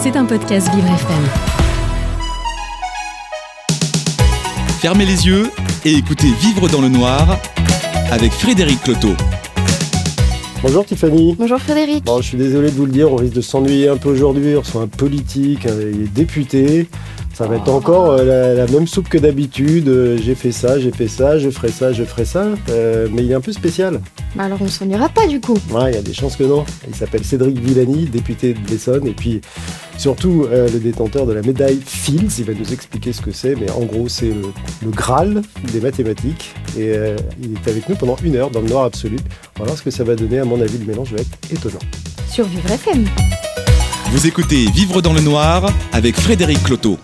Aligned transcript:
C'est 0.00 0.16
un 0.16 0.26
podcast 0.26 0.72
Vivre 0.72 0.86
FM. 0.86 1.24
Fermez 4.78 5.04
les 5.04 5.26
yeux 5.26 5.50
et 5.84 5.94
écoutez 5.94 6.28
Vivre 6.40 6.68
dans 6.68 6.80
le 6.80 6.88
noir 6.88 7.40
avec 8.12 8.30
Frédéric 8.30 8.80
Cloteau. 8.84 9.14
Bonjour 10.62 10.84
Tiffany. 10.84 11.34
Bonjour 11.36 11.58
Frédéric. 11.58 12.04
Bon, 12.04 12.20
je 12.20 12.28
suis 12.28 12.38
désolé 12.38 12.70
de 12.70 12.76
vous 12.76 12.86
le 12.86 12.92
dire, 12.92 13.12
on 13.12 13.16
risque 13.16 13.34
de 13.34 13.40
s'ennuyer 13.40 13.88
un 13.88 13.96
peu 13.96 14.10
aujourd'hui. 14.10 14.54
On 14.56 14.60
reçoit 14.60 14.82
un 14.82 14.86
politique, 14.86 15.66
un 15.66 15.74
député. 16.14 16.88
Ça 17.38 17.46
va 17.46 17.54
être 17.54 17.68
encore 17.68 18.10
euh, 18.18 18.56
la, 18.56 18.66
même 18.66 18.88
soupe 18.88 19.08
que 19.08 19.16
d'habitude. 19.16 19.86
Euh, 19.86 20.18
j'ai 20.20 20.34
fait 20.34 20.50
ça, 20.50 20.80
j'ai 20.80 20.90
fait 20.90 21.06
ça, 21.06 21.38
je 21.38 21.50
ferai 21.50 21.68
ça, 21.68 21.92
je 21.92 22.02
ferai 22.02 22.24
ça. 22.24 22.46
Euh, 22.68 23.06
mais 23.12 23.22
il 23.22 23.30
est 23.30 23.34
un 23.34 23.40
peu 23.40 23.52
spécial. 23.52 24.00
Bah 24.34 24.42
alors 24.42 24.58
on 24.60 24.66
s'ennuiera 24.66 25.08
pas 25.08 25.24
du 25.28 25.40
coup. 25.40 25.56
Ouais, 25.70 25.92
il 25.92 25.94
y 25.94 25.98
a 25.98 26.02
des 26.02 26.12
chances 26.12 26.34
que 26.34 26.42
non. 26.42 26.64
Il 26.88 26.96
s'appelle 26.96 27.22
Cédric 27.22 27.56
Villani, 27.60 28.06
député 28.06 28.54
de 28.54 28.68
l'Essonne. 28.68 29.06
Et 29.06 29.12
puis 29.12 29.40
surtout 29.98 30.48
le 30.50 30.80
détenteur 30.80 31.26
de 31.26 31.32
la 31.32 31.42
médaille 31.42 31.78
Fields. 31.80 32.40
Il 32.40 32.44
va 32.44 32.54
nous 32.54 32.72
expliquer 32.72 33.12
ce 33.12 33.20
que 33.20 33.30
c'est. 33.30 33.54
Mais 33.54 33.70
en 33.70 33.84
gros, 33.84 34.08
c'est 34.08 34.32
le, 34.82 34.90
Graal 34.90 35.42
des 35.72 35.80
mathématiques. 35.80 36.56
Et 36.76 36.92
il 37.40 37.52
est 37.52 37.70
avec 37.70 37.88
nous 37.88 37.94
pendant 37.94 38.16
une 38.24 38.34
heure 38.34 38.50
dans 38.50 38.62
le 38.62 38.68
noir 38.68 38.82
absolu. 38.82 39.18
On 39.54 39.60
va 39.60 39.66
voir 39.66 39.78
ce 39.78 39.84
que 39.84 39.92
ça 39.92 40.02
va 40.02 40.16
donner. 40.16 40.40
À 40.40 40.44
mon 40.44 40.60
avis, 40.60 40.78
le 40.78 40.86
mélange 40.86 41.12
va 41.12 41.20
être 41.20 41.52
étonnant. 41.52 41.78
Sur 42.28 42.46
Vivre 42.46 42.68
FM. 42.68 43.04
Vous 44.10 44.26
écoutez 44.26 44.64
Vivre 44.72 45.02
dans 45.02 45.12
le 45.12 45.20
noir 45.20 45.70
avec 45.92 46.16
Frédéric 46.16 46.64
Cloteau. 46.64 46.98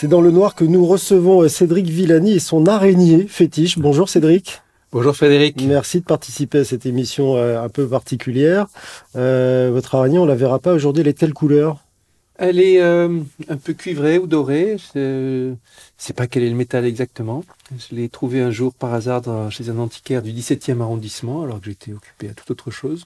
C'est 0.00 0.08
dans 0.08 0.22
le 0.22 0.30
noir 0.30 0.54
que 0.54 0.64
nous 0.64 0.86
recevons 0.86 1.42
euh, 1.42 1.48
Cédric 1.48 1.84
Villani 1.84 2.32
et 2.32 2.38
son 2.38 2.66
araignée 2.66 3.26
fétiche. 3.28 3.78
Bonjour 3.78 4.08
Cédric. 4.08 4.62
Bonjour 4.92 5.14
Frédéric. 5.14 5.62
Merci 5.62 6.00
de 6.00 6.06
participer 6.06 6.60
à 6.60 6.64
cette 6.64 6.86
émission 6.86 7.36
euh, 7.36 7.62
un 7.62 7.68
peu 7.68 7.86
particulière. 7.86 8.66
Euh, 9.14 9.68
votre 9.70 9.96
araignée, 9.96 10.18
on 10.18 10.24
la 10.24 10.36
verra 10.36 10.58
pas 10.58 10.72
aujourd'hui, 10.72 11.02
elle 11.02 11.08
est 11.08 11.18
telle 11.18 11.34
couleur? 11.34 11.84
Elle 12.38 12.60
est 12.60 12.80
un 12.80 13.56
peu 13.62 13.74
cuivrée 13.74 14.16
ou 14.16 14.26
dorée. 14.26 14.78
Je 14.94 15.52
sais 15.98 16.14
pas 16.14 16.26
quel 16.26 16.44
est 16.44 16.48
le 16.48 16.56
métal 16.56 16.86
exactement. 16.86 17.44
Je 17.76 17.94
l'ai 17.94 18.08
trouvée 18.08 18.40
un 18.40 18.50
jour 18.50 18.72
par 18.72 18.94
hasard 18.94 19.52
chez 19.52 19.68
un 19.68 19.76
antiquaire 19.76 20.22
du 20.22 20.32
17e 20.32 20.80
arrondissement 20.80 21.42
alors 21.42 21.60
que 21.60 21.66
j'étais 21.66 21.92
occupé 21.92 22.30
à 22.30 22.32
toute 22.32 22.50
autre 22.50 22.70
chose. 22.70 23.04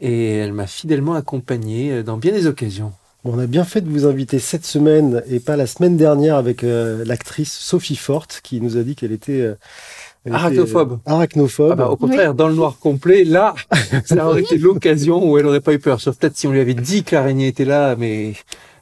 Et 0.00 0.36
elle 0.36 0.54
m'a 0.54 0.66
fidèlement 0.66 1.12
accompagné 1.12 2.02
dans 2.02 2.16
bien 2.16 2.32
des 2.32 2.46
occasions 2.46 2.94
on 3.24 3.38
a 3.38 3.46
bien 3.46 3.64
fait 3.64 3.80
de 3.80 3.88
vous 3.90 4.06
inviter 4.06 4.38
cette 4.38 4.64
semaine 4.64 5.22
et 5.28 5.40
pas 5.40 5.56
la 5.56 5.66
semaine 5.66 5.96
dernière 5.96 6.36
avec 6.36 6.64
euh, 6.64 7.04
l'actrice 7.04 7.52
Sophie 7.52 7.96
Forte 7.96 8.40
qui 8.42 8.60
nous 8.60 8.78
a 8.78 8.82
dit 8.82 8.94
qu'elle 8.94 9.12
était 9.12 9.40
euh, 9.40 9.54
arachnophobe. 10.30 10.92
Euh, 10.92 11.10
arachnophobe. 11.10 11.72
Ah 11.72 11.76
bah, 11.76 11.88
au 11.90 11.96
contraire, 11.96 12.34
dans 12.34 12.48
le 12.48 12.54
noir 12.54 12.78
complet, 12.78 13.24
là, 13.24 13.54
ça 14.04 14.26
aurait 14.26 14.40
été 14.40 14.56
l'occasion 14.56 15.28
où 15.28 15.36
elle 15.36 15.44
n'aurait 15.44 15.60
pas 15.60 15.74
eu 15.74 15.78
peur. 15.78 16.00
Sauf 16.00 16.16
peut-être 16.16 16.36
si 16.36 16.46
on 16.46 16.52
lui 16.52 16.60
avait 16.60 16.74
dit 16.74 17.04
que 17.04 17.14
l'araignée 17.14 17.48
était 17.48 17.66
là, 17.66 17.94
mais 17.96 18.32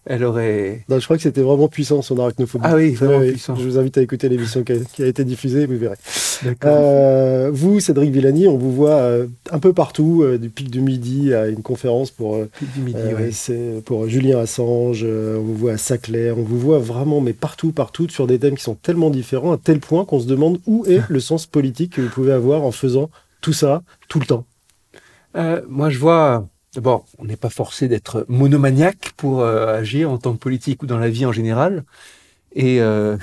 elle 0.08 0.24
aurait. 0.24 0.84
je 0.88 1.04
crois 1.04 1.16
que 1.16 1.22
c'était 1.22 1.42
vraiment 1.42 1.68
puissant 1.68 2.00
son 2.00 2.18
arachnophobie. 2.18 2.64
Ah 2.66 2.74
oui, 2.74 2.94
vraiment 2.94 3.20
puissant. 3.20 3.54
Je 3.56 3.62
vous 3.62 3.78
invite 3.78 3.98
à 3.98 4.02
écouter 4.02 4.30
l'émission 4.30 4.64
qui, 4.64 5.02
a 5.02 5.06
été 5.06 5.22
diffusée, 5.22 5.66
vous 5.66 5.76
verrez. 5.76 5.96
Euh, 6.64 7.50
vous, 7.52 7.78
Cédric 7.78 8.10
Villani, 8.10 8.48
on 8.48 8.56
vous 8.56 8.72
voit 8.72 8.96
euh, 8.96 9.26
un 9.50 9.58
peu 9.58 9.74
partout, 9.74 10.22
euh, 10.22 10.38
du 10.38 10.48
pic 10.48 10.70
du 10.70 10.80
midi 10.80 11.34
à 11.34 11.48
une 11.48 11.62
conférence 11.62 12.10
pour, 12.10 12.38
pour 13.84 14.08
Julien 14.08 14.38
Assange, 14.38 15.04
on 15.04 15.42
vous 15.42 15.54
voit 15.54 15.72
à 15.72 15.78
Saclay, 15.78 16.30
on 16.30 16.42
vous 16.42 16.58
voit 16.58 16.78
vraiment, 16.78 17.20
mais 17.20 17.34
partout, 17.34 17.72
partout, 17.72 18.08
sur 18.08 18.26
des 18.26 18.38
thèmes 18.38 18.56
qui 18.56 18.64
sont 18.64 18.76
tellement 18.76 19.10
différents, 19.10 19.52
à 19.52 19.58
tel 19.58 19.78
point 19.78 20.06
qu'on 20.06 20.20
se 20.20 20.26
demande 20.26 20.58
où 20.66 20.86
est 20.86 21.02
le 21.10 21.20
sens 21.20 21.44
politique 21.44 21.96
que 21.96 22.00
vous 22.00 22.08
pouvez 22.08 22.32
avoir 22.32 22.62
en 22.62 22.72
faisant 22.72 23.10
tout 23.42 23.52
ça 23.52 23.82
tout 24.08 24.20
le 24.20 24.26
temps. 24.26 24.46
moi, 25.68 25.90
je 25.90 25.98
vois 25.98 26.48
D'abord, 26.74 27.06
on 27.18 27.24
n'est 27.24 27.36
pas 27.36 27.48
forcé 27.48 27.88
d'être 27.88 28.26
monomaniaque 28.28 29.12
pour 29.16 29.40
euh, 29.40 29.78
agir 29.78 30.10
en 30.10 30.18
tant 30.18 30.34
que 30.34 30.38
politique 30.38 30.82
ou 30.82 30.86
dans 30.86 30.98
la 30.98 31.08
vie 31.08 31.24
en 31.24 31.32
général. 31.32 31.84
Et 32.54 32.82
euh, 32.82 33.16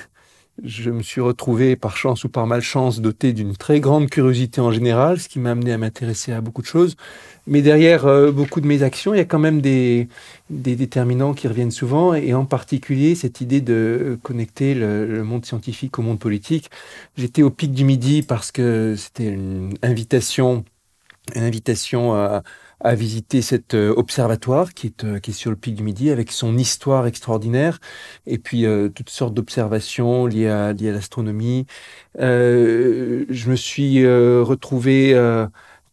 je 0.63 0.89
me 0.89 1.03
suis 1.03 1.21
retrouvé 1.21 1.75
par 1.75 1.95
chance 1.95 2.23
ou 2.23 2.29
par 2.29 2.47
malchance 2.47 3.01
doté 3.01 3.33
d'une 3.33 3.55
très 3.55 3.79
grande 3.79 4.09
curiosité 4.09 4.61
en 4.61 4.71
général, 4.71 5.19
ce 5.19 5.29
qui 5.29 5.37
m'a 5.37 5.51
amené 5.51 5.73
à 5.73 5.77
m'intéresser 5.77 6.31
à 6.31 6.41
beaucoup 6.41 6.63
de 6.63 6.67
choses. 6.67 6.95
Mais 7.45 7.61
derrière 7.61 8.07
euh, 8.07 8.31
beaucoup 8.31 8.61
de 8.61 8.67
mes 8.67 8.81
actions, 8.81 9.13
il 9.13 9.17
y 9.17 9.21
a 9.21 9.25
quand 9.25 9.37
même 9.37 9.61
des, 9.61 10.07
déterminants 10.49 11.35
qui 11.35 11.47
reviennent 11.47 11.69
souvent, 11.69 12.15
et 12.15 12.33
en 12.33 12.45
particulier 12.45 13.13
cette 13.13 13.41
idée 13.41 13.61
de 13.61 14.17
connecter 14.23 14.73
le, 14.73 15.05
le 15.05 15.23
monde 15.23 15.45
scientifique 15.45 15.99
au 15.99 16.01
monde 16.01 16.17
politique. 16.17 16.71
J'étais 17.15 17.43
au 17.43 17.51
pic 17.51 17.73
du 17.73 17.83
midi 17.83 18.23
parce 18.23 18.51
que 18.51 18.95
c'était 18.97 19.27
une 19.27 19.75
invitation, 19.83 20.65
une 21.35 21.43
invitation 21.43 22.15
à 22.15 22.41
à 22.79 22.95
visiter 22.95 23.41
cet 23.41 23.73
euh, 23.73 23.93
observatoire 23.95 24.73
qui 24.73 24.87
est, 24.87 25.03
euh, 25.03 25.19
qui 25.19 25.31
est 25.31 25.33
sur 25.33 25.49
le 25.51 25.57
pic 25.57 25.75
du 25.75 25.83
Midi 25.83 26.09
avec 26.09 26.31
son 26.31 26.57
histoire 26.57 27.07
extraordinaire 27.07 27.79
et 28.25 28.37
puis 28.37 28.65
euh, 28.65 28.89
toutes 28.89 29.09
sortes 29.09 29.33
d'observations 29.33 30.25
liées 30.25 30.47
à, 30.49 30.73
liées 30.73 30.89
à 30.89 30.93
l'astronomie. 30.93 31.65
je 32.19 33.49
me 33.49 33.55
suis 33.55 34.05
retrouvé 34.05 35.13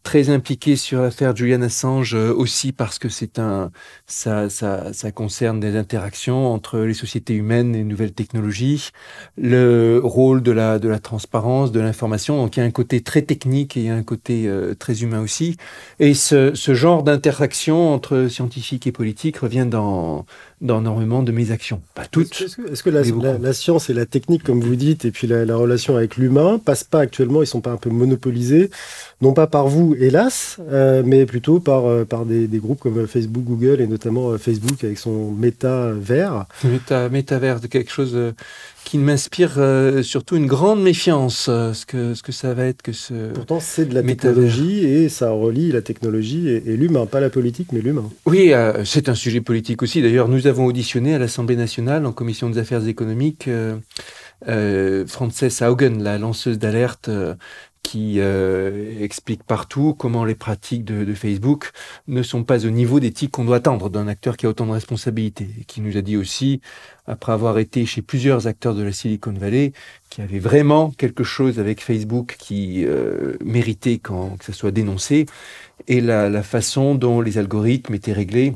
très 0.03 0.29
impliqué 0.29 0.75
sur 0.75 1.01
l'affaire 1.01 1.35
Julian 1.35 1.61
Assange 1.61 2.13
euh, 2.15 2.33
aussi 2.33 2.71
parce 2.73 2.99
que 2.99 3.09
c'est 3.09 3.39
un 3.39 3.71
ça, 4.05 4.49
ça, 4.49 4.93
ça 4.93 5.11
concerne 5.11 5.59
des 5.59 5.77
interactions 5.77 6.51
entre 6.53 6.79
les 6.79 6.93
sociétés 6.93 7.33
humaines 7.35 7.73
et 7.75 7.79
les 7.79 7.83
nouvelles 7.85 8.13
technologies, 8.13 8.89
le 9.37 9.99
rôle 10.03 10.43
de 10.43 10.51
la 10.51 10.79
de 10.79 10.89
la 10.89 10.99
transparence, 10.99 11.71
de 11.71 11.79
l'information. 11.79 12.37
Donc 12.37 12.57
il 12.57 12.59
y 12.59 12.63
a 12.63 12.65
un 12.65 12.71
côté 12.71 13.01
très 13.01 13.21
technique 13.21 13.77
et 13.77 13.81
il 13.81 13.85
y 13.87 13.89
a 13.89 13.95
un 13.95 14.03
côté 14.03 14.47
euh, 14.47 14.75
très 14.75 15.01
humain 15.03 15.21
aussi. 15.21 15.57
Et 15.99 16.13
ce, 16.13 16.53
ce 16.55 16.73
genre 16.73 17.03
d'interaction 17.03 17.93
entre 17.93 18.27
scientifique 18.27 18.87
et 18.87 18.91
politique 18.91 19.37
revient 19.37 19.67
dans 19.69 20.25
dans 20.63 20.79
énormément 20.79 21.21
de 21.23 21.31
mes 21.31 21.51
actions. 21.51 21.81
Pas 21.93 22.05
toutes. 22.05 22.41
Est-ce 22.41 22.83
que, 22.83 22.89
la, 22.89 23.53
science 23.53 23.89
et 23.89 23.93
la 23.93 24.05
technique, 24.05 24.43
comme 24.43 24.61
vous 24.61 24.75
dites, 24.75 25.05
et 25.05 25.11
puis 25.11 25.27
la, 25.27 25.55
relation 25.55 25.95
avec 25.95 26.17
l'humain, 26.17 26.59
passent 26.63 26.85
pas 26.85 27.01
actuellement, 27.01 27.43
ils 27.43 27.47
sont 27.47 27.61
pas 27.61 27.71
un 27.71 27.77
peu 27.77 27.89
monopolisés, 27.89 28.71
non 29.21 29.33
pas 29.33 29.45
par 29.45 29.67
vous, 29.67 29.95
hélas, 29.99 30.57
euh, 30.71 31.03
mais 31.05 31.25
plutôt 31.25 31.59
par, 31.59 31.85
euh, 31.85 32.05
par 32.05 32.25
des, 32.25 32.47
groupes 32.53 32.79
comme 32.79 33.05
Facebook, 33.07 33.43
Google, 33.43 33.81
et 33.81 33.87
notamment 33.87 34.31
euh, 34.31 34.37
Facebook 34.37 34.83
avec 34.83 34.97
son 34.97 35.31
méta 35.31 35.91
vert. 35.91 36.45
Méta, 36.63 37.09
méta 37.09 37.39
vert, 37.39 37.59
quelque 37.69 37.91
chose 37.91 38.17
qui 38.83 38.97
m'inspire 38.97 39.53
euh, 39.57 40.03
surtout 40.03 40.35
une 40.35 40.45
grande 40.45 40.81
méfiance, 40.81 41.47
euh, 41.49 41.73
ce, 41.73 41.85
que, 41.85 42.13
ce 42.13 42.21
que 42.21 42.31
ça 42.31 42.53
va 42.53 42.65
être 42.65 42.81
que 42.81 42.91
ce... 42.91 43.31
Pourtant, 43.33 43.59
c'est 43.59 43.85
de 43.85 43.93
la 43.93 44.03
technologie 44.03 44.85
et 44.85 45.09
ça 45.09 45.31
relie 45.31 45.71
la 45.71 45.81
technologie 45.81 46.49
et, 46.49 46.77
l'humain, 46.77 47.05
pas 47.05 47.19
la 47.19 47.29
politique, 47.29 47.69
mais 47.71 47.81
l'humain. 47.81 48.09
Oui, 48.25 48.53
euh, 48.53 48.83
c'est 48.85 49.09
un 49.09 49.15
sujet 49.15 49.41
politique 49.41 49.81
aussi. 49.81 50.01
D'ailleurs, 50.01 50.27
nous 50.27 50.47
avons 50.47 50.52
auditionné 50.61 51.15
à 51.15 51.19
l'Assemblée 51.19 51.55
nationale, 51.55 52.05
en 52.05 52.11
commission 52.11 52.49
des 52.49 52.57
affaires 52.57 52.87
économiques, 52.87 53.49
Frances 55.07 55.61
Haugen, 55.61 56.03
la 56.03 56.17
lanceuse 56.17 56.59
d'alerte 56.59 57.09
qui 57.83 58.15
euh, 58.19 59.03
explique 59.03 59.43
partout 59.43 59.93
comment 59.93 60.25
les 60.25 60.35
pratiques 60.35 60.85
de, 60.85 61.13
Facebook 61.13 61.71
ne 62.07 62.23
sont 62.23 62.43
pas 62.43 62.65
au 62.65 62.69
niveau 62.69 62.99
d'éthique 62.99 63.31
qu'on 63.31 63.43
doit 63.43 63.57
attendre 63.57 63.89
d'un 63.89 64.07
acteur 64.07 64.37
qui 64.37 64.45
a 64.45 64.49
autant 64.49 64.65
de 64.65 64.71
responsabilités. 64.71 65.49
Et 65.59 65.65
qui 65.65 65.81
nous 65.81 65.97
a 65.97 66.01
dit 66.01 66.17
aussi, 66.17 66.61
après 67.05 67.33
avoir 67.33 67.59
été 67.59 67.85
chez 67.85 68.01
plusieurs 68.01 68.47
acteurs 68.47 68.73
de 68.73 68.81
la 68.81 68.93
Silicon 68.93 69.33
Valley, 69.33 69.73
qu'il 70.09 70.23
y 70.23 70.27
avait 70.27 70.39
vraiment 70.39 70.91
quelque 70.91 71.23
chose 71.23 71.59
avec 71.59 71.83
Facebook 71.83 72.37
qui 72.39 72.85
euh, 72.85 73.35
méritait 73.43 73.99
que 73.99 74.13
ça 74.41 74.53
soit 74.53 74.71
dénoncé, 74.71 75.27
et 75.87 75.99
la 75.99 76.43
façon 76.43 76.95
dont 76.95 77.19
les 77.19 77.37
algorithmes 77.37 77.93
étaient 77.93 78.13
réglés 78.13 78.55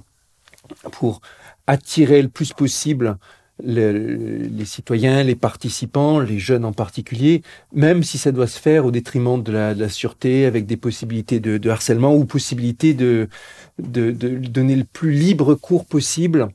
pour 0.92 1.22
attirer 1.68 2.22
le 2.22 2.30
plus 2.30 2.54
possible 2.54 3.18
les 3.64 4.66
citoyens, 4.66 5.24
les 5.24 5.36
participants, 5.36 6.20
les 6.20 6.38
jeunes 6.38 6.64
en 6.64 6.74
particulier, 6.74 7.42
même 7.74 8.04
si 8.04 8.18
ça 8.18 8.32
doit 8.32 8.46
se 8.46 8.60
faire 8.60 8.86
au 8.86 8.92
détriment 8.92 9.42
de 9.42 9.52
la, 9.52 9.90
sûreté, 9.90 10.46
avec 10.46 10.66
des 10.68 10.78
possibilités 10.78 11.40
de, 11.40 11.70
harcèlement 11.70 12.16
ou 12.16 12.26
possibilités 12.26 12.94
de, 12.94 13.28
de, 13.80 14.12
donner 14.12 14.76
le 14.76 14.84
plus 14.84 15.12
libre 15.12 15.56
cours 15.56 15.86
possible 15.86 16.50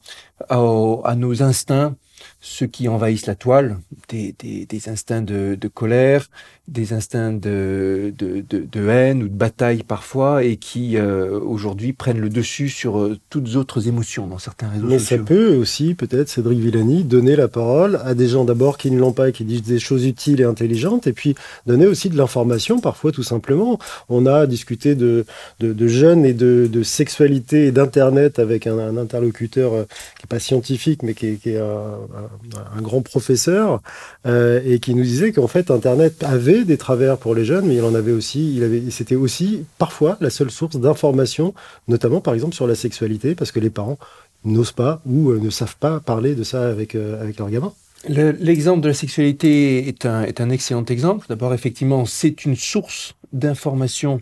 à 0.49 1.15
nos 1.17 1.43
instincts 1.43 1.97
ceux 2.45 2.67
qui 2.67 2.89
envahissent 2.89 3.27
la 3.27 3.37
toile, 3.37 3.79
des, 4.09 4.35
des, 4.39 4.89
instincts 4.89 5.23
de, 5.23 5.57
de, 5.59 5.69
colère, 5.69 6.29
des 6.67 6.93
instincts 6.93 7.33
de, 7.33 8.13
de, 8.19 8.45
de, 8.51 8.89
haine 8.89 9.23
ou 9.23 9.29
de 9.29 9.35
bataille 9.35 9.85
parfois, 9.85 10.43
et 10.43 10.57
qui 10.57 10.97
euh, 10.97 11.39
aujourd'hui 11.39 11.93
prennent 11.93 12.19
le 12.19 12.29
dessus 12.29 12.69
sur 12.69 12.99
euh, 12.99 13.17
toutes 13.31 13.55
autres 13.55 13.87
émotions 13.87 14.27
dans 14.27 14.39
certains 14.39 14.69
réseaux 14.69 14.89
Mais 14.89 14.99
ça 14.99 15.19
peut 15.19 15.55
aussi, 15.55 15.95
peut-être, 15.95 16.29
Cédric 16.29 16.59
Villani, 16.59 17.05
donner 17.05 17.37
la 17.37 17.47
parole 17.47 18.01
à 18.05 18.15
des 18.15 18.27
gens 18.27 18.45
d'abord 18.45 18.77
qui 18.77 18.91
ne 18.91 18.99
l'ont 18.99 19.13
pas 19.13 19.29
et 19.29 19.33
qui 19.33 19.45
disent 19.45 19.63
des 19.63 19.79
choses 19.79 20.05
utiles 20.05 20.41
et 20.41 20.45
intelligentes, 20.45 21.07
et 21.07 21.13
puis 21.13 21.37
donner 21.67 21.87
aussi 21.87 22.11
de 22.11 22.17
l'information, 22.17 22.81
parfois 22.81 23.13
tout 23.13 23.23
simplement. 23.23 23.79
On 24.09 24.27
a 24.27 24.49
discuté 24.49 24.97
de, 24.97 25.25
de, 25.61 25.87
jeunes 25.87 26.27
et 26.27 26.35
de, 26.35 26.83
sexualité 26.83 27.67
et 27.67 27.73
d'Internet 27.73 28.41
avec 28.41 28.67
un, 28.67 28.97
interlocuteur 28.97 29.73
euh, 29.73 29.85
qui 30.19 30.25
n'est 30.25 30.29
pas 30.29 30.41
scientifique, 30.41 31.05
mais 31.05 31.15
qui 31.15 31.27
est, 31.29 31.35
qui 31.37 31.51
est 31.51 31.59
un 31.59 31.93
un, 32.15 32.32
grand 32.81 33.03
professeur, 33.03 33.81
euh, 34.27 34.61
et 34.65 34.79
qui 34.79 34.95
nous 34.95 35.03
disait 35.03 35.33
qu'en 35.33 35.47
fait, 35.47 35.71
Internet 35.71 36.23
avait 36.25 36.65
des 36.65 36.77
travers 36.77 37.19
pour 37.19 37.35
les 37.35 37.45
jeunes, 37.45 37.67
mais 37.67 37.77
il 37.77 37.83
en 37.83 37.95
avait 37.95 38.13
aussi, 38.13 38.57
il 38.57 38.65
avait, 38.65 38.83
c'était 38.91 39.15
aussi 39.15 39.65
parfois 39.79 40.17
la 40.21 40.31
seule 40.31 40.51
source 40.51 40.77
d'information, 40.77 41.55
notamment 41.89 42.21
par 42.21 42.35
exemple 42.35 42.55
sur 42.55 42.67
la 42.67 42.75
sexualité, 42.75 43.35
parce 43.35 43.53
que 43.53 43.61
les 43.61 43.71
parents 43.71 43.99
n'osent 44.45 44.73
pas 44.73 45.01
ou 45.07 45.33
ne 45.33 45.51
savent 45.51 45.77
pas 45.77 46.01
parler 46.01 46.35
de 46.35 46.43
ça 46.43 46.69
avec, 46.69 46.95
avec 46.95 47.39
leurs 47.39 47.51
gamins. 47.51 47.73
L'exemple 48.09 48.81
de 48.81 48.89
la 48.89 48.95
sexualité 48.95 49.87
est 49.87 50.07
un, 50.07 50.23
est 50.23 50.41
un 50.41 50.51
excellent 50.51 50.85
exemple. 50.87 51.27
D'abord, 51.29 51.55
effectivement, 51.55 52.05
c'est 52.05 52.45
une 52.45 52.57
source 52.57 53.15
d'information 53.33 54.21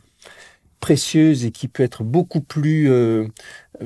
précieuse 0.80 1.44
et 1.44 1.50
qui 1.50 1.68
peut 1.68 1.82
être 1.82 2.04
beaucoup 2.04 2.40
plus 2.40 2.90
euh, 2.90 3.26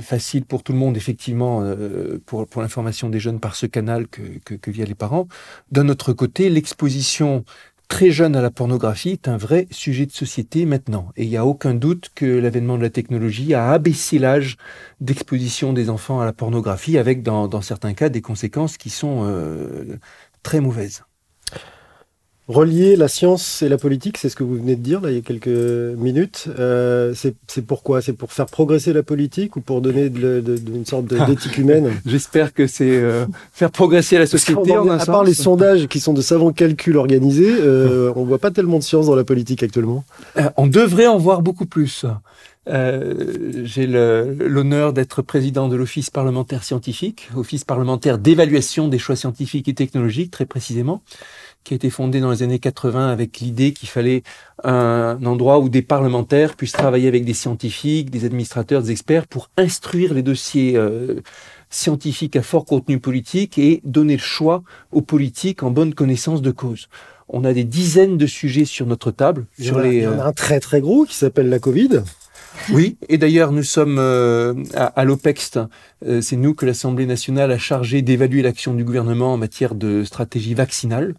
facile 0.00 0.44
pour 0.44 0.62
tout 0.62 0.72
le 0.72 0.78
monde, 0.78 0.96
effectivement, 0.96 1.62
euh, 1.62 2.18
pour, 2.26 2.46
pour 2.46 2.62
l'information 2.62 3.08
des 3.08 3.20
jeunes 3.20 3.40
par 3.40 3.54
ce 3.54 3.66
canal 3.66 4.08
que, 4.08 4.22
que, 4.44 4.70
via 4.70 4.84
les 4.84 4.94
parents. 4.94 5.28
D'un 5.70 5.88
autre 5.88 6.12
côté, 6.12 6.50
l'exposition 6.50 7.44
très 7.88 8.10
jeune 8.10 8.34
à 8.34 8.42
la 8.42 8.50
pornographie 8.50 9.10
est 9.10 9.28
un 9.28 9.36
vrai 9.36 9.66
sujet 9.70 10.06
de 10.06 10.12
société 10.12 10.66
maintenant. 10.66 11.10
Et 11.16 11.24
il 11.24 11.28
n'y 11.28 11.36
a 11.36 11.46
aucun 11.46 11.74
doute 11.74 12.10
que 12.14 12.24
l'avènement 12.24 12.76
de 12.76 12.82
la 12.82 12.90
technologie 12.90 13.54
a 13.54 13.70
abaissé 13.70 14.18
l'âge 14.18 14.56
d'exposition 15.00 15.72
des 15.72 15.90
enfants 15.90 16.20
à 16.20 16.24
la 16.24 16.32
pornographie, 16.32 16.98
avec 16.98 17.22
dans, 17.22 17.46
dans, 17.48 17.62
certains 17.62 17.94
cas 17.94 18.08
des 18.08 18.22
conséquences 18.22 18.76
qui 18.78 18.90
sont 18.90 19.24
euh, 19.24 19.98
très 20.42 20.60
mauvaises. 20.60 21.04
Relier 22.46 22.96
la 22.96 23.08
science 23.08 23.62
et 23.62 23.70
la 23.70 23.78
politique, 23.78 24.18
c'est 24.18 24.28
ce 24.28 24.36
que 24.36 24.44
vous 24.44 24.56
venez 24.56 24.76
de 24.76 24.82
dire 24.82 25.00
là 25.00 25.10
il 25.10 25.14
y 25.14 25.18
a 25.18 25.22
quelques 25.22 25.46
minutes. 25.48 26.46
Euh, 26.58 27.14
c'est 27.14 27.62
pourquoi 27.66 28.02
C'est 28.02 28.12
pour 28.12 28.34
faire 28.34 28.44
progresser 28.44 28.92
la 28.92 29.02
politique 29.02 29.56
ou 29.56 29.62
pour 29.62 29.80
donner 29.80 30.10
de, 30.10 30.40
de, 30.40 30.58
de, 30.58 30.74
une 30.74 30.84
sorte 30.84 31.06
d'éthique 31.06 31.56
humaine? 31.56 31.90
J'espère 32.06 32.52
que 32.52 32.66
c'est 32.66 32.98
euh, 32.98 33.24
faire 33.54 33.70
progresser 33.70 34.18
la 34.18 34.26
société. 34.26 34.76
En, 34.76 34.90
à 34.90 35.06
part 35.06 35.24
les 35.24 35.32
sondages 35.32 35.86
qui 35.86 36.00
sont 36.00 36.12
de 36.12 36.20
savants 36.20 36.52
calculs 36.52 36.98
organisés, 36.98 37.48
euh, 37.48 38.12
on 38.14 38.24
voit 38.24 38.38
pas 38.38 38.50
tellement 38.50 38.78
de 38.78 38.84
science 38.84 39.06
dans 39.06 39.16
la 39.16 39.24
politique 39.24 39.62
actuellement. 39.62 40.04
Euh, 40.36 40.50
on 40.58 40.66
devrait 40.66 41.06
en 41.06 41.16
voir 41.16 41.40
beaucoup 41.40 41.64
plus. 41.64 42.04
Euh, 42.68 43.62
J'ai 43.64 43.86
l'honneur 43.86 44.92
d'être 44.92 45.22
président 45.22 45.68
de 45.68 45.76
l'Office 45.76 46.10
parlementaire 46.10 46.62
scientifique, 46.62 47.30
Office 47.36 47.64
parlementaire 47.64 48.18
d'évaluation 48.18 48.88
des 48.88 48.98
choix 48.98 49.16
scientifiques 49.16 49.68
et 49.68 49.74
technologiques, 49.74 50.30
très 50.30 50.46
précisément 50.46 51.02
qui 51.64 51.74
a 51.74 51.76
été 51.76 51.90
fondé 51.90 52.20
dans 52.20 52.30
les 52.30 52.42
années 52.42 52.58
80 52.58 53.10
avec 53.10 53.40
l'idée 53.40 53.72
qu'il 53.72 53.88
fallait 53.88 54.22
un 54.62 55.18
endroit 55.24 55.58
où 55.58 55.68
des 55.68 55.82
parlementaires 55.82 56.56
puissent 56.56 56.72
travailler 56.72 57.08
avec 57.08 57.24
des 57.24 57.34
scientifiques, 57.34 58.10
des 58.10 58.26
administrateurs, 58.26 58.82
des 58.82 58.90
experts 58.90 59.26
pour 59.26 59.50
instruire 59.56 60.14
les 60.14 60.22
dossiers 60.22 60.76
euh, 60.76 61.20
scientifiques 61.70 62.36
à 62.36 62.42
fort 62.42 62.66
contenu 62.66 63.00
politique 63.00 63.58
et 63.58 63.80
donner 63.84 64.16
le 64.16 64.22
choix 64.22 64.62
aux 64.92 65.02
politiques 65.02 65.62
en 65.62 65.70
bonne 65.70 65.94
connaissance 65.94 66.42
de 66.42 66.50
cause. 66.50 66.88
On 67.28 67.44
a 67.44 67.54
des 67.54 67.64
dizaines 67.64 68.18
de 68.18 68.26
sujets 68.26 68.66
sur 68.66 68.86
notre 68.86 69.10
table. 69.10 69.46
Il 69.58 69.64
y, 69.64 69.68
sur 69.68 69.78
a, 69.78 69.82
les, 69.82 69.96
il 69.96 70.02
y 70.02 70.06
en 70.06 70.18
a 70.18 70.24
un 70.24 70.32
très 70.32 70.60
très 70.60 70.82
gros 70.82 71.04
qui 71.06 71.14
s'appelle 71.14 71.48
la 71.48 71.58
Covid. 71.58 72.02
Oui, 72.72 72.96
et 73.08 73.18
d'ailleurs 73.18 73.52
nous 73.52 73.62
sommes 73.62 73.98
euh, 73.98 74.54
à, 74.74 74.86
à 74.86 75.04
l'OPEX. 75.04 75.58
Euh, 76.06 76.20
c'est 76.20 76.36
nous 76.36 76.54
que 76.54 76.66
l'Assemblée 76.66 77.06
nationale 77.06 77.50
a 77.50 77.58
chargé 77.58 78.02
d'évaluer 78.02 78.42
l'action 78.42 78.74
du 78.74 78.84
gouvernement 78.84 79.32
en 79.32 79.36
matière 79.36 79.74
de 79.74 80.04
stratégie 80.04 80.54
vaccinale. 80.54 81.14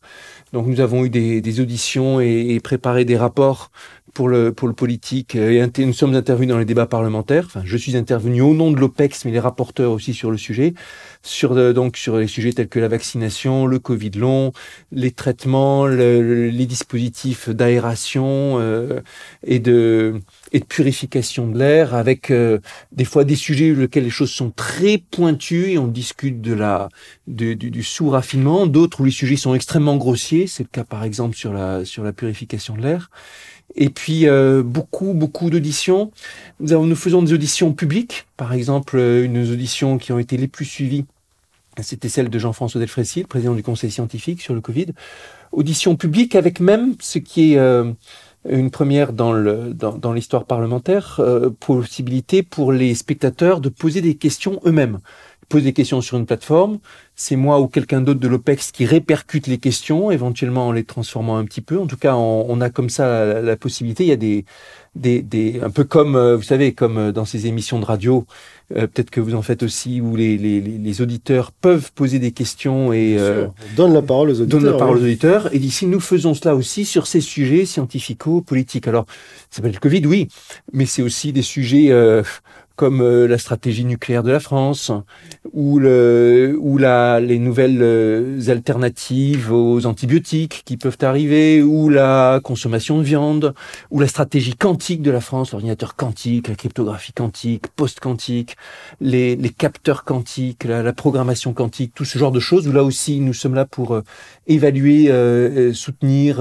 Donc 0.53 0.67
nous 0.67 0.79
avons 0.79 1.05
eu 1.05 1.09
des, 1.09 1.41
des 1.41 1.59
auditions 1.59 2.19
et, 2.21 2.47
et, 2.49 2.59
préparé 2.59 3.05
des 3.05 3.17
rapports 3.17 3.71
pour 4.15 4.29
le, 4.29 4.53
pour 4.53 4.67
le 4.67 4.73
politique. 4.73 5.35
Et 5.35 5.63
nous 5.79 5.93
sommes 5.93 6.15
intervenus 6.15 6.49
dans 6.49 6.57
les 6.57 6.65
débats 6.65 6.87
parlementaires. 6.87 7.43
Enfin, 7.45 7.61
je 7.65 7.77
suis 7.77 7.95
intervenu 7.97 8.41
au 8.41 8.53
nom 8.55 8.71
de 8.71 8.79
l'OPEX, 8.79 9.25
mais 9.25 9.31
les 9.31 9.39
rapporteurs 9.39 9.91
aussi 9.91 10.13
sur 10.13 10.31
le 10.31 10.37
sujet. 10.37 10.73
Sur, 11.21 11.51
euh, 11.51 11.73
donc, 11.73 11.97
sur 11.97 12.17
les 12.17 12.27
sujets 12.27 12.53
tels 12.53 12.69
que 12.69 12.79
la 12.79 12.87
vaccination, 12.87 13.67
le 13.67 13.77
Covid 13.77 14.11
long, 14.11 14.53
les 14.91 15.11
traitements, 15.11 15.85
le, 15.85 16.49
les 16.49 16.65
dispositifs 16.65 17.49
d'aération 17.49 18.57
euh, 18.59 19.01
et, 19.43 19.59
de, 19.59 20.21
et 20.55 20.61
de 20.61 20.65
purification 20.65 21.49
de 21.49 21.59
l'air, 21.59 21.93
avec 21.93 22.31
euh, 22.31 22.59
des 22.93 23.03
fois 23.03 23.25
des 23.25 23.35
sujets 23.35 23.73
sur 23.73 23.81
lesquels 23.81 24.05
les 24.05 24.09
choses 24.09 24.31
sont 24.31 24.51
très 24.51 24.97
pointues 24.97 25.71
et 25.71 25.77
on 25.77 25.87
discute 25.87 26.39
de 26.39 26.53
la, 26.53 26.87
de, 27.27 27.53
du, 27.53 27.69
du 27.69 27.83
sous-raffinement, 27.83 28.65
d'autres 28.65 29.01
où 29.01 29.03
les 29.03 29.11
sujets 29.11 29.35
sont 29.35 29.53
extrêmement 29.53 29.97
grossiers. 29.97 30.47
C'est 30.47 30.63
le 30.63 30.69
cas 30.71 30.85
par 30.85 31.03
exemple 31.03 31.35
sur 31.35 31.51
la, 31.51 31.83
sur 31.83 32.05
la 32.05 32.13
purification 32.13 32.77
de 32.77 32.83
l'air. 32.83 33.09
Et 33.75 33.89
puis 33.89 34.29
euh, 34.29 34.63
beaucoup, 34.63 35.13
beaucoup 35.13 35.49
d'auditions. 35.49 36.11
Nous, 36.61 36.85
nous 36.85 36.95
faisons 36.95 37.21
des 37.21 37.33
auditions 37.33 37.73
publiques, 37.73 38.25
par 38.37 38.53
exemple 38.53 38.97
une 38.97 39.37
audition 39.51 39.97
qui 39.97 40.13
ont 40.13 40.19
été 40.19 40.37
les 40.37 40.47
plus 40.47 40.63
suivies. 40.63 41.03
C'était 41.81 42.07
celle 42.07 42.29
de 42.29 42.39
Jean-François 42.39 42.79
Delfrécy, 42.79 43.25
président 43.25 43.55
du 43.55 43.61
Conseil 43.61 43.91
scientifique 43.91 44.41
sur 44.41 44.53
le 44.53 44.61
Covid. 44.61 44.93
Audition 45.51 45.97
publique 45.97 46.33
avec 46.33 46.61
même 46.61 46.95
ce 47.01 47.19
qui 47.19 47.51
est 47.51 47.57
euh, 47.57 47.91
une 48.47 48.71
première 48.71 49.13
dans 49.13 49.33
le 49.33 49.73
dans, 49.73 49.97
dans 49.97 50.13
l'histoire 50.13 50.45
parlementaire, 50.45 51.17
euh, 51.19 51.49
possibilité 51.49 52.43
pour 52.43 52.71
les 52.71 52.95
spectateurs 52.95 53.61
de 53.61 53.69
poser 53.69 54.01
des 54.01 54.15
questions 54.15 54.59
eux-mêmes 54.65 54.99
pose 55.49 55.63
des 55.63 55.73
questions 55.73 56.01
sur 56.01 56.17
une 56.17 56.25
plateforme, 56.25 56.79
c'est 57.15 57.35
moi 57.35 57.59
ou 57.59 57.67
quelqu'un 57.67 58.01
d'autre 58.01 58.19
de 58.19 58.27
l'OPEX 58.27 58.71
qui 58.71 58.85
répercute 58.85 59.47
les 59.47 59.57
questions, 59.57 60.11
éventuellement 60.11 60.67
en 60.67 60.71
les 60.71 60.83
transformant 60.83 61.37
un 61.37 61.45
petit 61.45 61.61
peu. 61.61 61.79
En 61.79 61.87
tout 61.87 61.97
cas, 61.97 62.15
on, 62.15 62.45
on 62.49 62.61
a 62.61 62.69
comme 62.69 62.89
ça 62.89 63.25
la, 63.25 63.41
la, 63.41 63.57
possibilité. 63.57 64.03
Il 64.03 64.09
y 64.09 64.11
a 64.11 64.17
des, 64.17 64.45
des, 64.95 65.21
des, 65.21 65.59
un 65.61 65.69
peu 65.69 65.83
comme, 65.83 66.17
vous 66.35 66.43
savez, 66.43 66.73
comme 66.73 67.11
dans 67.11 67.25
ces 67.25 67.47
émissions 67.47 67.79
de 67.79 67.85
radio, 67.85 68.25
euh, 68.75 68.87
peut-être 68.87 69.11
que 69.11 69.21
vous 69.21 69.35
en 69.35 69.43
faites 69.43 69.61
aussi, 69.61 70.01
où 70.01 70.15
les, 70.15 70.37
les, 70.37 70.59
les 70.59 71.01
auditeurs 71.01 71.51
peuvent 71.51 71.91
poser 71.93 72.17
des 72.17 72.31
questions 72.31 72.91
et 72.93 73.15
euh, 73.19 73.45
donne 73.75 73.93
la 73.93 74.01
parole 74.01 74.29
aux 74.29 74.41
auditeurs. 74.41 74.59
Donne 74.59 74.71
la 74.71 74.77
parole 74.77 74.97
aux 74.97 75.03
auditeurs. 75.03 75.53
Et 75.53 75.59
d'ici, 75.59 75.85
nous 75.85 75.99
faisons 75.99 76.33
cela 76.33 76.55
aussi 76.55 76.83
sur 76.83 77.05
ces 77.05 77.21
sujets 77.21 77.65
scientifico-politiques. 77.65 78.87
Alors, 78.87 79.05
ça 79.51 79.57
s'appelle 79.57 79.73
le 79.73 79.79
Covid, 79.79 80.07
oui, 80.07 80.29
mais 80.73 80.87
c'est 80.87 81.03
aussi 81.03 81.31
des 81.31 81.43
sujets 81.43 81.91
euh, 81.91 82.23
comme 82.75 83.01
euh, 83.01 83.27
la 83.27 83.37
stratégie 83.37 83.85
nucléaire 83.85 84.23
de 84.23 84.31
la 84.31 84.39
France 84.39 84.91
ou, 85.53 85.79
le, 85.79 86.57
ou 86.59 86.77
la, 86.77 87.19
les 87.19 87.39
nouvelles 87.39 87.81
euh, 87.81 88.49
alternatives 88.49 89.51
aux 89.51 89.85
antibiotiques 89.85 90.63
qui 90.65 90.77
peuvent 90.77 90.97
arriver 91.01 91.61
ou 91.61 91.89
la 91.89 92.39
consommation 92.43 92.97
de 92.97 93.03
viande 93.03 93.53
ou 93.91 93.99
la 93.99 94.07
stratégie 94.07 94.55
quantique 94.55 95.01
de 95.01 95.11
la 95.11 95.21
France, 95.21 95.51
l'ordinateur 95.51 95.95
quantique, 95.95 96.47
la 96.47 96.55
cryptographie 96.55 97.13
quantique, 97.13 97.67
post-quantique, 97.75 98.55
les, 98.99 99.35
les 99.35 99.49
capteurs 99.49 100.03
quantiques, 100.03 100.63
la, 100.63 100.83
la, 100.83 100.93
programmation 100.93 101.53
quantique, 101.53 101.93
tout 101.93 102.05
ce 102.05 102.17
genre 102.17 102.31
de 102.31 102.39
choses 102.39 102.67
là 102.71 102.83
aussi 102.83 103.19
nous 103.19 103.33
sommes 103.33 103.55
là 103.55 103.65
pour 103.65 103.95
euh, 103.95 104.03
évaluer, 104.47 105.09
euh, 105.09 105.73
soutenir, 105.73 106.39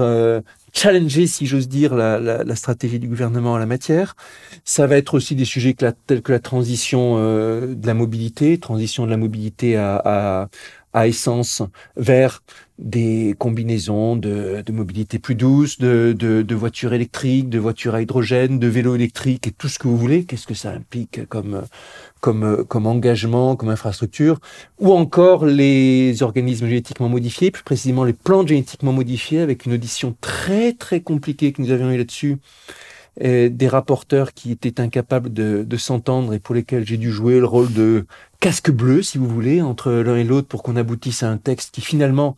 challenger, 0.75 1.25
si 1.27 1.45
j'ose 1.45 1.67
dire, 1.67 1.95
la, 1.95 2.55
stratégie 2.55 2.99
du 2.99 3.07
gouvernement 3.07 3.53
en 3.53 3.57
la 3.57 3.65
matière. 3.65 4.15
Ça 4.63 4.87
va 4.87 4.97
être 4.97 5.13
aussi 5.13 5.35
des 5.35 5.45
sujets 5.45 5.73
que 5.73 5.85
la, 5.85 5.93
tels 5.93 6.21
que 6.21 6.31
la 6.31 6.39
transition 6.39 7.15
euh, 7.17 7.73
de 7.73 7.87
la 7.87 7.93
mobilité, 7.93 8.57
transition 8.59 9.05
de 9.05 9.11
la 9.11 9.17
mobilité 9.17 9.77
à, 9.77 10.49
à 10.95 11.07
essence 11.07 11.61
vers 11.97 12.41
des 12.79 13.35
combinaisons 13.37 14.15
de, 14.15 14.63
de 14.65 14.71
mobilité 14.71 15.19
plus 15.19 15.35
douce, 15.35 15.77
de, 15.77 16.15
de, 16.17 16.41
de, 16.41 16.55
voitures 16.55 16.93
électriques, 16.93 17.49
de 17.49 17.59
voitures 17.59 17.95
à 17.95 18.01
hydrogène, 18.01 18.59
de 18.59 18.67
vélos 18.67 18.95
électriques 18.95 19.45
et 19.45 19.51
tout 19.51 19.67
ce 19.67 19.77
que 19.77 19.89
vous 19.89 19.97
voulez. 19.97 20.23
Qu'est-ce 20.23 20.47
que 20.47 20.53
ça 20.53 20.71
implique 20.71 21.27
comme, 21.27 21.63
comme, 22.21 22.65
comme 22.65 22.87
engagement, 22.87 23.57
comme 23.57 23.69
infrastructure? 23.69 24.39
Ou 24.79 24.93
encore 24.93 25.45
les 25.45 26.23
organismes 26.23 26.67
génétiquement 26.67 27.09
modifiés, 27.09 27.51
plus 27.51 27.63
précisément 27.63 28.05
les 28.05 28.13
plantes 28.13 28.47
génétiquement 28.47 28.93
modifiées, 28.93 29.41
avec 29.41 29.65
une 29.65 29.73
audition 29.73 30.15
très 30.21 30.71
très 30.71 31.01
compliquée 31.01 31.51
que 31.51 31.61
nous 31.61 31.71
avions 31.71 31.91
eu 31.91 31.97
là-dessus. 31.97 32.37
Des 33.19 33.67
rapporteurs 33.67 34.33
qui 34.33 34.51
étaient 34.51 34.81
incapables 34.81 35.31
de, 35.31 35.77
s'entendre 35.77 36.33
et 36.33 36.39
pour 36.39 36.55
lesquels 36.55 36.85
j'ai 36.85 36.97
dû 36.97 37.11
jouer 37.11 37.39
le 37.39 37.45
rôle 37.45 37.71
de 37.71 38.05
casque 38.39 38.71
bleu, 38.71 39.01
si 39.01 39.17
vous 39.17 39.27
voulez, 39.27 39.61
entre 39.61 39.91
l'un 39.91 40.17
et 40.17 40.23
l'autre 40.23 40.47
pour 40.47 40.63
qu'on 40.63 40.75
aboutisse 40.75 41.23
à 41.23 41.29
un 41.29 41.37
texte 41.37 41.73
qui 41.73 41.81
finalement 41.81 42.35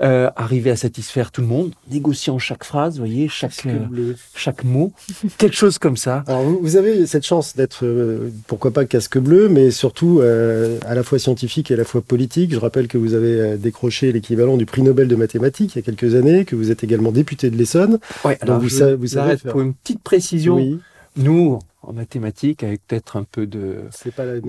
euh, 0.00 0.30
arrivait 0.36 0.70
à 0.70 0.76
satisfaire 0.76 1.30
tout 1.32 1.40
le 1.40 1.46
monde, 1.46 1.72
négociant 1.90 2.38
chaque 2.38 2.64
phrase, 2.64 2.94
vous 2.94 3.04
voyez, 3.04 3.28
chaque, 3.28 3.66
euh, 3.66 4.14
chaque 4.34 4.64
mot, 4.64 4.92
quelque 5.38 5.56
chose 5.56 5.78
comme 5.78 5.96
ça. 5.96 6.24
Alors 6.26 6.42
vous, 6.42 6.58
vous 6.60 6.76
avez 6.76 7.06
cette 7.06 7.26
chance 7.26 7.56
d'être, 7.56 7.84
euh, 7.84 8.30
pourquoi 8.46 8.70
pas 8.70 8.84
casque 8.84 9.18
bleu, 9.18 9.48
mais 9.48 9.70
surtout 9.70 10.20
euh, 10.20 10.78
à 10.86 10.94
la 10.94 11.02
fois 11.02 11.18
scientifique 11.18 11.70
et 11.70 11.74
à 11.74 11.76
la 11.76 11.84
fois 11.84 12.00
politique. 12.00 12.52
Je 12.52 12.58
rappelle 12.58 12.88
que 12.88 12.98
vous 12.98 13.14
avez 13.14 13.40
euh, 13.40 13.56
décroché 13.56 14.12
l'équivalent 14.12 14.56
du 14.56 14.66
prix 14.66 14.82
Nobel 14.82 15.08
de 15.08 15.16
mathématiques 15.16 15.74
il 15.74 15.78
y 15.78 15.80
a 15.80 15.82
quelques 15.82 16.14
années, 16.14 16.44
que 16.44 16.56
vous 16.56 16.70
êtes 16.70 16.84
également 16.84 17.12
député 17.12 17.50
de 17.50 17.56
l'Essonne. 17.56 17.98
Oui, 18.24 18.34
alors 18.40 18.60
vous, 18.60 18.68
savez, 18.68 18.94
vous 18.94 19.08
savez 19.08 19.36
faire... 19.36 19.52
pour 19.52 19.60
une 19.60 19.74
petite 19.74 20.02
précision. 20.02 20.56
Oui. 20.56 20.78
Nous, 21.16 21.58
en 21.82 21.92
mathématiques, 21.92 22.64
avec 22.64 22.84
peut-être 22.86 23.16
un 23.16 23.22
peu 23.22 23.46
de 23.46 23.84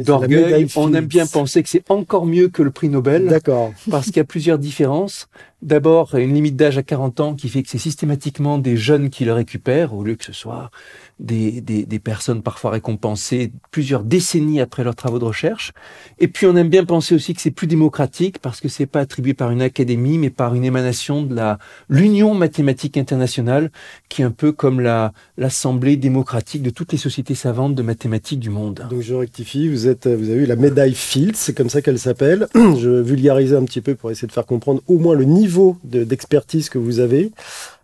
d'orgueil, 0.03 0.67
on 0.75 0.93
aime 0.93 1.05
bien 1.05 1.27
penser 1.27 1.61
que 1.61 1.69
c'est 1.69 1.89
encore 1.89 2.25
mieux 2.25 2.49
que 2.49 2.63
le 2.63 2.71
prix 2.71 2.89
Nobel. 2.89 3.27
D'accord. 3.27 3.71
Parce 3.91 4.07
qu'il 4.07 4.17
y 4.17 4.21
a 4.21 4.25
plusieurs 4.25 4.57
différences. 4.57 5.27
D'abord, 5.61 6.15
une 6.15 6.33
limite 6.33 6.55
d'âge 6.55 6.77
à 6.77 6.83
40 6.83 7.19
ans 7.19 7.35
qui 7.35 7.49
fait 7.49 7.61
que 7.63 7.69
c'est 7.69 7.77
systématiquement 7.77 8.57
des 8.57 8.77
jeunes 8.77 9.09
qui 9.09 9.25
le 9.25 9.33
récupèrent, 9.33 9.93
au 9.93 10.03
lieu 10.03 10.15
que 10.15 10.23
ce 10.23 10.31
soit 10.31 10.71
des, 11.19 11.59
des, 11.59 11.85
des, 11.85 11.99
personnes 11.99 12.41
parfois 12.41 12.71
récompensées 12.71 13.51
plusieurs 13.69 14.05
décennies 14.05 14.61
après 14.61 14.85
leurs 14.85 14.95
travaux 14.95 15.19
de 15.19 15.25
recherche. 15.25 15.73
Et 16.17 16.29
puis, 16.29 16.45
on 16.45 16.55
aime 16.55 16.69
bien 16.69 16.85
penser 16.85 17.13
aussi 17.13 17.33
que 17.33 17.41
c'est 17.41 17.51
plus 17.51 17.67
démocratique 17.67 18.39
parce 18.39 18.61
que 18.61 18.69
c'est 18.69 18.85
pas 18.85 19.01
attribué 19.01 19.33
par 19.33 19.51
une 19.51 19.61
académie, 19.61 20.17
mais 20.17 20.29
par 20.29 20.55
une 20.55 20.63
émanation 20.63 21.23
de 21.23 21.35
la 21.35 21.59
l'Union 21.89 22.33
mathématique 22.33 22.95
internationale, 22.95 23.69
qui 24.07 24.21
est 24.21 24.25
un 24.25 24.31
peu 24.31 24.53
comme 24.53 24.79
la 24.79 25.11
l'assemblée 25.37 25.97
démocratique 25.97 26.61
de 26.61 26.69
toutes 26.69 26.93
les 26.93 26.97
sociétés 26.97 27.18
savantes 27.35 27.75
de 27.75 27.81
mathématiques 27.81 28.39
du 28.39 28.49
monde. 28.49 28.85
Donc, 28.89 29.01
je 29.01 29.13
rectifie. 29.13 29.69
Vous 29.69 29.87
êtes, 29.87 30.07
vous 30.07 30.29
avez 30.29 30.43
eu 30.43 30.45
la 30.45 30.55
médaille 30.55 30.93
Fields, 30.93 31.35
c'est 31.35 31.53
comme 31.53 31.69
ça 31.69 31.81
qu'elle 31.81 31.99
s'appelle. 31.99 32.47
Je 32.55 33.01
vulgarisais 33.01 33.55
un 33.55 33.63
petit 33.63 33.81
peu 33.81 33.95
pour 33.95 34.11
essayer 34.11 34.27
de 34.27 34.31
faire 34.31 34.45
comprendre 34.45 34.81
au 34.87 34.97
moins 34.97 35.15
le 35.15 35.25
niveau 35.25 35.77
d'expertise 35.83 36.69
que 36.69 36.77
vous 36.77 36.99
avez. 36.99 37.31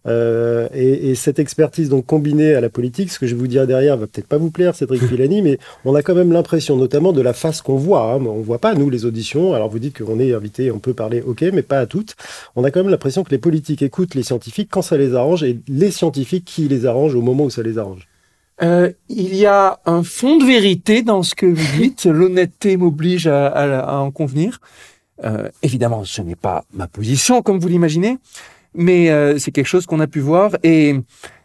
Euh, 0.08 0.68
et, 0.74 1.10
et, 1.10 1.16
cette 1.16 1.40
expertise 1.40 1.90
donc 1.90 2.06
combinée 2.06 2.54
à 2.54 2.62
la 2.62 2.70
politique, 2.70 3.12
ce 3.12 3.18
que 3.18 3.26
je 3.26 3.34
vais 3.34 3.40
vous 3.40 3.48
dire 3.48 3.66
derrière 3.66 3.98
va 3.98 4.06
peut-être 4.06 4.28
pas 4.28 4.38
vous 4.38 4.52
plaire, 4.52 4.76
Cédric 4.76 5.02
Villani, 5.12 5.42
mais 5.42 5.58
on 5.84 5.96
a 5.96 6.04
quand 6.04 6.14
même 6.14 6.32
l'impression, 6.32 6.78
notamment 6.78 7.12
de 7.12 7.22
la 7.22 7.34
face 7.34 7.62
qu'on 7.62 7.76
voit. 7.76 8.14
Hein, 8.14 8.22
on 8.26 8.42
voit 8.42 8.60
pas 8.60 8.76
nous 8.76 8.90
les 8.90 9.06
auditions. 9.06 9.54
Alors 9.56 9.70
vous 9.70 9.80
dites 9.80 9.98
qu'on 9.98 10.20
est 10.20 10.34
invité, 10.34 10.72
on 10.72 10.80
peut 10.80 10.94
parler, 10.94 11.24
ok, 11.26 11.42
mais 11.54 11.64
pas 11.64 11.80
à 11.80 11.86
toutes. 11.88 12.16
On 12.56 12.64
a 12.64 12.72
quand 12.72 12.82
même 12.82 12.92
l'impression 12.92 13.24
que 13.24 13.32
les 13.32 13.40
politiques 13.40 13.82
écoutent 13.82 14.16
les 14.16 14.24
scientifiques 14.24 14.70
quand 14.72 14.84
ça 14.84 14.98
les 14.98 15.16
arrange 15.16 15.44
et 15.44 15.60
les 15.68 15.92
scientifiques 15.92 16.46
qui 16.46 16.68
les 16.68 16.86
arrangent 16.86 17.16
au 17.16 17.22
moment 17.22 17.46
où 17.46 17.50
ça 17.50 17.64
les 17.64 17.78
arrange. 17.78 18.08
Euh, 18.62 18.92
il 19.10 19.36
y 19.36 19.46
a 19.46 19.80
un 19.86 20.04
fond 20.04 20.38
de 20.38 20.46
vérité 20.46 21.02
dans 21.02 21.24
ce 21.24 21.36
que 21.36 21.46
vous 21.46 21.82
dites. 21.82 22.06
L'honnêteté 22.06 22.78
m'oblige 22.78 23.28
à, 23.28 23.48
à, 23.48 23.80
à 23.80 23.98
en 23.98 24.12
convenir. 24.12 24.60
Euh, 25.24 25.50
évidemment, 25.62 26.04
ce 26.04 26.22
n'est 26.22 26.36
pas 26.36 26.66
ma 26.74 26.88
position, 26.88 27.42
comme 27.42 27.60
vous 27.60 27.68
l'imaginez, 27.68 28.18
mais 28.74 29.10
euh, 29.10 29.38
c'est 29.38 29.52
quelque 29.52 29.68
chose 29.68 29.86
qu'on 29.86 30.00
a 30.00 30.08
pu 30.08 30.20
voir. 30.20 30.52
Et 30.64 30.96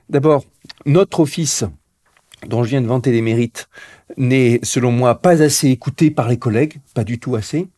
d'abord, 0.09 0.45
notre 0.87 1.21
office, 1.21 1.65
dont 2.47 2.65
je 2.65 2.71
viens 2.71 2.81
de 2.81 2.87
vanter 2.87 3.13
les 3.13 3.23
mérites, 3.23 3.69
n'est, 4.17 4.61
selon 4.63 4.91
moi, 4.91 5.17
pas 5.17 5.43
assez 5.43 5.69
écouté 5.69 6.11
par 6.11 6.29
les 6.29 6.39
collègues, 6.39 6.81
pas 6.95 7.05
du 7.05 7.19
tout 7.19 7.37
assez. 7.37 7.69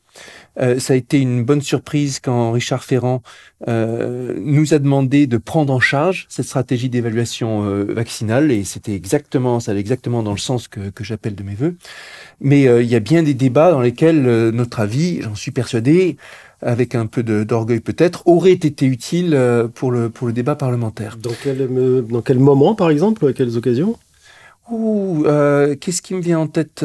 Euh, 0.61 0.78
ça 0.78 0.92
a 0.92 0.97
été 0.97 1.18
une 1.18 1.44
bonne 1.44 1.62
surprise 1.62 2.21
quand 2.21 2.52
Richard 2.52 2.85
Ferrand 2.85 3.23
euh, 3.68 4.35
nous 4.38 4.75
a 4.75 4.78
demandé 4.78 5.26
de 5.26 5.38
prendre 5.38 5.73
en 5.73 5.80
charge 5.80 6.26
cette 6.28 6.44
stratégie 6.44 6.88
d'évaluation 6.88 7.64
euh, 7.64 7.85
vaccinale 7.85 8.52
et 8.52 8.64
c'était 8.64 8.94
exactement, 8.94 9.61
ça 9.61 9.75
exactement 9.75 10.23
dans 10.23 10.32
le 10.32 10.38
sens 10.38 10.68
que, 10.68 10.90
que 10.90 11.04
j'appelle 11.04 11.35
de 11.35 11.42
mes 11.42 11.54
voeux. 11.54 11.76
Mais 12.40 12.68
euh, 12.68 12.82
il 12.82 12.88
y 12.88 12.94
a 12.94 13.00
bien 13.00 13.23
des 13.23 13.35
débats 13.35 13.71
dans 13.71 13.80
lesquels 13.80 14.26
euh, 14.26 14.52
notre 14.52 14.80
avis, 14.80 15.23
j'en 15.23 15.35
suis 15.35 15.52
persuadé, 15.52 16.16
avec 16.61 16.94
un 16.94 17.06
peu 17.06 17.23
d'orgueil 17.23 17.80
peut-être, 17.80 18.23
aurait 18.26 18.52
été 18.52 18.87
utile 18.87 19.37
pour 19.75 19.90
le, 19.90 20.11
pour 20.11 20.28
le 20.28 20.32
débat 20.32 20.54
parlementaire. 20.54 21.16
Dans 21.16 21.32
quel, 21.42 21.68
dans 22.09 22.23
quel 22.23 22.38
moment, 22.38 22.76
par 22.76 22.90
exemple, 22.90 23.26
à 23.26 23.32
quelles 23.32 23.56
occasions? 23.56 23.97
Ouh, 24.71 25.25
qu'est-ce 25.81 26.02
qui 26.02 26.14
me 26.14 26.21
vient 26.21 26.40
en 26.40 26.47
tête 26.47 26.85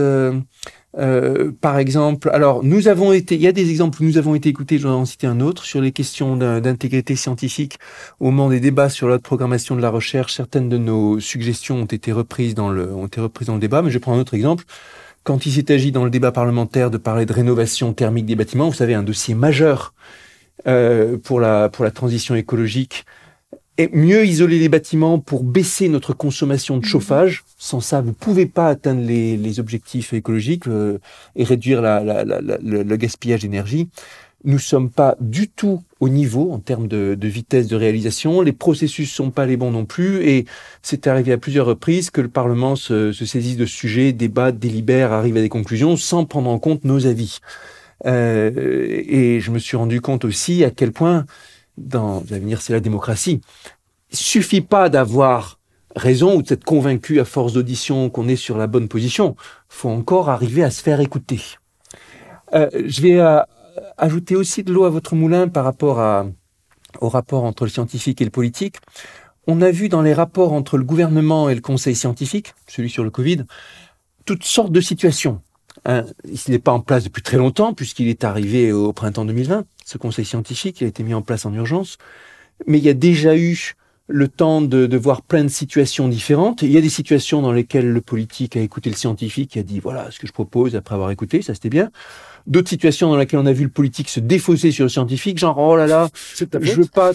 euh, 0.98 1.51
par 1.62 1.77
exemple, 1.77 2.29
alors 2.34 2.63
nous 2.63 2.88
avons 2.88 3.13
été, 3.13 3.36
il 3.36 3.41
y 3.41 3.48
a 3.48 3.51
des 3.51 3.69
exemples 3.69 4.01
où 4.01 4.05
nous 4.05 4.17
avons 4.17 4.34
été 4.34 4.50
écoutés, 4.50 4.79
j'en 4.79 5.03
ai 5.03 5.05
cité 5.05 5.27
un 5.27 5.39
autre, 5.41 5.63
sur 5.63 5.79
les 5.79 5.91
questions 5.91 6.36
d'intégrité 6.36 7.15
scientifique 7.15 7.77
au 8.19 8.31
moment 8.31 8.50
des 8.50 8.60
débats 8.60 8.89
sur 8.89 9.07
la 9.07 9.19
programmation 9.19 9.75
de 9.75 9.81
la 9.81 9.89
recherche. 9.89 10.34
Certaines 10.34 10.69
de 10.69 10.77
nos 10.77 11.19
suggestions 11.19 11.77
ont 11.77 11.86
été 11.86 12.12
reprises 12.12 12.55
dans 12.55 12.69
le, 12.69 12.93
ont 12.93 13.05
été 13.05 13.22
reprises 13.22 13.48
dans 13.48 13.53
le 13.53 13.60
débat, 13.60 13.81
mais 13.84 13.91
je 13.91 14.00
prends 14.00 14.15
un 14.15 14.19
autre 14.19 14.34
exemple. 14.34 14.63
Quand 15.24 15.46
il 15.46 15.51
s'est 15.51 15.72
agi 15.72 15.91
dans 15.91 16.03
le 16.03 16.10
débat 16.10 16.31
parlementaire 16.31 16.89
de 16.89 16.98
parler 16.98 17.25
de 17.25 17.34
rénovation 17.34 17.93
thermique 17.93 18.25
des 18.25 18.36
bâtiments, 18.36 18.69
vous 18.69 18.75
savez, 18.75 18.96
un 18.96 19.03
dossier 19.03 19.36
majeur 19.36 19.93
euh, 20.67 21.17
pour 21.17 21.39
la 21.39 21.69
pour 21.69 21.86
la 21.86 21.91
transition 21.91 22.34
écologique 22.34 23.05
et 23.77 23.89
mieux 23.93 24.25
isoler 24.25 24.60
les 24.60 24.69
bâtiments 24.69 25.19
pour 25.19 25.43
baisser 25.43 25.88
notre 25.88 26.13
consommation 26.13 26.77
de 26.77 26.86
chauffage. 26.86 27.43
Sans 27.57 27.79
ça, 27.79 28.01
vous 28.01 28.13
pouvez 28.13 28.48
pas 28.48 28.69
atteindre 28.69 29.01
les, 29.01 29.38
les 29.38 29.60
objectifs 29.60 30.13
écologiques 30.13 30.67
euh, 30.67 30.98
et 31.36 31.43
réduire 31.43 31.81
la, 31.81 32.03
la, 32.03 32.24
la, 32.24 32.41
le, 32.41 32.84
le, 32.84 32.96
gaspillage 32.96 33.41
d'énergie. 33.41 33.89
Nous 34.43 34.60
sommes 34.60 34.89
pas 34.89 35.15
du 35.19 35.48
tout 35.48 35.84
au 36.00 36.10
niveau 36.10 36.51
en 36.51 36.60
termes 36.60 36.88
de, 36.88 37.15
de, 37.19 37.27
vitesse 37.27 37.67
de 37.67 37.75
réalisation. 37.75 38.41
Les 38.41 38.51
processus 38.51 39.12
sont 39.12 39.29
pas 39.29 39.46
les 39.46 39.57
bons 39.57 39.72
non 39.72 39.86
plus. 39.86 40.27
Et 40.27 40.46
c'est 40.81 41.05
arrivé 41.05 41.31
à 41.31 41.38
plusieurs 41.38 41.65
reprises 41.65 42.10
que 42.10 42.22
le 42.22 42.29
Parlement 42.29 42.75
se, 42.75 43.12
se 43.12 43.25
saisisse 43.25 43.57
de 43.57 43.65
ce 43.65 43.75
sujet, 43.75 44.12
débat, 44.12 44.51
délibère, 44.51 45.12
arrive 45.12 45.38
à 45.38 45.41
des 45.41 45.50
conclusions 45.50 45.98
sans 45.98 46.25
prendre 46.25 46.50
en 46.50 46.60
compte 46.60 46.84
nos 46.84 47.05
avis. 47.05 47.39
Euh, 48.05 48.51
et 49.07 49.39
je 49.39 49.51
me 49.51 49.60
suis 49.60 49.75
rendu 49.75 50.01
compte 50.01 50.24
aussi 50.24 50.63
à 50.63 50.72
quel 50.72 50.91
point 50.91 51.25
dans 51.77 52.24
l'avenir, 52.29 52.62
c'est 52.62 52.74
la 52.74 52.79
démocratie. 52.79 53.41
Il 54.12 54.17
suffit 54.17 54.62
pas 54.62 54.89
d'avoir 54.89 55.60
raison 55.96 56.36
ou 56.36 56.41
d'être 56.41 56.63
convaincu 56.63 57.19
à 57.19 57.25
force 57.25 57.53
d'audition 57.53 58.10
qu'on 58.10 58.27
est 58.27 58.36
sur 58.36 58.57
la 58.57 58.67
bonne 58.67 58.88
position. 58.88 59.36
faut 59.69 59.89
encore 59.89 60.29
arriver 60.29 60.63
à 60.63 60.69
se 60.69 60.81
faire 60.81 61.00
écouter. 61.00 61.41
Euh, 62.53 62.69
je 62.86 63.01
vais 63.01 63.19
euh, 63.19 63.39
ajouter 63.98 64.36
aussi 64.36 64.63
de 64.63 64.72
l'eau 64.72 64.86
à 64.86 64.89
votre 64.89 65.15
moulin 65.15 65.48
par 65.48 65.63
rapport 65.63 66.00
à, 66.00 66.27
au 67.01 67.10
rapport 67.10 67.43
entre 67.43 67.65
le 67.65 67.69
scientifique 67.69 68.22
et 68.22 68.25
le 68.25 68.31
politique. 68.31 68.77
On 69.48 69.62
a 69.62 69.72
vu 69.72 69.89
dans 69.89 70.01
les 70.01 70.13
rapports 70.13 70.53
entre 70.53 70.77
le 70.77 70.84
gouvernement 70.84 71.50
et 71.50 71.55
le 71.55 71.62
conseil 71.62 71.96
scientifique, 71.96 72.53
celui 72.67 72.89
sur 72.89 73.03
le 73.03 73.10
Covid, 73.10 73.46
toutes 74.25 74.43
sortes 74.43 74.72
de 74.72 74.81
situations. 74.81 75.41
Hein, 75.86 76.05
il 76.25 76.51
n'est 76.51 76.60
pas 76.60 76.72
en 76.72 76.79
place 76.79 77.03
depuis 77.03 77.22
très 77.22 77.38
longtemps, 77.38 77.74
puisqu'il 77.74 78.07
est 78.07 78.24
arrivé 78.24 78.72
au 78.72 78.93
printemps 78.93 79.25
2020, 79.25 79.65
ce 79.86 79.98
conseil 79.98 80.25
scientifique, 80.25 80.81
il 80.81 80.86
a 80.86 80.88
été 80.88 81.03
mis 81.03 81.13
en 81.13 81.22
place 81.22 81.46
en 81.46 81.53
urgence. 81.53 81.98
Mais 82.65 82.77
il 82.77 82.84
y 82.84 82.89
a 82.89 82.93
déjà 82.93 83.38
eu 83.38 83.75
le 84.07 84.27
temps 84.27 84.62
de, 84.62 84.86
de, 84.86 84.98
voir 84.98 85.22
plein 85.22 85.43
de 85.43 85.50
situations 85.50 86.07
différentes. 86.07 86.62
Il 86.62 86.72
y 86.72 86.77
a 86.77 86.81
des 86.81 86.89
situations 86.89 87.41
dans 87.41 87.51
lesquelles 87.51 87.89
le 87.89 88.01
politique 88.01 88.55
a 88.55 88.62
écouté 88.62 88.89
le 88.89 88.96
scientifique 88.96 89.57
et 89.57 89.60
a 89.60 89.63
dit 89.63 89.79
voilà 89.79 90.12
ce 90.12 90.19
que 90.19 90.27
je 90.27 90.31
propose 90.31 90.75
après 90.75 90.96
avoir 90.96 91.12
écouté, 91.12 91.41
ça 91.41 91.53
c'était 91.53 91.69
bien. 91.69 91.91
D'autres 92.48 92.69
situations 92.69 93.10
dans 93.10 93.17
lesquelles 93.17 93.39
on 93.39 93.46
a 93.46 93.53
vu 93.53 93.65
le 93.65 93.69
politique 93.69 94.07
se 94.07 94.22
défausser 94.22 94.72
sur 94.72 94.86
le 94.86 94.89
scientifique, 94.89 95.38
genre 95.38 95.57
oh 95.57 95.75
là 95.75 95.88
là, 95.88 96.10
je 96.34 96.74
veux 96.74 96.86
pas, 96.86 97.12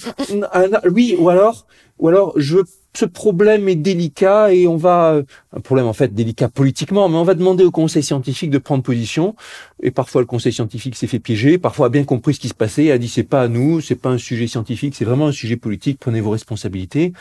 oui, 0.91 1.17
ou 1.19 1.31
alors, 1.31 1.67
ou 1.99 2.09
alors 2.09 2.35
je 2.37 2.57
veux 2.57 2.65
ce 2.95 3.05
problème 3.07 3.69
est 3.69 3.77
délicat 3.77 4.53
et 4.53 4.67
on 4.67 4.77
va 4.77 5.23
un 5.55 5.61
problème 5.61 5.87
en 5.87 5.93
fait 5.93 6.13
délicat 6.13 6.49
politiquement, 6.49 7.09
mais 7.09 7.17
on 7.17 7.25
va 7.25 7.35
demander 7.35 7.65
au 7.65 7.71
conseil 7.71 8.03
scientifique 8.03 8.51
de 8.51 8.59
prendre 8.59 8.83
position. 8.83 9.35
Et 9.83 9.91
parfois 9.91 10.21
le 10.21 10.27
conseil 10.27 10.53
scientifique 10.53 10.97
s'est 10.97 11.07
fait 11.07 11.19
piéger, 11.19 11.59
parfois 11.59 11.87
a 11.87 11.89
bien 11.89 12.05
compris 12.05 12.35
ce 12.35 12.41
qui 12.41 12.49
se 12.49 12.55
passait, 12.55 12.91
a 12.91 12.99
dit 12.99 13.09
c'est 13.09 13.23
pas 13.23 13.43
à 13.43 13.49
nous, 13.49 13.81
c'est 13.81 13.95
pas 13.95 14.11
un 14.11 14.19
sujet 14.19 14.47
scientifique, 14.47 14.95
c'est 14.95 15.05
vraiment 15.07 15.29
un 15.29 15.33
sujet 15.33 15.57
politique, 15.57 15.99
prenez 16.01 16.21
vos 16.21 16.31
responsabilités. 16.31 17.13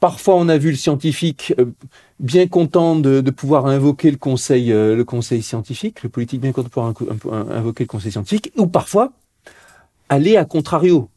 Parfois, 0.00 0.36
on 0.36 0.48
a 0.48 0.56
vu 0.56 0.70
le 0.70 0.76
scientifique 0.76 1.54
bien 2.18 2.46
content 2.46 2.96
de, 2.96 3.20
de 3.20 3.30
pouvoir 3.30 3.66
invoquer 3.66 4.10
le 4.10 4.16
conseil, 4.16 4.68
le 4.70 5.02
conseil 5.04 5.42
scientifique, 5.42 6.02
le 6.02 6.08
politique 6.08 6.40
bien 6.40 6.52
content 6.52 6.68
de 6.68 7.08
pouvoir 7.12 7.46
invoquer 7.50 7.84
le 7.84 7.88
conseil 7.88 8.10
scientifique, 8.10 8.50
ou 8.56 8.66
parfois 8.66 9.12
aller 10.08 10.38
à 10.38 10.46
contrario, 10.46 11.10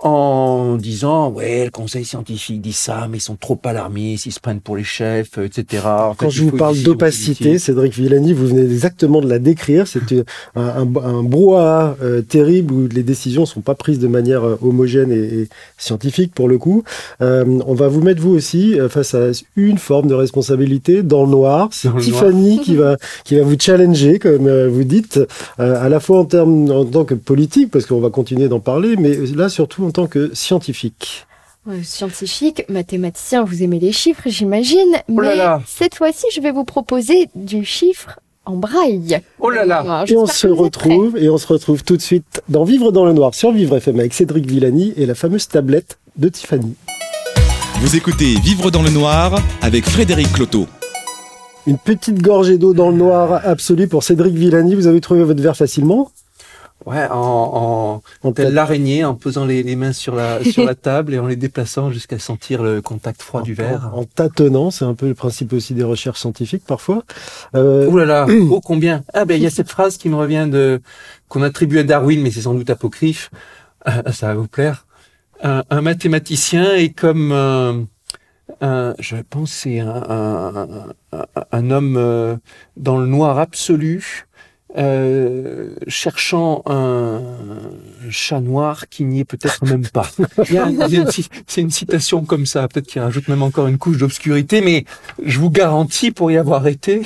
en 0.00 0.76
disant 0.76 1.30
ouais 1.30 1.64
le 1.64 1.70
conseil 1.70 2.04
scientifique 2.04 2.60
dit 2.60 2.72
ça 2.72 3.08
mais 3.10 3.18
ils 3.18 3.22
sont 3.22 3.36
trop 3.36 3.58
alarmistes 3.64 4.26
ils 4.26 4.32
se 4.32 4.40
prennent 4.40 4.60
pour 4.60 4.76
les 4.76 4.84
chefs 4.84 5.38
etc 5.38 5.82
en 5.86 6.14
quand 6.14 6.26
fait, 6.26 6.30
je 6.30 6.44
vous 6.44 6.56
parle 6.56 6.78
d'opacité 6.82 7.58
Cédric 7.58 7.94
Villani 7.94 8.32
vous 8.32 8.46
venez 8.46 8.62
exactement 8.62 9.20
de 9.20 9.28
la 9.28 9.38
décrire. 9.38 9.86
C'est 9.86 10.12
un, 10.56 10.62
un, 10.62 10.82
un, 10.82 11.22
brouhaha 11.22 11.96
euh, 12.02 12.22
terrible 12.22 12.72
où 12.72 12.88
les 12.88 13.02
décisions 13.02 13.46
sont 13.46 13.60
pas 13.60 13.74
prises 13.74 13.98
de 13.98 14.08
manière 14.08 14.44
euh, 14.44 14.58
homogène 14.62 15.10
et, 15.12 15.16
et, 15.16 15.48
scientifique 15.76 16.34
pour 16.34 16.48
le 16.48 16.58
coup. 16.58 16.84
Euh, 17.20 17.44
on 17.66 17.74
va 17.74 17.88
vous 17.88 18.00
mettre 18.00 18.20
vous 18.20 18.34
aussi 18.34 18.78
euh, 18.78 18.88
face 18.88 19.14
à 19.14 19.30
une 19.56 19.78
forme 19.78 20.08
de 20.08 20.14
responsabilité 20.14 21.02
dans 21.02 21.24
le 21.24 21.30
noir. 21.30 21.68
C'est 21.72 21.94
Tiffany 21.98 22.54
noir. 22.54 22.64
qui 22.64 22.76
va 22.76 22.96
qui 23.24 23.36
va 23.36 23.42
vous 23.42 23.56
challenger 23.58 24.18
comme 24.18 24.46
euh, 24.46 24.68
vous 24.68 24.84
dites 24.84 25.20
à 25.58 25.88
la 25.88 26.00
fois 26.00 26.20
en 26.20 26.24
termes 26.24 26.70
en 26.70 26.84
tant 26.84 27.04
que 27.04 27.14
politique 27.14 27.70
parce 27.70 27.86
qu'on 27.86 28.00
va 28.00 28.10
continuer 28.10 28.48
d'en 28.48 28.60
parler 28.60 28.96
mais 28.96 29.16
là 29.34 29.48
surtout 29.48 29.87
en 29.88 29.90
tant 29.90 30.06
que 30.06 30.34
scientifique 30.34 31.26
Scientifique, 31.82 32.64
mathématicien, 32.68 33.42
vous 33.44 33.62
aimez 33.62 33.78
les 33.78 33.92
chiffres, 33.92 34.22
j'imagine. 34.26 34.96
Oh 35.08 35.20
mais 35.20 35.34
là 35.34 35.60
cette 35.66 35.94
fois-ci, 35.94 36.26
je 36.34 36.40
vais 36.40 36.50
vous 36.50 36.64
proposer 36.64 37.28
du 37.34 37.64
chiffre 37.64 38.20
en 38.46 38.56
braille. 38.56 39.20
Oh 39.38 39.50
là 39.50 39.66
là 39.66 39.80
Alors, 39.80 40.04
Et 40.08 40.16
on 40.16 40.26
se 40.26 40.46
retrouve 40.46 41.18
et 41.18 41.28
on 41.28 41.36
se 41.36 41.46
retrouve 41.46 41.84
tout 41.84 41.96
de 41.96 42.02
suite 42.02 42.42
dans 42.48 42.64
Vivre 42.64 42.90
dans 42.92 43.04
le 43.04 43.12
noir 43.12 43.34
sur 43.34 43.52
Vivre 43.52 43.76
FM 43.76 43.98
avec 43.98 44.14
Cédric 44.14 44.46
Villani 44.46 44.94
et 44.96 45.04
la 45.04 45.14
fameuse 45.14 45.48
tablette 45.48 45.98
de 46.16 46.28
Tiffany. 46.28 46.74
Vous 47.80 47.96
écoutez 47.96 48.34
Vivre 48.40 48.70
dans 48.70 48.82
le 48.82 48.90
noir 48.90 49.38
avec 49.60 49.84
Frédéric 49.84 50.32
Cloteau. 50.32 50.66
Une 51.66 51.78
petite 51.78 52.22
gorgée 52.22 52.56
d'eau 52.56 52.72
dans 52.72 52.90
le 52.90 52.96
noir 52.96 53.40
absolue 53.44 53.88
pour 53.88 54.02
Cédric 54.02 54.34
Villani. 54.34 54.74
Vous 54.74 54.86
avez 54.86 55.00
trouvé 55.02 55.22
votre 55.22 55.42
verre 55.42 55.56
facilement? 55.56 56.10
Ouais, 56.88 57.06
en, 57.10 58.02
en, 58.22 58.28
en 58.28 58.32
tel 58.32 58.54
l'araignée, 58.54 59.04
en 59.04 59.14
posant 59.14 59.44
les, 59.44 59.62
les, 59.62 59.76
mains 59.76 59.92
sur 59.92 60.14
la, 60.14 60.42
sur 60.52 60.64
la 60.64 60.74
table 60.74 61.12
et 61.14 61.18
en 61.18 61.26
les 61.26 61.36
déplaçant 61.36 61.90
jusqu'à 61.90 62.18
sentir 62.18 62.62
le 62.62 62.80
contact 62.80 63.20
froid 63.22 63.40
en, 63.40 63.44
du 63.44 63.52
verre. 63.54 63.90
En, 63.94 64.04
tâtonnant, 64.04 64.70
c'est 64.70 64.84
un 64.86 64.94
peu 64.94 65.06
le 65.06 65.14
principe 65.14 65.52
aussi 65.52 65.74
des 65.74 65.82
recherches 65.82 66.20
scientifiques 66.20 66.64
parfois. 66.66 67.02
Euh... 67.54 67.86
Ouh 67.88 67.98
là 67.98 68.04
là, 68.06 68.26
oh 68.50 68.60
combien? 68.64 69.04
Ah 69.12 69.24
ben 69.26 69.34
il 69.36 69.42
y 69.42 69.46
a 69.46 69.50
cette 69.50 69.68
phrase 69.70 69.98
qui 69.98 70.08
me 70.08 70.16
revient 70.16 70.48
de 70.50 70.80
qu'on 71.28 71.42
attribue 71.42 71.78
à 71.78 71.82
Darwin, 71.82 72.22
mais 72.22 72.30
c'est 72.30 72.40
sans 72.42 72.54
doute 72.54 72.70
apocryphe. 72.70 73.30
Euh, 73.86 74.10
ça 74.12 74.28
va 74.28 74.34
vous 74.34 74.48
plaire. 74.48 74.86
un, 75.42 75.62
un 75.70 75.80
mathématicien 75.82 76.74
et 76.74 76.90
comme 76.92 77.32
un, 77.32 77.84
un- 78.60 78.94
je 78.98 79.16
pense 79.28 79.52
c'est 79.52 79.80
un, 79.80 79.88
un, 80.08 80.68
un- 81.12 81.26
un 81.52 81.70
homme 81.70 81.96
euh, 81.96 82.36
dans 82.76 82.98
le 82.98 83.06
noir 83.06 83.38
absolu, 83.38 84.26
euh, 84.76 85.70
cherchant 85.86 86.62
un 86.66 87.22
chat 88.10 88.40
noir 88.40 88.88
qui 88.88 89.04
n'y 89.04 89.20
est 89.20 89.24
peut-être 89.24 89.64
même 89.64 89.86
pas. 89.86 90.10
C'est 91.46 91.60
une 91.62 91.70
citation 91.70 92.24
comme 92.24 92.44
ça, 92.44 92.68
peut-être 92.68 92.86
qu'il 92.86 93.00
rajoute 93.00 93.28
même 93.28 93.42
encore 93.42 93.66
une 93.66 93.78
couche 93.78 93.96
d'obscurité, 93.96 94.60
mais 94.60 94.84
je 95.24 95.38
vous 95.38 95.50
garantis 95.50 96.10
pour 96.10 96.30
y 96.30 96.36
avoir 96.36 96.66
été, 96.66 97.02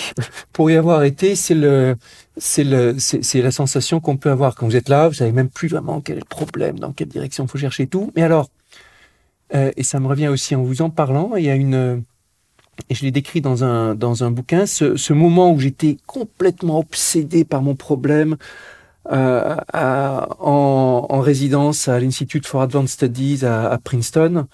pour 0.52 0.70
y 0.70 0.76
avoir 0.76 1.04
été, 1.04 1.36
c'est 1.36 1.54
le, 1.54 1.96
c'est 2.36 2.64
le, 2.64 2.96
c'est 2.98 3.42
la 3.42 3.52
sensation 3.52 4.00
qu'on 4.00 4.16
peut 4.16 4.30
avoir 4.30 4.56
quand 4.56 4.66
vous 4.66 4.76
êtes 4.76 4.88
là. 4.88 5.08
Vous 5.08 5.14
savez 5.14 5.32
même 5.32 5.48
plus 5.48 5.68
vraiment 5.68 6.00
quel 6.00 6.16
est 6.16 6.20
le 6.20 6.26
problème, 6.26 6.78
dans 6.78 6.92
quelle 6.92 7.08
direction 7.08 7.46
faut 7.46 7.58
chercher 7.58 7.86
tout. 7.86 8.12
Mais 8.16 8.22
alors, 8.22 8.50
euh, 9.54 9.70
et 9.76 9.84
ça 9.84 10.00
me 10.00 10.08
revient 10.08 10.28
aussi 10.28 10.56
en 10.56 10.62
vous 10.62 10.82
en 10.82 10.90
parlant, 10.90 11.36
il 11.36 11.44
y 11.44 11.50
a 11.50 11.54
une, 11.54 12.02
je 12.90 13.02
l'ai 13.02 13.10
décrit 13.10 13.40
dans 13.40 13.64
un, 13.64 13.94
dans 13.94 14.24
un 14.24 14.30
bouquin, 14.30 14.66
ce, 14.66 15.12
moment 15.12 15.52
où 15.52 15.58
j'étais 15.58 15.96
complètement 16.06 16.78
obsédé 16.78 17.44
par 17.44 17.62
mon 17.62 17.74
problème 17.74 18.36
euh, 19.10 19.56
en, 19.74 21.06
en 21.08 21.20
résidence 21.20 21.88
à 21.88 21.98
l'Institute 21.98 22.46
for 22.46 22.62
Advanced 22.62 22.90
Studies 22.90 23.44
à, 23.44 23.68
à 23.68 23.78
Princeton 23.78 24.46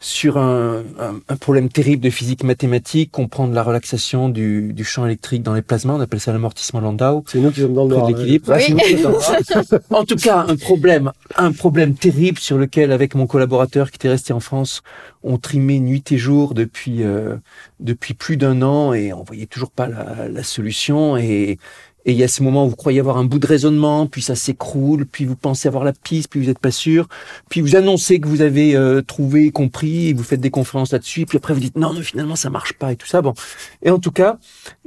sur 0.00 0.36
un, 0.36 0.80
un- 1.00 1.20
un 1.28 1.36
problème 1.36 1.68
terrible 1.70 2.02
de 2.02 2.10
physique 2.10 2.44
mathématique, 2.44 3.10
comprendre 3.10 3.54
la 3.54 3.62
relaxation 3.62 4.28
du, 4.28 4.72
du 4.74 4.84
champ 4.84 5.06
électrique 5.06 5.42
dans 5.42 5.54
les 5.54 5.62
plasmas, 5.62 5.94
on 5.94 6.00
appelle 6.00 6.20
ça 6.20 6.32
l'amortissement 6.32 6.80
Landau 6.80 7.24
C'est 7.26 7.38
nous 7.40 7.50
qui 7.50 7.60
sommes 7.62 7.72
dans 7.74 7.84
le 7.84 7.96
noir. 7.96 8.08
l'équilibre. 8.08 8.54
Oui. 8.54 8.76
Ah, 8.76 9.76
en 9.90 10.04
tout 10.04 10.16
cas, 10.16 10.44
un 10.46 10.56
problème, 10.56 11.10
un 11.36 11.52
problème 11.52 11.94
terrible 11.94 12.38
sur 12.38 12.58
lequel, 12.58 12.92
avec 12.92 13.14
mon 13.14 13.26
collaborateur 13.26 13.90
qui 13.90 13.96
était 13.96 14.10
resté 14.10 14.32
en 14.34 14.40
France, 14.40 14.82
on 15.22 15.38
trimait 15.38 15.78
nuit 15.80 16.04
et 16.12 16.18
jour 16.18 16.52
depuis 16.52 17.02
euh, 17.02 17.36
depuis 17.80 18.12
plus 18.14 18.36
d'un 18.36 18.60
an 18.60 18.92
et 18.92 19.12
on 19.14 19.22
voyait 19.22 19.46
toujours 19.46 19.70
pas 19.70 19.86
la, 19.88 20.28
la 20.28 20.42
solution. 20.42 21.16
Et 21.16 21.58
et 22.04 22.12
il 22.12 22.18
y 22.18 22.24
a 22.24 22.28
ces 22.28 22.42
moments 22.42 22.66
où 22.66 22.70
vous 22.70 22.76
croyez 22.76 23.00
avoir 23.00 23.16
un 23.16 23.24
bout 23.24 23.38
de 23.38 23.46
raisonnement, 23.46 24.06
puis 24.06 24.22
ça 24.22 24.34
s'écroule, 24.34 25.06
puis 25.06 25.24
vous 25.24 25.36
pensez 25.36 25.68
avoir 25.68 25.84
la 25.84 25.92
piste, 25.92 26.28
puis 26.28 26.40
vous 26.40 26.46
n'êtes 26.46 26.58
pas 26.58 26.70
sûr, 26.70 27.08
puis 27.48 27.60
vous 27.60 27.76
annoncez 27.76 28.20
que 28.20 28.28
vous 28.28 28.42
avez 28.42 28.76
euh, 28.76 29.02
trouvé, 29.02 29.50
compris, 29.50 30.08
et 30.08 30.12
vous 30.12 30.22
faites 30.22 30.40
des 30.40 30.50
conférences 30.50 30.92
là-dessus, 30.92 31.26
puis 31.26 31.38
après 31.38 31.54
vous 31.54 31.60
dites 31.60 31.76
non, 31.76 31.92
non, 31.92 32.02
finalement 32.02 32.36
ça 32.36 32.50
marche 32.50 32.74
pas 32.74 32.92
et 32.92 32.96
tout 32.96 33.06
ça. 33.06 33.22
Bon, 33.22 33.34
et 33.82 33.90
en 33.90 33.98
tout 33.98 34.12
cas, 34.12 34.38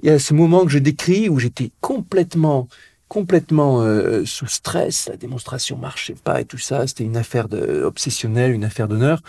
il 0.04 0.10
y 0.10 0.12
a 0.12 0.20
ce 0.20 0.34
moment 0.34 0.64
que 0.64 0.72
je 0.72 0.80
décris 0.80 1.30
où 1.30 1.40
j'étais 1.40 1.72
complètement 1.82 2.68
complètement 3.08 3.82
euh, 3.82 4.26
sous 4.26 4.48
stress, 4.48 5.08
la 5.08 5.16
démonstration 5.16 5.78
marchait 5.78 6.16
pas 6.22 6.42
et 6.42 6.46
tout 6.46 6.58
ça, 6.58 6.86
c'était 6.88 7.06
une 7.06 7.16
affaire 7.16 7.48
de, 7.48 7.84
obsessionnelle, 7.84 8.52
une 8.52 8.66
affaire 8.66 8.88
d'honneur. 8.88 9.22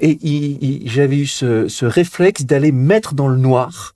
Et 0.00 0.80
j'avais 0.86 1.18
eu 1.18 1.26
ce, 1.26 1.68
ce 1.68 1.84
réflexe 1.84 2.44
d'aller 2.44 2.72
mettre 2.72 3.14
dans 3.14 3.28
le 3.28 3.36
noir 3.36 3.94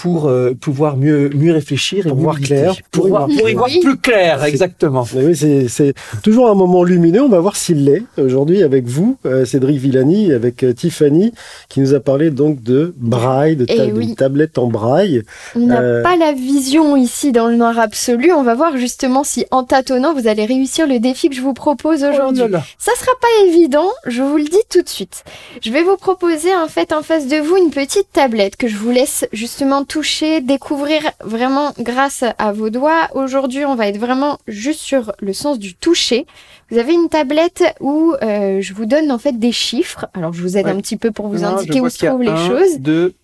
pour 0.00 0.28
euh, 0.28 0.52
pouvoir 0.54 0.96
mieux 0.96 1.28
mieux 1.34 1.52
réfléchir 1.52 2.06
et 2.06 2.10
Pour 2.10 2.18
voir 2.18 2.38
clair, 2.40 2.74
pour, 2.92 3.08
voir, 3.08 3.26
pour 3.26 3.48
y 3.50 3.54
voir 3.54 3.68
plus 3.68 3.96
clair, 3.96 4.44
exactement. 4.44 5.04
Mais 5.14 5.24
oui, 5.24 5.36
c'est 5.36 5.66
c'est 5.68 5.92
toujours 6.22 6.48
un 6.48 6.54
moment 6.54 6.84
lumineux. 6.84 7.20
On 7.22 7.28
va 7.28 7.40
voir 7.40 7.56
s'il 7.56 7.84
l'est 7.84 8.04
aujourd'hui 8.16 8.62
avec 8.62 8.86
vous, 8.86 9.16
euh, 9.26 9.44
Cédric 9.44 9.78
Villani, 9.78 10.32
avec 10.32 10.62
euh, 10.62 10.72
Tiffany, 10.72 11.32
qui 11.68 11.80
nous 11.80 11.94
a 11.94 12.00
parlé 12.00 12.30
donc 12.30 12.62
de 12.62 12.94
braille, 12.96 13.56
de 13.56 13.66
Eh 13.68 13.76
ta- 13.76 13.84
oui. 13.86 14.06
d'une 14.06 14.14
tablette 14.14 14.56
en 14.58 14.68
braille. 14.68 15.22
On 15.56 15.66
n'a 15.66 15.80
Euh, 15.80 16.02
pas 16.02 16.16
la 16.16 16.32
vision 16.32 16.96
ici 16.96 17.32
dans 17.32 17.48
le 17.48 17.56
noir 17.56 17.76
absolu. 17.78 18.32
On 18.32 18.44
va 18.44 18.54
voir 18.54 18.76
justement 18.76 19.24
si 19.24 19.46
en 19.50 19.64
tâtonnant 19.64 20.14
vous 20.14 20.28
allez 20.28 20.44
réussir 20.46 20.86
le 20.86 21.00
défi 21.00 21.28
que 21.28 21.34
je 21.34 21.40
vous 21.42 21.54
propose 21.54 22.04
aujourd'hui. 22.04 22.42
Oh 22.44 22.48
là 22.48 22.58
là. 22.58 22.64
Ça 22.78 22.92
sera 23.00 23.12
pas 23.20 23.46
évident, 23.48 23.88
je 24.06 24.22
vous 24.22 24.36
le 24.36 24.44
dis 24.44 24.64
tout 24.70 24.82
de 24.82 24.88
suite. 24.88 25.24
Je 25.64 25.70
vais 25.72 25.82
vous 25.82 25.96
proposer 25.96 26.54
en 26.54 26.68
fait 26.68 26.92
en 26.92 27.02
face 27.02 27.26
de 27.26 27.36
vous 27.38 27.56
une 27.56 27.70
petite 27.70 28.06
tablette 28.12 28.56
que 28.56 28.68
je 28.68 28.76
vous 28.76 28.90
laisse 28.90 29.26
justement 29.32 29.84
toucher, 29.88 30.40
découvrir 30.40 31.00
vraiment 31.24 31.72
grâce 31.80 32.22
à 32.38 32.52
vos 32.52 32.70
doigts. 32.70 33.08
Aujourd'hui, 33.14 33.64
on 33.64 33.74
va 33.74 33.88
être 33.88 33.98
vraiment 33.98 34.38
juste 34.46 34.80
sur 34.80 35.12
le 35.18 35.32
sens 35.32 35.58
du 35.58 35.74
toucher. 35.74 36.26
Vous 36.70 36.78
avez 36.78 36.92
une 36.94 37.08
tablette 37.08 37.64
où 37.80 38.14
euh, 38.22 38.60
je 38.60 38.74
vous 38.74 38.86
donne 38.86 39.10
en 39.10 39.18
fait 39.18 39.32
des 39.38 39.52
chiffres. 39.52 40.06
Alors 40.14 40.32
je 40.32 40.42
vous 40.42 40.56
aide 40.56 40.66
Ouais. 40.66 40.72
un 40.72 40.76
petit 40.80 40.96
peu 40.96 41.10
pour 41.10 41.28
vous 41.28 41.38
Non, 41.38 41.56
indiquer 41.56 41.80
où 41.80 41.88
se 41.88 42.06
trouvent 42.06 42.22
les 42.22 42.28
un, 42.28 42.46
choses. 42.46 42.78
deux, 42.78 43.14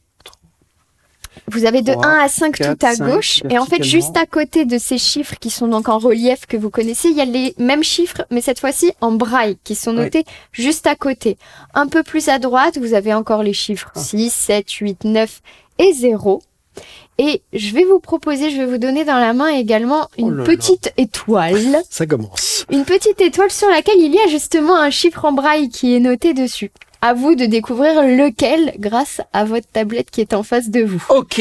Vous 1.48 1.66
avez 1.66 1.82
de 1.82 1.92
Trois, 1.92 2.06
1 2.06 2.24
à 2.24 2.28
5 2.28 2.56
quatre, 2.56 2.78
tout 2.78 2.86
à 2.86 2.96
gauche. 2.96 3.42
Et 3.50 3.58
en 3.58 3.66
fait, 3.66 3.82
juste 3.82 4.16
à 4.16 4.24
côté 4.24 4.64
de 4.64 4.78
ces 4.78 4.96
chiffres 4.98 5.34
qui 5.38 5.50
sont 5.50 5.68
donc 5.68 5.88
en 5.90 5.98
relief 5.98 6.46
que 6.46 6.56
vous 6.56 6.70
connaissez, 6.70 7.08
il 7.10 7.16
y 7.16 7.20
a 7.20 7.24
les 7.26 7.54
mêmes 7.58 7.82
chiffres, 7.84 8.24
mais 8.30 8.40
cette 8.40 8.60
fois-ci 8.60 8.92
en 9.02 9.12
braille, 9.12 9.58
qui 9.64 9.74
sont 9.74 9.90
Oui. 9.90 10.04
notés 10.04 10.24
juste 10.52 10.86
à 10.86 10.94
côté. 10.94 11.36
Un 11.74 11.86
peu 11.88 12.02
plus 12.02 12.28
à 12.28 12.38
droite, 12.38 12.78
vous 12.78 12.94
avez 12.94 13.12
encore 13.12 13.42
les 13.42 13.52
chiffres 13.52 13.90
Ah. 13.94 14.00
6, 14.00 14.30
7, 14.32 14.70
8, 14.70 15.04
9 15.04 15.42
et 15.78 15.92
0. 15.92 16.40
Et 17.18 17.42
je 17.52 17.72
vais 17.74 17.84
vous 17.84 18.00
proposer, 18.00 18.50
je 18.50 18.56
vais 18.58 18.66
vous 18.66 18.78
donner 18.78 19.04
dans 19.04 19.18
la 19.18 19.32
main 19.34 19.48
également 19.48 20.08
une 20.18 20.26
Oh 20.26 20.30
là 20.30 20.36
là. 20.38 20.44
petite 20.44 20.92
étoile. 20.96 21.78
Ça 21.90 22.06
commence. 22.06 22.66
Une 22.70 22.84
petite 22.84 23.20
étoile 23.20 23.50
sur 23.52 23.68
laquelle 23.68 23.98
il 24.00 24.12
y 24.12 24.18
a 24.18 24.26
justement 24.28 24.76
un 24.76 24.90
chiffre 24.90 25.24
en 25.24 25.32
braille 25.32 25.68
qui 25.68 25.94
est 25.94 26.00
noté 26.00 26.34
dessus. 26.34 26.70
À 27.06 27.12
vous 27.12 27.34
de 27.34 27.44
découvrir 27.44 28.02
lequel 28.02 28.72
grâce 28.78 29.20
à 29.34 29.44
votre 29.44 29.66
tablette 29.70 30.10
qui 30.10 30.22
est 30.22 30.32
en 30.32 30.42
face 30.42 30.70
de 30.70 30.82
vous. 30.82 31.04
Ok, 31.10 31.38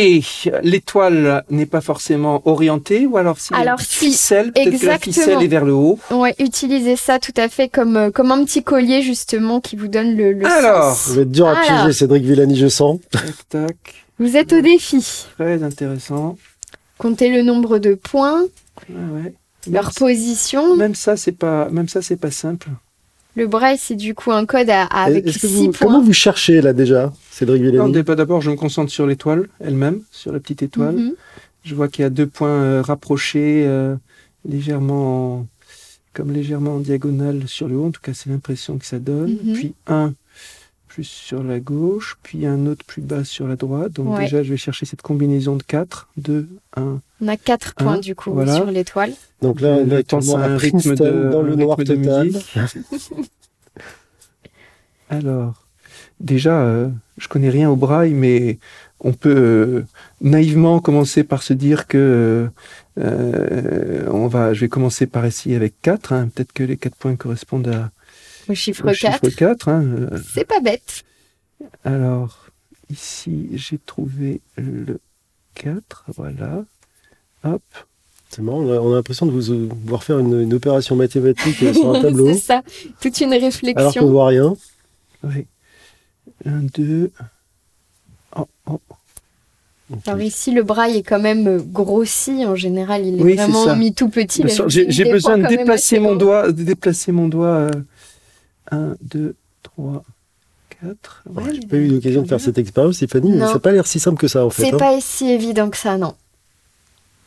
l'étoile 0.62 1.43
n'est 1.49 1.65
pas 1.65 1.81
forcément 1.81 2.41
orientée, 2.45 3.05
ou 3.07 3.15
alors 3.17 3.39
si 3.39 3.53
Alors, 3.53 3.79
si, 3.79 4.12
ficelle, 4.12 4.51
peut-être 4.51 4.65
que 4.65 4.86
la 4.86 4.95
exactement. 4.95 5.13
ficelle 5.13 5.41
est 5.43 5.47
vers 5.47 5.65
le 5.65 5.73
haut. 5.73 5.97
Ouais, 6.12 6.36
utilisez 6.39 6.95
ça 6.97 7.17
tout 7.17 7.31
à 7.38 7.47
fait 7.47 7.69
comme, 7.69 7.95
euh, 7.97 8.12
comme 8.12 8.31
un 8.31 8.43
petit 8.43 8.62
collier 8.63 9.01
justement 9.01 9.62
qui 9.62 9.75
vous 9.75 9.88
donne 9.88 10.15
le, 10.17 10.33
le 10.33 10.45
Alors. 10.45 10.91
sens. 10.95 10.99
Ça 10.99 11.15
va 11.15 11.21
être 11.21 11.31
dur 11.31 11.47
à 11.47 11.51
Alors. 11.57 11.63
piéger, 11.63 11.93
Cédric 11.93 12.23
Villani, 12.23 12.57
je 12.57 12.67
sens. 12.67 12.99
Tac, 13.12 13.23
tac, 13.49 14.02
Vous 14.19 14.38
êtes 14.38 14.54
au 14.54 14.62
défi. 14.62 15.26
très 15.38 15.63
intéressant. 15.63 16.38
Comptez 16.97 17.30
le 17.36 17.41
nombre 17.43 17.80
de 17.80 17.95
points, 17.95 18.43
Ouais, 18.89 18.95
ouais. 19.23 19.34
leur 19.71 19.86
Même, 19.86 19.93
position. 19.97 20.76
même 20.76 20.95
ça, 20.95 21.17
c'est 21.17 21.32
pas, 21.32 21.69
même 21.69 21.88
ça, 21.89 22.02
c'est 22.02 22.15
pas 22.17 22.32
simple. 22.32 22.69
Le 23.36 23.47
braille, 23.47 23.80
c'est 23.80 23.95
du 23.95 24.13
coup 24.13 24.32
un 24.32 24.45
code 24.45 24.69
à, 24.69 24.84
à- 24.84 25.04
avec 25.06 25.26
Est-ce 25.26 25.39
que 25.39 25.47
6 25.47 25.56
vous, 25.56 25.71
points. 25.71 25.88
comment 25.88 26.02
vous 26.02 26.13
cherchez 26.13 26.62
là 26.62 26.71
déjà, 26.73 27.12
Cédric 27.32 27.62
Non, 27.63 27.69
Villani 27.88 27.91
dé- 28.04 28.04
D'abord, 28.15 28.41
je 28.41 28.52
me 28.52 28.56
concentre 28.56 28.91
sur 28.91 29.08
l'étoile 29.08 29.47
elle-même, 29.60 30.02
sur 30.12 30.32
la 30.32 30.39
petite 30.39 30.62
étoile. 30.62 30.95
Mhm. 30.95 31.13
Je 31.63 31.73
vois 31.76 31.88
qu'il 31.88 32.04
y 32.04 32.06
a 32.06 32.10
deux 32.12 32.28
points 32.28 32.49
euh, 32.49 32.82
rapprochés, 32.84 33.63
euh, 33.65 33.95
légèrement, 34.47 35.38
en- 35.39 35.47
comme 36.13 36.32
légèrement 36.32 36.76
en 36.76 36.80
diagonale 36.80 37.47
sur 37.47 37.67
le 37.67 37.76
haut. 37.76 37.86
En 37.88 37.91
tout 37.91 38.02
cas, 38.02 38.13
c'est 38.13 38.30
l'impression 38.30 38.78
que 38.78 38.86
ça 38.86 38.99
donne. 38.99 39.38
Mhm. 39.43 39.54
Puis 39.54 39.73
un 39.88 40.13
plus 40.93 41.03
sur 41.06 41.41
la 41.43 41.60
gauche, 41.60 42.17
puis 42.21 42.45
un 42.45 42.67
autre 42.67 42.86
plus 42.86 43.01
bas 43.01 43.23
sur 43.23 43.47
la 43.47 43.56
droite. 43.56 43.93
Donc 43.93 44.13
Ouais. 44.15 44.25
déjà, 44.25 44.43
je 44.43 44.51
vais 44.51 44.58
chercher 44.58 44.86
cette 44.86 45.01
combinaison 45.01 45.56
de 45.56 45.63
4, 45.63 46.08
2, 46.17 46.47
1. 46.77 46.99
On 47.21 47.27
a 47.27 47.36
4 47.38 47.73
Un, 47.77 47.84
points 47.84 47.97
du 47.97 48.13
coup 48.13 48.32
voilà. 48.32 48.53
sur 48.56 48.65
l'étoile. 48.69 49.13
Donc 49.41 49.60
là, 49.60 49.84
Je 49.84 49.89
là 49.89 49.97
actuellement 49.97 50.38
un 50.38 50.56
rythme 50.58 50.95
de- 50.95 51.29
dans 51.32 51.41
le 51.41 51.56
noir 51.56 51.77
total. 51.77 52.25
musique. 52.25 52.56
Alors, 55.10 55.65
déjà, 56.19 56.62
euh, 56.62 56.89
je 57.17 57.27
connais 57.27 57.49
rien 57.49 57.69
au 57.69 57.75
braille, 57.75 58.13
mais 58.13 58.60
on 58.99 59.13
peut 59.13 59.36
euh, 59.36 59.86
naïvement 60.21 60.79
commencer 60.79 61.23
par 61.23 61.43
se 61.43 61.53
dire 61.53 61.88
que 61.88 61.97
euh, 61.97 63.03
euh, 63.03 64.08
on 64.12 64.27
va, 64.27 64.53
je 64.53 64.62
vais 64.62 64.69
commencer 64.69 65.08
par 65.08 65.25
essayer 65.25 65.56
avec 65.56 65.73
4. 65.82 66.13
hein. 66.13 66.29
Peut-être 66.34 66.53
que 66.53 66.63
les 66.63 66.77
4 66.77 66.95
points 66.95 67.15
correspondent 67.15 67.67
à, 67.67 67.91
Le 68.47 68.53
chiffre 68.56 68.84
au 68.86 68.93
4. 68.93 69.25
chiffre 69.25 69.38
4. 69.38 69.67
hein. 69.69 69.84
Euh, 69.84 70.19
C'est 70.34 70.45
pas 70.45 70.60
bête. 70.60 71.03
Alors, 71.84 72.47
ici, 72.91 73.47
j'ai 73.53 73.77
trouvé 73.77 74.41
le 74.58 74.99
4. 75.56 76.06
Voilà. 76.15 76.65
Hop. 77.43 77.62
C'est 78.29 78.41
marrant, 78.41 78.60
on 78.62 78.71
a, 78.73 78.77
on 78.79 78.91
a 78.93 78.95
l'impression 78.95 79.25
de 79.27 79.32
vous 79.32 79.51
euh, 79.51 79.69
voir 79.86 80.03
faire 80.03 80.17
une, 80.19 80.41
une 80.41 80.53
opération 80.56 80.95
mathématique 80.95 81.62
euh, 81.62 81.73
sur 81.73 81.93
un 81.95 82.01
tableau, 82.01 82.34
c'est 82.34 82.39
ça. 82.39 82.63
Toute 82.99 83.21
une 83.21 83.32
alors 83.32 83.51
qu'on 83.51 83.67
ne 83.67 83.73
réflexion. 83.73 84.10
voit 84.10 84.27
rien. 84.27 84.56
Oui. 85.23 85.45
1, 86.45 86.51
2. 86.75 87.12
Oh, 88.36 88.47
oh. 88.67 88.79
Alors 90.08 90.21
ici, 90.21 90.51
le 90.51 90.63
braille 90.63 90.97
est 90.97 91.03
quand 91.03 91.19
même 91.19 91.62
grossi. 91.62 92.43
En 92.45 92.56
général, 92.56 93.06
il 93.06 93.19
est 93.19 93.23
Oui, 93.23 93.36
vraiment 93.36 93.75
mis 93.75 93.93
tout 93.93 94.10
petit. 94.10 94.43
J'ai 94.67 95.06
besoin 95.12 95.38
de 95.38 95.45
déplacer 95.47 95.99
mon 95.99 96.15
doigt, 96.15 96.51
de 96.51 96.63
déplacer 96.63 97.12
mon 97.12 97.27
doigt. 97.27 97.69
1, 98.71 98.95
2, 99.02 99.36
3, 99.63 100.04
4. 100.82 101.23
Ouais, 101.30 101.43
J'ai 101.54 101.67
pas 101.67 101.76
eu 101.78 101.88
l'occasion 101.88 102.21
de 102.23 102.28
faire 102.28 102.39
cette 102.41 102.58
expérience, 102.58 102.95
Stéphanie, 102.95 103.32
mais 103.34 103.45
ça 103.45 103.54
n'a 103.54 103.60
pas 103.60 103.71
l'air 103.71 103.88
si 103.88 103.99
simple 103.99 104.17
que 104.19 104.28
ça 104.28 104.45
en 104.45 104.49
fait. 104.49 104.63
C'est 104.63 104.73
hein. 104.73 104.78
pas 104.78 104.99
si 105.02 105.30
évident 105.30 105.69
que 105.69 105.78
ça, 105.78 105.97
non. 105.97 106.13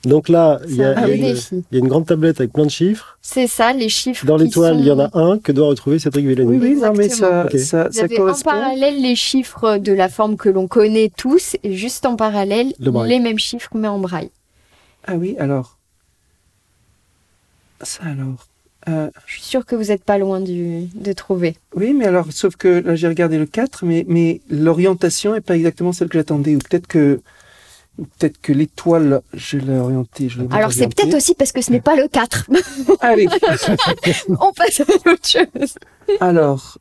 Donc 0.04 0.28
là, 0.28 0.60
il 0.68 0.76
y, 0.76 0.84
a, 0.84 0.90
un 0.90 0.92
il 0.92 0.96
y 0.96 0.98
a 0.98 1.02
vrai 1.06 1.16
une- 1.16 1.34
défi. 1.34 1.64
il 1.72 1.74
y 1.74 1.76
a 1.76 1.78
une 1.80 1.88
grande 1.88 2.06
tablette 2.06 2.38
avec 2.40 2.52
plein 2.52 2.64
de 2.66 2.70
chiffres. 2.70 3.18
C'est 3.22 3.48
ça, 3.48 3.72
les 3.72 3.88
chiffres. 3.88 4.24
Dans 4.24 4.36
l'étoile, 4.36 4.74
sont- 4.74 4.80
il 4.80 4.86
y 4.86 4.90
en 4.92 5.00
a 5.00 5.10
un 5.18 5.38
que 5.38 5.50
doit 5.50 5.66
retrouver 5.66 5.98
Cédric 5.98 6.26
Villani. 6.26 6.48
Oui, 6.48 6.58
oui, 6.60 6.76
non, 6.76 6.92
mais 6.92 7.06
Exactement. 7.06 7.30
ça, 7.30 7.44
Ok. 7.46 7.58
ça, 7.58 7.84
Vous 7.88 7.92
ça 7.92 8.04
avez 8.04 8.20
en 8.20 8.34
parallèle 8.34 9.02
les 9.02 9.16
chiffres 9.16 9.78
de 9.78 9.92
la 9.92 10.08
forme 10.08 10.36
que 10.36 10.48
l'on 10.48 10.68
connaît 10.68 11.10
tous 11.16 11.56
et 11.64 11.72
juste 11.74 12.06
en 12.06 12.14
parallèle 12.14 12.72
Le 12.78 12.92
les 13.06 13.18
mêmes 13.18 13.38
chiffres 13.38 13.70
mais 13.74 13.88
en 13.88 13.98
braille. 13.98 14.30
Ah 15.08 15.14
oui, 15.16 15.34
alors. 15.40 15.76
Ça 17.82 18.04
alors. 18.04 18.46
Euh, 18.88 19.10
je 19.26 19.32
suis 19.32 19.42
sûre 19.42 19.66
que 19.66 19.74
vous 19.74 19.84
n'êtes 19.84 20.04
pas 20.04 20.18
loin 20.18 20.40
du, 20.40 20.86
de 20.94 21.12
trouver. 21.12 21.56
Oui, 21.74 21.92
mais 21.92 22.06
alors, 22.06 22.26
sauf 22.30 22.56
que 22.56 22.68
là, 22.68 22.94
j'ai 22.94 23.08
regardé 23.08 23.36
le 23.36 23.46
4, 23.46 23.84
mais, 23.84 24.04
mais 24.08 24.40
l'orientation 24.48 25.32
n'est 25.32 25.40
pas 25.40 25.56
exactement 25.56 25.92
celle 25.92 26.08
que 26.08 26.18
j'attendais. 26.18 26.54
Ou 26.54 26.58
peut-être 26.58 26.86
que, 26.86 27.20
peut-être 27.96 28.40
que 28.40 28.52
l'étoile, 28.52 29.22
je 29.34 29.58
l'ai 29.58 29.78
orientée. 29.78 30.28
alors, 30.50 30.72
c'est 30.72 30.86
peut-être 30.94 31.14
aussi 31.14 31.34
parce 31.34 31.50
que 31.50 31.62
ce 31.62 31.72
n'est 31.72 31.80
pas 31.80 31.96
le 31.96 32.06
4. 32.06 32.48
Allez. 33.00 33.26
on 34.28 34.52
passe 34.52 34.80
à 34.80 34.84
autre 34.84 35.28
chose. 35.28 35.74
Alors, 36.20 36.78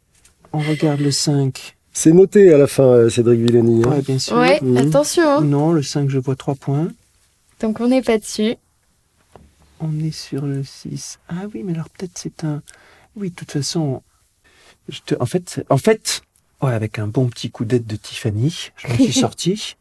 on 0.53 0.59
regarde 0.59 0.99
le 0.99 1.11
5. 1.11 1.75
C'est 1.91 2.11
noté 2.11 2.53
à 2.53 2.57
la 2.57 2.67
fin, 2.67 2.83
euh, 2.83 3.09
Cédric 3.09 3.39
Villani. 3.39 3.81
Hein. 3.83 3.93
Oui, 3.95 4.01
bien 4.01 4.19
sûr. 4.19 4.37
Ouais, 4.37 4.59
mhm. 4.61 4.77
attention. 4.77 5.27
Hein. 5.27 5.41
Non, 5.41 5.71
le 5.71 5.81
5, 5.81 6.09
je 6.09 6.19
vois 6.19 6.35
3 6.35 6.55
points. 6.55 6.89
Donc, 7.61 7.79
on 7.79 7.87
n'est 7.87 8.01
pas 8.03 8.19
dessus. 8.19 8.55
On 9.79 9.99
est 9.99 10.15
sur 10.15 10.45
le 10.45 10.63
6. 10.63 11.19
Ah 11.29 11.43
oui, 11.53 11.63
mais 11.63 11.73
alors 11.73 11.89
peut-être 11.89 12.17
c'est 12.17 12.43
un. 12.43 12.61
Oui, 13.15 13.29
de 13.29 13.35
toute 13.35 13.51
façon, 13.51 14.01
je 14.89 14.99
te... 15.05 15.15
en 15.19 15.25
fait, 15.25 15.63
en 15.69 15.77
fait, 15.77 16.21
ouais, 16.61 16.73
avec 16.73 16.99
un 16.99 17.07
bon 17.07 17.27
petit 17.27 17.49
coup 17.49 17.65
d'aide 17.65 17.85
de 17.85 17.95
Tiffany, 17.95 18.71
je 18.77 18.87
m'en 18.87 18.95
suis 18.95 19.13
sorti. 19.21 19.75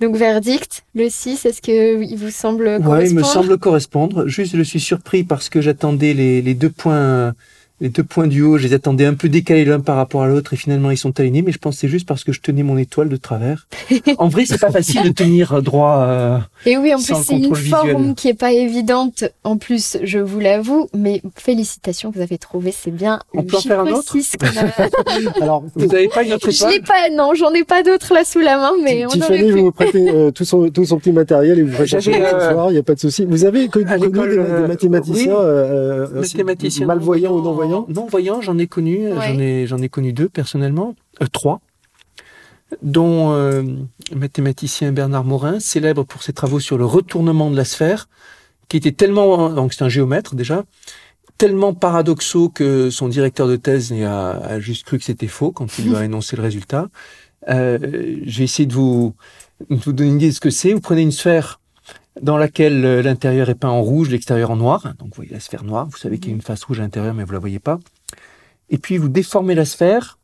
Donc 0.00 0.16
verdict, 0.16 0.84
le 0.94 1.08
6, 1.10 1.44
est-ce 1.44 1.60
qu'il 1.60 2.16
vous 2.16 2.30
semble 2.30 2.64
correspondre 2.64 2.98
Oui, 2.98 3.08
il 3.08 3.14
me 3.14 3.22
semble 3.24 3.58
correspondre. 3.58 4.28
Juste, 4.28 4.56
je 4.56 4.62
suis 4.62 4.80
surpris 4.80 5.24
parce 5.24 5.48
que 5.48 5.60
j'attendais 5.60 6.14
les, 6.14 6.40
les, 6.40 6.54
deux 6.54 6.70
points 6.70 7.34
les 7.80 7.88
deux 7.88 8.02
points 8.02 8.26
du 8.26 8.42
haut, 8.42 8.58
je 8.58 8.66
les 8.66 8.74
attendais 8.74 9.04
un 9.04 9.14
peu 9.14 9.28
décalés 9.28 9.64
l'un 9.64 9.80
par 9.80 9.96
rapport 9.96 10.22
à 10.22 10.28
l'autre 10.28 10.54
et 10.54 10.56
finalement 10.56 10.90
ils 10.90 10.96
sont 10.96 11.18
alignés, 11.20 11.42
mais 11.42 11.52
je 11.52 11.58
pense 11.58 11.76
que 11.76 11.80
c'est 11.82 11.88
juste 11.88 12.06
parce 12.06 12.24
que 12.24 12.32
je 12.32 12.40
tenais 12.40 12.62
mon 12.62 12.76
étoile 12.76 13.08
de 13.08 13.16
travers. 13.16 13.66
en 14.18 14.28
vrai, 14.28 14.44
c'est 14.46 14.60
pas 14.60 14.70
facile 14.70 15.02
de 15.02 15.10
tenir 15.10 15.62
droit. 15.62 16.04
Euh, 16.06 16.38
et 16.66 16.76
oui, 16.76 16.92
en 16.94 16.98
plus 16.98 17.14
c'est 17.24 17.36
une 17.36 17.54
forme 17.54 18.14
qui 18.14 18.28
est 18.28 18.34
pas 18.34 18.52
évidente. 18.52 19.24
En 19.44 19.56
plus, 19.56 19.98
je 20.02 20.18
vous 20.18 20.40
l'avoue, 20.40 20.88
mais 20.94 21.22
félicitations, 21.36 22.10
vous 22.14 22.20
avez 22.20 22.38
trouvé, 22.38 22.72
c'est 22.72 22.90
bien. 22.90 23.20
On 23.34 23.42
peut 23.42 23.56
en 23.56 23.60
faire 23.60 23.80
un 23.80 23.92
autre. 23.92 24.16
Alors, 25.40 25.64
vous 25.74 25.86
n'avez 25.86 26.08
pas 26.08 26.22
une 26.22 26.32
autre 26.32 26.48
étoile 26.48 26.72
Je 26.72 26.80
pas, 26.80 27.10
non, 27.12 27.34
j'en 27.34 27.52
ai 27.52 27.64
pas 27.64 27.82
d'autres 27.82 28.14
là 28.14 28.24
sous 28.24 28.40
la 28.40 28.56
main, 28.56 28.72
mais 28.82 29.06
on 29.06 29.10
Tiffany, 29.10 29.50
vous 29.50 29.64
vous 29.66 29.72
prêtez 29.72 30.08
euh, 30.08 30.30
tout 30.30 30.44
son 30.44 30.68
tout 30.70 30.84
son 30.84 30.98
petit 30.98 31.12
matériel 31.12 31.58
et 31.58 31.62
vous 31.62 31.76
faites 31.76 31.86
chercher 31.86 32.22
euh... 32.22 32.52
soir, 32.52 32.70
il 32.70 32.74
y 32.74 32.78
a 32.78 32.82
pas 32.82 32.94
de 32.94 33.00
souci. 33.00 33.24
Vous 33.24 33.44
avez 33.44 33.68
connu, 33.68 33.84
des, 33.84 34.08
des, 34.08 34.18
euh, 34.18 34.66
mathématiciens, 34.66 35.36
euh, 35.36 36.06
mathématiciens 36.14 36.86
malvoyants 36.86 37.32
ou 37.32 37.42
non 37.42 37.52
voyants 37.52 37.67
non 37.68 38.06
voyant, 38.06 38.40
j'en 38.40 38.58
ai 38.58 38.66
connu, 38.66 39.08
j'en 39.14 39.38
ai, 39.38 39.66
j'en 39.66 39.78
ai 39.78 39.88
connu 39.88 40.12
deux 40.12 40.28
personnellement, 40.28 40.94
euh, 41.22 41.26
trois, 41.30 41.60
dont 42.82 43.32
euh, 43.32 43.62
le 44.10 44.16
mathématicien 44.16 44.92
Bernard 44.92 45.24
Morin, 45.24 45.60
célèbre 45.60 46.04
pour 46.04 46.22
ses 46.22 46.32
travaux 46.32 46.60
sur 46.60 46.78
le 46.78 46.84
retournement 46.84 47.50
de 47.50 47.56
la 47.56 47.64
sphère, 47.64 48.08
qui 48.68 48.76
était 48.76 48.92
tellement, 48.92 49.50
donc 49.50 49.72
c'est 49.72 49.84
un 49.84 49.88
géomètre 49.88 50.34
déjà, 50.34 50.64
tellement 51.38 51.72
paradoxaux 51.72 52.48
que 52.48 52.90
son 52.90 53.08
directeur 53.08 53.46
de 53.48 53.56
thèse 53.56 53.92
a, 53.92 54.60
juste 54.60 54.84
cru 54.84 54.98
que 54.98 55.04
c'était 55.04 55.28
faux 55.28 55.52
quand 55.52 55.78
il 55.78 55.88
lui 55.88 55.96
a 55.96 56.04
énoncé 56.04 56.36
le 56.36 56.42
résultat. 56.42 56.88
Euh, 57.48 57.78
je 58.26 58.38
vais 58.38 58.44
essayer 58.44 58.66
de 58.66 58.74
vous, 58.74 59.14
de 59.70 59.76
vous 59.76 59.92
donner 59.92 60.10
une 60.10 60.16
idée 60.16 60.28
de 60.28 60.34
ce 60.34 60.40
que 60.40 60.50
c'est. 60.50 60.72
Vous 60.72 60.80
prenez 60.80 61.02
une 61.02 61.12
sphère 61.12 61.60
dans 62.22 62.36
laquelle 62.36 62.84
euh, 62.84 63.02
l'intérieur 63.02 63.48
est 63.50 63.54
peint 63.54 63.68
en 63.68 63.82
rouge, 63.82 64.10
l'extérieur 64.10 64.50
en 64.50 64.56
noir. 64.56 64.82
Donc 64.98 65.08
vous 65.08 65.16
voyez 65.16 65.32
la 65.32 65.40
sphère 65.40 65.64
noire, 65.64 65.86
vous 65.90 65.96
savez 65.96 66.18
qu'il 66.18 66.30
y 66.30 66.32
a 66.32 66.36
une 66.36 66.42
face 66.42 66.64
rouge 66.64 66.80
à 66.80 66.82
l'intérieur, 66.82 67.14
mais 67.14 67.24
vous 67.24 67.32
la 67.32 67.38
voyez 67.38 67.58
pas. 67.58 67.78
Et 68.70 68.78
puis 68.78 68.98
vous 68.98 69.08
déformez 69.08 69.54
la 69.54 69.64
sphère 69.64 70.18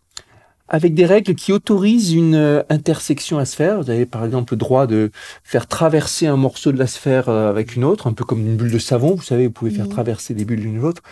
avec 0.67 0.95
des 0.95 1.05
règles 1.05 1.35
qui 1.35 1.53
autorisent 1.53 2.15
une 2.15 2.35
euh, 2.35 2.63
intersection 2.71 3.39
à 3.39 3.45
sphère. 3.45 3.83
Vous 3.83 3.91
avez 3.91 4.07
par 4.07 4.25
exemple 4.25 4.55
le 4.55 4.59
droit 4.59 4.87
de 4.87 5.11
faire 5.43 5.67
traverser 5.67 6.27
un 6.27 6.37
morceau 6.37 6.73
de 6.73 6.79
la 6.79 6.87
sphère 6.87 7.29
euh, 7.29 7.51
avec 7.51 7.77
une 7.77 7.85
autre, 7.85 8.07
un 8.07 8.13
peu 8.13 8.25
comme 8.25 8.41
une 8.41 8.57
bulle 8.57 8.73
de 8.73 8.79
savon. 8.79 9.15
Vous 9.15 9.23
savez, 9.23 9.47
vous 9.47 9.53
pouvez 9.53 9.71
faire 9.71 9.89
traverser 9.89 10.35
des 10.35 10.45
bulles 10.45 10.61
l'une 10.61 10.81
l'autre, 10.81 11.03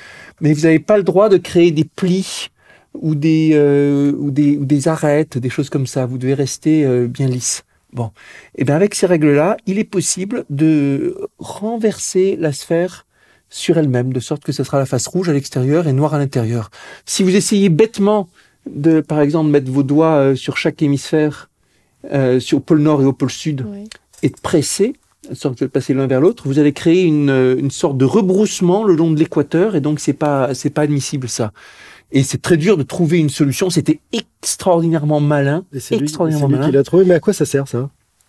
mais 0.40 0.52
vous 0.52 0.62
n'avez 0.62 0.78
pas 0.78 0.96
le 0.96 1.02
droit 1.02 1.28
de 1.28 1.36
créer 1.36 1.70
des 1.70 1.84
plis 1.84 2.48
ou 2.94 3.14
des, 3.14 3.56
ou 4.18 4.30
des, 4.30 4.58
ou 4.58 4.66
des 4.66 4.88
arêtes, 4.88 5.38
des 5.38 5.48
choses 5.48 5.70
comme 5.70 5.86
ça. 5.86 6.04
Vous 6.04 6.18
devez 6.18 6.34
rester 6.34 7.06
bien 7.08 7.26
lisse. 7.26 7.64
Bon, 7.92 8.06
et 8.06 8.62
eh 8.62 8.64
bien 8.64 8.74
avec 8.74 8.94
ces 8.94 9.06
règles-là, 9.06 9.58
il 9.66 9.78
est 9.78 9.84
possible 9.84 10.44
de 10.48 11.28
renverser 11.38 12.36
la 12.38 12.52
sphère 12.52 13.06
sur 13.50 13.76
elle-même, 13.76 14.14
de 14.14 14.20
sorte 14.20 14.42
que 14.42 14.52
ce 14.52 14.64
sera 14.64 14.78
la 14.78 14.86
face 14.86 15.06
rouge 15.06 15.28
à 15.28 15.34
l'extérieur 15.34 15.86
et 15.86 15.92
noire 15.92 16.14
à 16.14 16.18
l'intérieur. 16.18 16.70
Si 17.04 17.22
vous 17.22 17.36
essayez 17.36 17.68
bêtement 17.68 18.28
de, 18.68 19.00
par 19.00 19.20
exemple, 19.20 19.50
mettre 19.50 19.70
vos 19.70 19.82
doigts 19.82 20.14
euh, 20.14 20.34
sur 20.34 20.56
chaque 20.56 20.80
hémisphère, 20.80 21.50
euh, 22.12 22.40
sur 22.40 22.58
le 22.58 22.62
pôle 22.62 22.80
nord 22.80 23.02
et 23.02 23.04
au 23.04 23.12
pôle 23.12 23.30
sud, 23.30 23.66
et 24.22 24.30
de 24.30 24.40
presser, 24.42 24.94
de 25.28 25.34
sorte 25.34 25.62
de 25.62 25.66
passer 25.66 25.92
l'un 25.92 26.06
vers 26.06 26.22
l'autre, 26.22 26.44
vous 26.46 26.58
allez 26.58 26.72
créer 26.72 27.02
une, 27.02 27.56
une 27.58 27.70
sorte 27.70 27.98
de 27.98 28.06
rebroussement 28.06 28.84
le 28.84 28.94
long 28.94 29.10
de 29.10 29.18
l'équateur, 29.18 29.76
et 29.76 29.80
donc 29.82 30.00
c'est 30.00 30.14
pas 30.14 30.54
c'est 30.54 30.70
pas 30.70 30.82
admissible 30.82 31.28
ça. 31.28 31.52
Et 32.12 32.22
c'est 32.22 32.40
très 32.40 32.56
dur 32.56 32.76
de 32.76 32.82
trouver 32.82 33.18
une 33.18 33.30
solution. 33.30 33.70
C'était 33.70 34.00
extraordinairement 34.12 35.20
malin. 35.20 35.64
C'est 35.78 35.96
extraordinairement 35.96 36.58
lui, 36.58 36.66
qui 36.66 36.72
l'a 36.72 36.82
trouvé. 36.82 37.04
Mais 37.04 37.14
à 37.14 37.20
quoi 37.20 37.32
ça 37.32 37.46
sert 37.46 37.66
ça? 37.66 37.88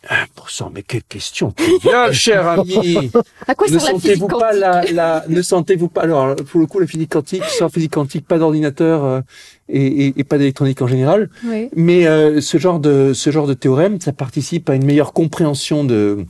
Ah, 0.10 0.26
bon 0.36 0.44
sang, 0.50 0.70
mais 0.74 0.84
quelle 0.84 1.04
question 1.04 1.54
bien, 1.82 2.12
cher 2.12 2.46
ami. 2.60 3.10
À 3.48 3.56
quoi 3.56 3.70
ne 3.70 3.80
sentez-vous 3.80 4.28
pas 4.28 4.52
la, 4.52 4.84
la, 4.92 5.24
ne 5.30 5.42
sentez-vous 5.42 5.88
pas 5.88 6.02
alors 6.02 6.36
pour 6.36 6.60
le 6.60 6.66
coup 6.66 6.80
la 6.80 6.88
physique 6.88 7.12
quantique, 7.12 7.46
sans 7.46 7.70
physique 7.70 7.94
quantique, 7.94 8.28
pas 8.28 8.38
d'ordinateur 8.38 9.06
euh, 9.06 9.22
et, 9.70 10.08
et, 10.08 10.14
et, 10.18 10.24
pas 10.26 10.38
d'électronique 10.38 10.82
en 10.82 10.88
général. 10.88 11.30
Oui. 11.46 11.70
Mais 11.74 12.06
euh, 12.06 12.42
ce 12.42 12.58
genre 12.58 12.82
de 12.82 13.14
ce 13.14 13.30
genre 13.30 13.48
de 13.48 13.54
théorème, 13.54 14.02
ça 14.02 14.12
participe 14.12 14.70
à 14.70 14.76
une 14.76 14.84
meilleure 14.84 15.14
compréhension 15.14 15.86
de 15.86 16.26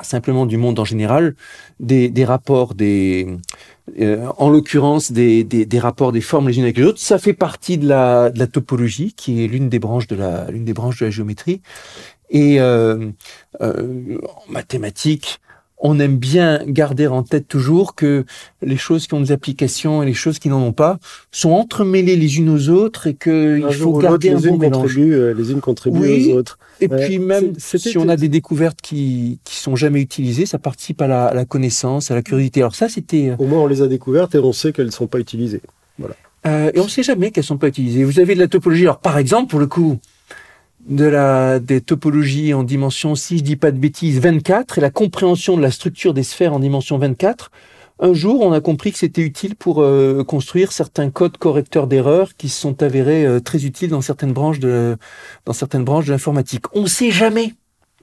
simplement 0.00 0.46
du 0.46 0.56
monde 0.56 0.78
en 0.78 0.84
général, 0.84 1.34
des, 1.80 2.08
des 2.08 2.24
rapports, 2.24 2.74
des 2.74 3.26
euh, 4.00 4.26
en 4.38 4.48
l'occurrence 4.48 5.10
des, 5.10 5.42
des, 5.44 5.78
rapports 5.78 6.12
des 6.12 6.20
formes 6.20 6.48
les 6.48 6.56
unes 6.56 6.62
avec 6.62 6.78
les 6.78 6.84
autres. 6.84 7.00
Ça 7.00 7.18
fait 7.18 7.32
partie 7.32 7.78
de 7.78 7.88
la, 7.88 8.30
de 8.30 8.38
la 8.38 8.46
topologie, 8.46 9.12
qui 9.12 9.44
est 9.44 9.48
l'une 9.48 9.68
des 9.68 9.80
branches 9.80 10.06
de 10.06 10.14
la 10.16 10.50
l'une 10.50 10.64
des 10.64 10.72
branches 10.72 11.00
de 11.00 11.06
la 11.06 11.10
géométrie. 11.10 11.60
Et 12.30 12.60
euh, 12.60 13.10
euh, 13.60 14.18
en 14.24 14.52
mathématiques, 14.52 15.40
on 15.82 15.98
aime 15.98 16.16
bien 16.16 16.60
garder 16.66 17.08
en 17.08 17.22
tête 17.22 17.48
toujours 17.48 17.94
que 17.94 18.24
les 18.62 18.76
choses 18.76 19.06
qui 19.06 19.14
ont 19.14 19.20
des 19.20 19.32
applications 19.32 20.02
et 20.02 20.06
les 20.06 20.14
choses 20.14 20.38
qui 20.38 20.48
n'en 20.48 20.62
ont 20.62 20.72
pas 20.72 20.98
sont 21.32 21.50
entremêlées 21.50 22.16
les 22.16 22.38
unes 22.38 22.48
aux 22.48 22.68
autres 22.68 23.08
et 23.08 23.14
qu'il 23.14 23.66
faut 23.72 23.98
garder 23.98 24.30
un 24.30 24.40
bon 24.40 24.58
mélange. 24.58 24.96
Euh, 24.96 25.34
les 25.34 25.50
unes 25.50 25.60
contribuent 25.60 26.30
aux 26.30 26.36
autres. 26.36 26.58
Et 26.80 26.88
puis 26.88 27.18
même 27.18 27.52
si 27.58 27.98
on 27.98 28.08
a 28.08 28.16
des 28.16 28.28
découvertes 28.28 28.80
qui 28.80 29.38
qui 29.44 29.56
sont 29.56 29.76
jamais 29.76 30.00
utilisées, 30.00 30.46
ça 30.46 30.58
participe 30.58 31.02
à 31.02 31.08
la, 31.08 31.26
à 31.26 31.34
la 31.34 31.44
connaissance, 31.44 32.10
à 32.10 32.14
la 32.14 32.22
curiosité. 32.22 32.60
Alors 32.60 32.74
ça, 32.74 32.88
c'était. 32.88 33.30
Euh, 33.30 33.36
au 33.38 33.46
moins, 33.46 33.60
on 33.60 33.66
les 33.66 33.82
a 33.82 33.88
découvertes 33.88 34.34
et 34.34 34.38
on 34.38 34.52
sait 34.52 34.72
qu'elles 34.72 34.86
ne 34.86 34.90
sont 34.90 35.06
pas 35.08 35.18
utilisées. 35.18 35.62
Voilà. 35.98 36.14
Euh, 36.46 36.70
et 36.74 36.80
on 36.80 36.84
ne 36.84 36.88
sait 36.88 37.02
jamais 37.02 37.30
qu'elles 37.30 37.44
sont 37.44 37.58
pas 37.58 37.68
utilisées. 37.68 38.04
Vous 38.04 38.18
avez 38.18 38.34
de 38.34 38.40
la 38.40 38.48
topologie. 38.48 38.82
Alors 38.82 38.98
par 38.98 39.18
exemple, 39.18 39.50
pour 39.50 39.60
le 39.60 39.66
coup, 39.66 39.98
de 40.88 41.04
la, 41.04 41.58
des 41.58 41.80
topologies 41.80 42.54
en 42.54 42.64
dimension, 42.64 43.14
si 43.14 43.38
je 43.38 43.42
dis 43.42 43.56
pas 43.56 43.70
de 43.70 43.78
bêtises, 43.78 44.18
24, 44.18 44.78
et 44.78 44.80
la 44.80 44.90
compréhension 44.90 45.56
de 45.56 45.62
la 45.62 45.70
structure 45.70 46.14
des 46.14 46.22
sphères 46.22 46.52
en 46.52 46.60
dimension 46.60 46.98
24, 46.98 47.50
un 48.04 48.14
jour, 48.14 48.40
on 48.40 48.52
a 48.52 48.60
compris 48.60 48.90
que 48.90 48.98
c'était 48.98 49.22
utile 49.22 49.54
pour 49.54 49.80
euh, 49.80 50.24
construire 50.24 50.72
certains 50.72 51.10
codes 51.10 51.36
correcteurs 51.36 51.86
d'erreurs 51.86 52.34
qui 52.36 52.48
se 52.48 52.60
sont 52.60 52.82
avérés 52.82 53.24
euh, 53.24 53.38
très 53.38 53.64
utiles 53.64 53.90
dans 53.90 54.00
certaines 54.00 54.32
branches 54.32 54.58
de 54.58 54.96
dans 55.44 55.52
certaines 55.52 55.84
branches 55.84 56.06
de 56.06 56.10
l'informatique. 56.10 56.64
On 56.74 56.82
ne 56.82 56.88
sait 56.88 57.12
jamais 57.12 57.54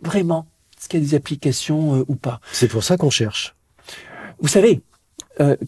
vraiment 0.02 0.46
ce 0.80 0.88
qu'il 0.88 1.02
y 1.02 1.04
a 1.04 1.06
des 1.06 1.16
applications 1.16 1.98
euh, 1.98 2.06
ou 2.08 2.16
pas. 2.16 2.40
C'est 2.54 2.70
pour 2.70 2.84
ça 2.84 2.96
qu'on 2.96 3.10
cherche. 3.10 3.56
Vous 4.40 4.48
savez, 4.48 4.82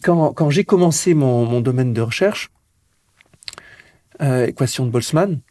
quand, 0.02 0.32
quand 0.32 0.50
j'ai 0.50 0.64
commencé 0.64 1.14
mon, 1.14 1.46
mon 1.46 1.60
domaine 1.60 1.92
de 1.94 2.02
recherche, 2.02 2.52
équation 4.22 4.86
de 4.86 4.92
Boltzmann, 4.92 5.42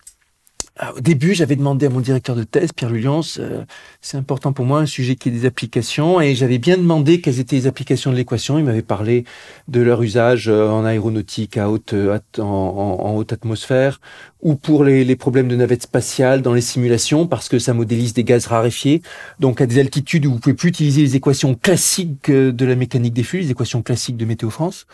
au 0.96 1.00
début, 1.00 1.34
j'avais 1.34 1.56
demandé 1.56 1.86
à 1.86 1.90
mon 1.90 2.00
directeur 2.00 2.34
de 2.36 2.44
thèse, 2.44 2.72
Pierre 2.72 2.90
Lullians, 2.90 3.20
euh, 3.38 3.64
c'est 4.00 4.16
important 4.16 4.52
pour 4.52 4.64
moi 4.64 4.80
un 4.80 4.86
sujet 4.86 5.16
qui 5.16 5.28
est 5.28 5.32
des 5.32 5.46
applications, 5.46 6.20
et 6.20 6.34
j'avais 6.34 6.58
bien 6.58 6.76
demandé 6.76 7.20
quelles 7.20 7.38
étaient 7.38 7.56
les 7.56 7.66
applications 7.66 8.10
de 8.10 8.16
l'équation. 8.16 8.58
Il 8.58 8.64
m'avait 8.64 8.82
parlé 8.82 9.24
de 9.68 9.80
leur 9.80 10.02
usage 10.02 10.48
euh, 10.48 10.68
en 10.68 10.84
aéronautique 10.84 11.56
à 11.56 11.68
haute, 11.70 11.94
en, 12.38 13.14
haute 13.16 13.32
atmosphère, 13.32 14.00
ou 14.42 14.54
pour 14.54 14.84
les, 14.84 15.04
les, 15.04 15.16
problèmes 15.16 15.48
de 15.48 15.56
navette 15.56 15.82
spatiale 15.82 16.40
dans 16.40 16.54
les 16.54 16.60
simulations, 16.62 17.26
parce 17.26 17.48
que 17.48 17.58
ça 17.58 17.74
modélise 17.74 18.14
des 18.14 18.24
gaz 18.24 18.46
raréfiés, 18.46 19.02
donc 19.38 19.60
à 19.60 19.66
des 19.66 19.78
altitudes 19.78 20.26
où 20.26 20.32
vous 20.32 20.38
pouvez 20.38 20.54
plus 20.54 20.70
utiliser 20.70 21.02
les 21.02 21.16
équations 21.16 21.54
classiques 21.54 22.30
euh, 22.30 22.52
de 22.52 22.64
la 22.64 22.74
mécanique 22.74 23.12
des 23.12 23.22
flux, 23.22 23.40
les 23.40 23.50
équations 23.50 23.82
classiques 23.82 24.16
de 24.16 24.24
Météo 24.24 24.50
France. 24.50 24.86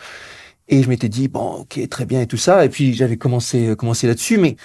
Et 0.69 0.83
je 0.83 0.89
m'étais 0.89 1.07
dit 1.07 1.29
bon, 1.29 1.61
ok, 1.61 1.87
très 1.87 2.05
bien 2.05 2.19
et 2.19 2.27
tout 2.27 2.35
ça. 2.35 2.65
Et 2.65 2.69
puis 2.69 2.93
j'avais 2.93 3.15
commencé 3.15 3.73
commencé 3.77 4.05
là-dessus, 4.05 4.37
mais 4.37 4.57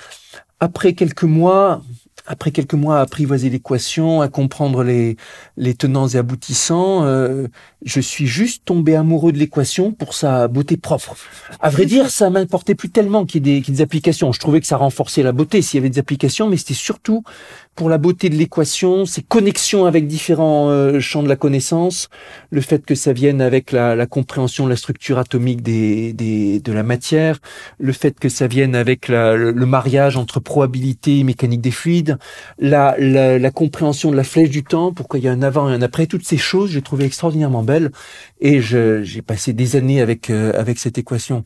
après 0.62 0.92
quelques 0.92 1.24
mois, 1.24 1.82
après 2.24 2.52
quelques 2.52 2.74
mois 2.74 2.98
à 2.98 3.00
apprivoiser 3.00 3.50
l'équation, 3.50 4.20
à 4.20 4.28
comprendre 4.28 4.84
les, 4.84 5.16
les 5.56 5.74
tenants 5.74 6.06
et 6.06 6.14
aboutissants, 6.14 7.04
euh, 7.04 7.48
je 7.84 8.00
suis 8.00 8.28
juste 8.28 8.64
tombé 8.64 8.94
amoureux 8.94 9.32
de 9.32 9.38
l'équation 9.38 9.90
pour 9.90 10.14
sa 10.14 10.46
beauté 10.46 10.76
propre. 10.76 11.16
À 11.58 11.68
vrai 11.68 11.84
dire, 11.84 12.10
ça 12.10 12.30
m'importait 12.30 12.76
plus 12.76 12.90
tellement 12.90 13.26
qu'il 13.26 13.44
y, 13.44 13.50
ait 13.50 13.60
des, 13.60 13.72
des 13.72 13.80
applications. 13.80 14.30
Je 14.30 14.38
trouvais 14.38 14.60
que 14.60 14.68
ça 14.68 14.76
renforçait 14.76 15.24
la 15.24 15.32
beauté 15.32 15.62
s'il 15.62 15.78
y 15.78 15.80
avait 15.80 15.90
des 15.90 15.98
applications, 15.98 16.48
mais 16.48 16.56
c'était 16.56 16.74
surtout 16.74 17.24
pour 17.74 17.88
la 17.88 17.96
beauté 17.96 18.28
de 18.28 18.34
l'équation, 18.34 19.06
ses 19.06 19.22
connexions 19.22 19.86
avec 19.86 20.06
différents 20.06 20.68
euh, 20.68 21.00
champs 21.00 21.22
de 21.22 21.28
la 21.28 21.36
connaissance, 21.36 22.08
le 22.50 22.60
fait 22.60 22.84
que 22.84 22.94
ça 22.94 23.12
vienne 23.12 23.40
avec 23.40 23.72
la, 23.72 23.96
la 23.96 24.06
compréhension 24.06 24.64
de 24.64 24.70
la 24.70 24.76
structure 24.76 25.18
atomique 25.18 25.62
des, 25.62 26.12
des, 26.12 26.60
de 26.60 26.72
la 26.72 26.82
matière, 26.82 27.38
le 27.78 27.92
fait 27.92 28.18
que 28.18 28.28
ça 28.28 28.46
vienne 28.46 28.74
avec 28.74 29.08
la, 29.08 29.34
le, 29.36 29.66
mariage 29.66 30.16
entre 30.16 30.38
probabilité 30.38 31.20
et 31.20 31.24
mécanique 31.24 31.62
des 31.62 31.70
fluides, 31.70 32.18
la, 32.58 32.94
la, 32.98 33.38
la, 33.38 33.50
compréhension 33.50 34.10
de 34.10 34.16
la 34.16 34.24
flèche 34.24 34.50
du 34.50 34.64
temps, 34.64 34.92
pourquoi 34.92 35.18
il 35.18 35.24
y 35.24 35.28
a 35.28 35.32
un 35.32 35.42
avant 35.42 35.70
et 35.70 35.74
un 35.74 35.82
après, 35.82 36.06
toutes 36.06 36.26
ces 36.26 36.36
choses, 36.36 36.72
j'ai 36.72 36.82
trouvé 36.82 37.06
extraordinairement 37.06 37.62
belles 37.62 37.90
et 38.40 38.60
j'ai 38.60 39.22
passé 39.22 39.54
des 39.54 39.76
années 39.76 40.00
avec, 40.00 40.28
euh, 40.28 40.52
avec 40.58 40.78
cette 40.78 40.98
équation. 40.98 41.42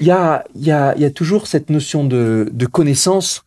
Il 0.00 0.06
y 0.06 0.10
a, 0.10 0.44
il 0.54 0.64
y, 0.64 0.70
a, 0.70 0.94
il 0.96 1.02
y 1.02 1.04
a 1.04 1.10
toujours 1.10 1.46
cette 1.46 1.68
notion 1.68 2.04
de, 2.04 2.48
de 2.52 2.66
connaissance 2.66 3.45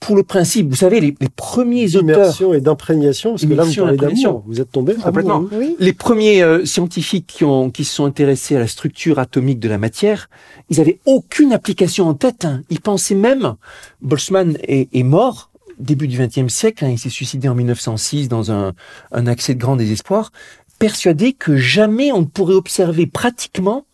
pour 0.00 0.16
le 0.16 0.22
principe, 0.22 0.68
vous 0.68 0.76
savez, 0.76 1.00
les, 1.00 1.14
les 1.20 1.28
premiers 1.28 1.90
Immersion 1.90 2.54
et 2.54 2.60
d'imprégnation, 2.60 3.30
parce 3.32 3.44
que 3.44 3.52
là, 3.52 3.64
vous 3.64 3.74
parlez 3.74 3.96
d'amour. 3.96 4.44
Vous 4.46 4.60
êtes 4.60 4.70
tombé 4.70 4.94
complètement. 4.94 5.44
Oui. 5.52 5.76
Les 5.78 5.92
premiers 5.92 6.42
euh, 6.42 6.64
scientifiques 6.64 7.26
qui, 7.26 7.44
ont, 7.44 7.70
qui 7.70 7.84
se 7.84 7.94
sont 7.94 8.04
intéressés 8.04 8.56
à 8.56 8.60
la 8.60 8.68
structure 8.68 9.18
atomique 9.18 9.58
de 9.58 9.68
la 9.68 9.78
matière, 9.78 10.30
ils 10.70 10.80
avaient 10.80 11.00
aucune 11.04 11.52
application 11.52 12.08
en 12.08 12.14
tête. 12.14 12.44
Hein. 12.44 12.62
Ils 12.70 12.80
pensaient 12.80 13.14
même, 13.14 13.56
Boltzmann 14.00 14.56
est, 14.62 14.88
est 14.94 15.02
mort 15.02 15.50
début 15.78 16.08
du 16.08 16.18
XXe 16.18 16.52
siècle, 16.52 16.84
hein, 16.84 16.90
il 16.90 16.98
s'est 16.98 17.08
suicidé 17.08 17.48
en 17.48 17.54
1906 17.54 18.28
dans 18.28 18.50
un, 18.50 18.74
un 19.12 19.26
accès 19.26 19.54
de 19.54 19.60
grand 19.60 19.76
désespoir, 19.76 20.32
persuadé 20.78 21.32
que 21.32 21.56
jamais 21.56 22.12
on 22.12 22.20
ne 22.20 22.26
pourrait 22.26 22.54
observer 22.54 23.06
pratiquement 23.06 23.86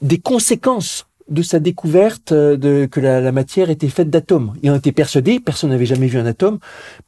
des 0.00 0.18
conséquences 0.18 1.07
de 1.28 1.42
sa 1.42 1.58
découverte 1.58 2.32
euh, 2.32 2.56
de, 2.56 2.86
que 2.86 3.00
la, 3.00 3.20
la 3.20 3.32
matière 3.32 3.70
était 3.70 3.88
faite 3.88 4.10
d'atomes. 4.10 4.54
Il 4.62 4.70
en 4.70 4.76
était 4.76 4.92
persuadé, 4.92 5.40
personne 5.40 5.70
n'avait 5.70 5.86
jamais 5.86 6.06
vu 6.06 6.18
un 6.18 6.26
atome, 6.26 6.58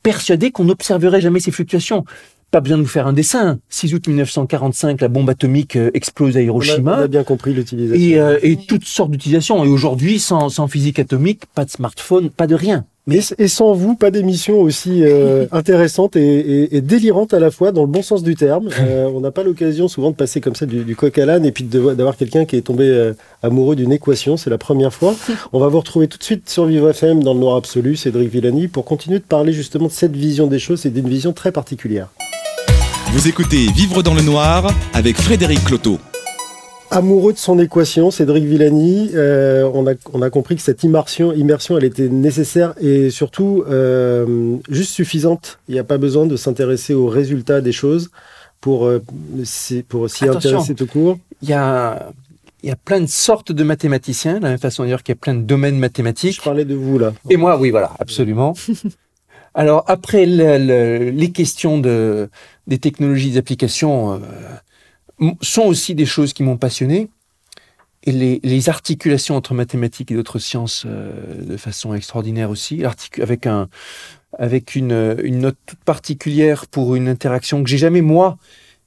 persuadé 0.02 0.50
qu'on 0.50 0.64
n'observerait 0.64 1.20
jamais 1.20 1.40
ces 1.40 1.50
fluctuations. 1.50 2.04
Pas 2.50 2.60
besoin 2.60 2.78
de 2.78 2.82
vous 2.82 2.88
faire 2.88 3.06
un 3.06 3.12
dessin. 3.12 3.60
6 3.68 3.94
août 3.94 4.08
1945, 4.08 5.00
la 5.00 5.08
bombe 5.08 5.30
atomique 5.30 5.76
euh, 5.76 5.90
explose 5.94 6.36
à 6.36 6.42
Hiroshima. 6.42 6.92
On 6.92 6.94
a, 6.94 7.00
on 7.00 7.04
a 7.04 7.08
bien 7.08 7.22
compris 7.22 7.54
l'utilisation. 7.54 8.04
Et, 8.04 8.18
euh, 8.18 8.38
et, 8.42 8.56
toutes 8.56 8.84
sortes 8.84 9.12
d'utilisations. 9.12 9.64
Et 9.64 9.68
aujourd'hui, 9.68 10.18
sans, 10.18 10.48
sans 10.48 10.66
physique 10.66 10.98
atomique, 10.98 11.42
pas 11.54 11.64
de 11.64 11.70
smartphone, 11.70 12.28
pas 12.28 12.48
de 12.48 12.56
rien. 12.56 12.86
Mais... 13.10 13.20
Et, 13.38 13.48
sans 13.48 13.72
vous, 13.72 13.96
pas 13.96 14.10
d'émission 14.10 14.60
aussi 14.60 15.02
euh, 15.02 15.46
intéressante 15.52 16.16
et, 16.16 16.20
et, 16.22 16.76
et, 16.76 16.80
délirante 16.80 17.34
à 17.34 17.40
la 17.40 17.50
fois, 17.50 17.72
dans 17.72 17.82
le 17.82 17.88
bon 17.88 18.02
sens 18.02 18.22
du 18.22 18.34
terme. 18.34 18.68
Euh, 18.80 19.10
on 19.14 19.20
n'a 19.20 19.30
pas 19.30 19.42
l'occasion 19.42 19.88
souvent 19.88 20.10
de 20.10 20.16
passer 20.16 20.40
comme 20.40 20.54
ça 20.54 20.64
du, 20.64 20.84
du 20.84 20.96
coq 20.96 21.16
à 21.18 21.26
l'âne 21.26 21.44
et 21.44 21.52
puis 21.52 21.64
d'avoir 21.64 22.16
quelqu'un 22.16 22.44
qui 22.44 22.56
est 22.56 22.62
tombé 22.62 22.84
euh, 22.84 23.12
amoureux 23.42 23.76
d'une 23.76 23.92
équation. 23.92 24.36
C'est 24.36 24.48
la 24.48 24.58
première 24.58 24.92
fois. 24.92 25.14
On 25.52 25.60
va 25.60 25.68
vous 25.68 25.78
retrouver 25.78 26.08
tout 26.08 26.16
de 26.16 26.24
suite 26.24 26.48
sur 26.48 26.64
Vivre 26.64 26.88
FM 26.88 27.22
dans 27.22 27.34
le 27.34 27.40
Noir 27.40 27.56
Absolu, 27.56 27.96
Cédric 27.96 28.30
Villani, 28.30 28.68
pour 28.68 28.84
continuer 28.84 29.18
de 29.18 29.24
parler 29.24 29.52
justement 29.52 29.86
de 29.86 29.92
cette 29.92 30.16
vision 30.16 30.46
des 30.46 30.58
choses 30.58 30.86
et 30.86 30.90
d'une 30.90 31.08
vision 31.08 31.32
très 31.32 31.52
particulière. 31.52 32.08
Vous 33.12 33.28
écoutez 33.28 33.66
Vivre 33.76 34.02
dans 34.02 34.14
le 34.14 34.22
Noir 34.22 34.72
avec 34.94 35.16
Frédéric 35.16 35.62
Cloteau. 35.64 35.98
Amoureux 36.92 37.32
de 37.32 37.38
son 37.38 37.58
équation, 37.60 38.10
Cédric 38.10 38.44
Villani, 38.44 39.10
euh, 39.14 39.70
on, 39.72 39.86
a, 39.86 39.92
on 40.12 40.22
a 40.22 40.30
compris 40.30 40.56
que 40.56 40.62
cette 40.62 40.82
immersion, 40.82 41.32
immersion 41.32 41.78
elle 41.78 41.84
était 41.84 42.08
nécessaire 42.08 42.74
et 42.80 43.10
surtout 43.10 43.62
euh, 43.68 44.56
juste 44.68 44.90
suffisante. 44.90 45.60
Il 45.68 45.74
n'y 45.74 45.78
a 45.78 45.84
pas 45.84 45.98
besoin 45.98 46.26
de 46.26 46.34
s'intéresser 46.34 46.92
aux 46.92 47.06
résultats 47.06 47.60
des 47.60 47.70
choses 47.70 48.10
pour, 48.60 48.86
euh, 48.86 49.00
pour 49.88 50.10
s'y 50.10 50.28
intéresser 50.28 50.74
tout 50.74 50.86
court. 50.86 51.18
Il 51.42 51.48
y 51.48 51.52
a, 51.52 52.10
il 52.64 52.68
y 52.68 52.72
a 52.72 52.76
plein 52.76 53.00
de 53.00 53.06
sortes 53.06 53.52
de 53.52 53.62
mathématiciens, 53.62 54.38
de 54.38 54.42
la 54.42 54.50
même 54.50 54.58
façon 54.58 54.82
d'ailleurs 54.82 55.04
qu'il 55.04 55.14
y 55.14 55.18
a 55.18 55.20
plein 55.20 55.34
de 55.34 55.42
domaines 55.42 55.78
mathématiques. 55.78 56.36
Je 56.36 56.42
parlais 56.42 56.64
de 56.64 56.74
vous 56.74 56.98
là. 56.98 57.12
Et 57.28 57.36
moi, 57.36 57.56
oui, 57.56 57.70
voilà, 57.70 57.92
absolument. 58.00 58.54
Alors 59.54 59.84
après 59.86 60.26
le, 60.26 60.58
le, 60.58 61.10
les 61.10 61.30
questions 61.30 61.78
de, 61.78 62.28
des 62.66 62.78
technologies 62.78 63.32
d'application, 63.32 64.14
euh, 64.14 64.18
sont 65.42 65.62
aussi 65.62 65.94
des 65.94 66.06
choses 66.06 66.32
qui 66.32 66.42
m'ont 66.42 66.56
passionné. 66.56 67.08
Et 68.04 68.12
les, 68.12 68.68
articulations 68.70 69.36
entre 69.36 69.52
mathématiques 69.52 70.10
et 70.10 70.14
d'autres 70.14 70.38
sciences 70.38 70.84
euh, 70.86 71.44
de 71.44 71.56
façon 71.58 71.92
extraordinaire 71.92 72.48
aussi, 72.48 72.82
avec 73.20 73.46
un 73.46 73.68
avec 74.38 74.76
une, 74.76 75.16
une 75.24 75.40
note 75.40 75.58
toute 75.66 75.80
particulière 75.80 76.66
pour 76.66 76.94
une 76.94 77.08
interaction 77.08 77.62
que 77.62 77.68
j'ai 77.68 77.78
jamais 77.78 78.00
moi 78.00 78.38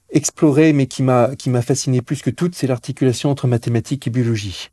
explorée, 0.10 0.74
mais 0.74 0.88
qui 0.88 1.04
m'a 1.04 1.36
qui 1.36 1.52
m'a 1.52 1.62
fasciné 1.62 2.02
plus 2.02 2.22
que 2.24 2.32
toute, 2.32 2.56
c'est 2.56 2.66
l'articulation 2.66 3.30
entre 3.30 3.46
mathématiques 3.46 4.08
et 4.08 4.10
biologie 4.10 4.72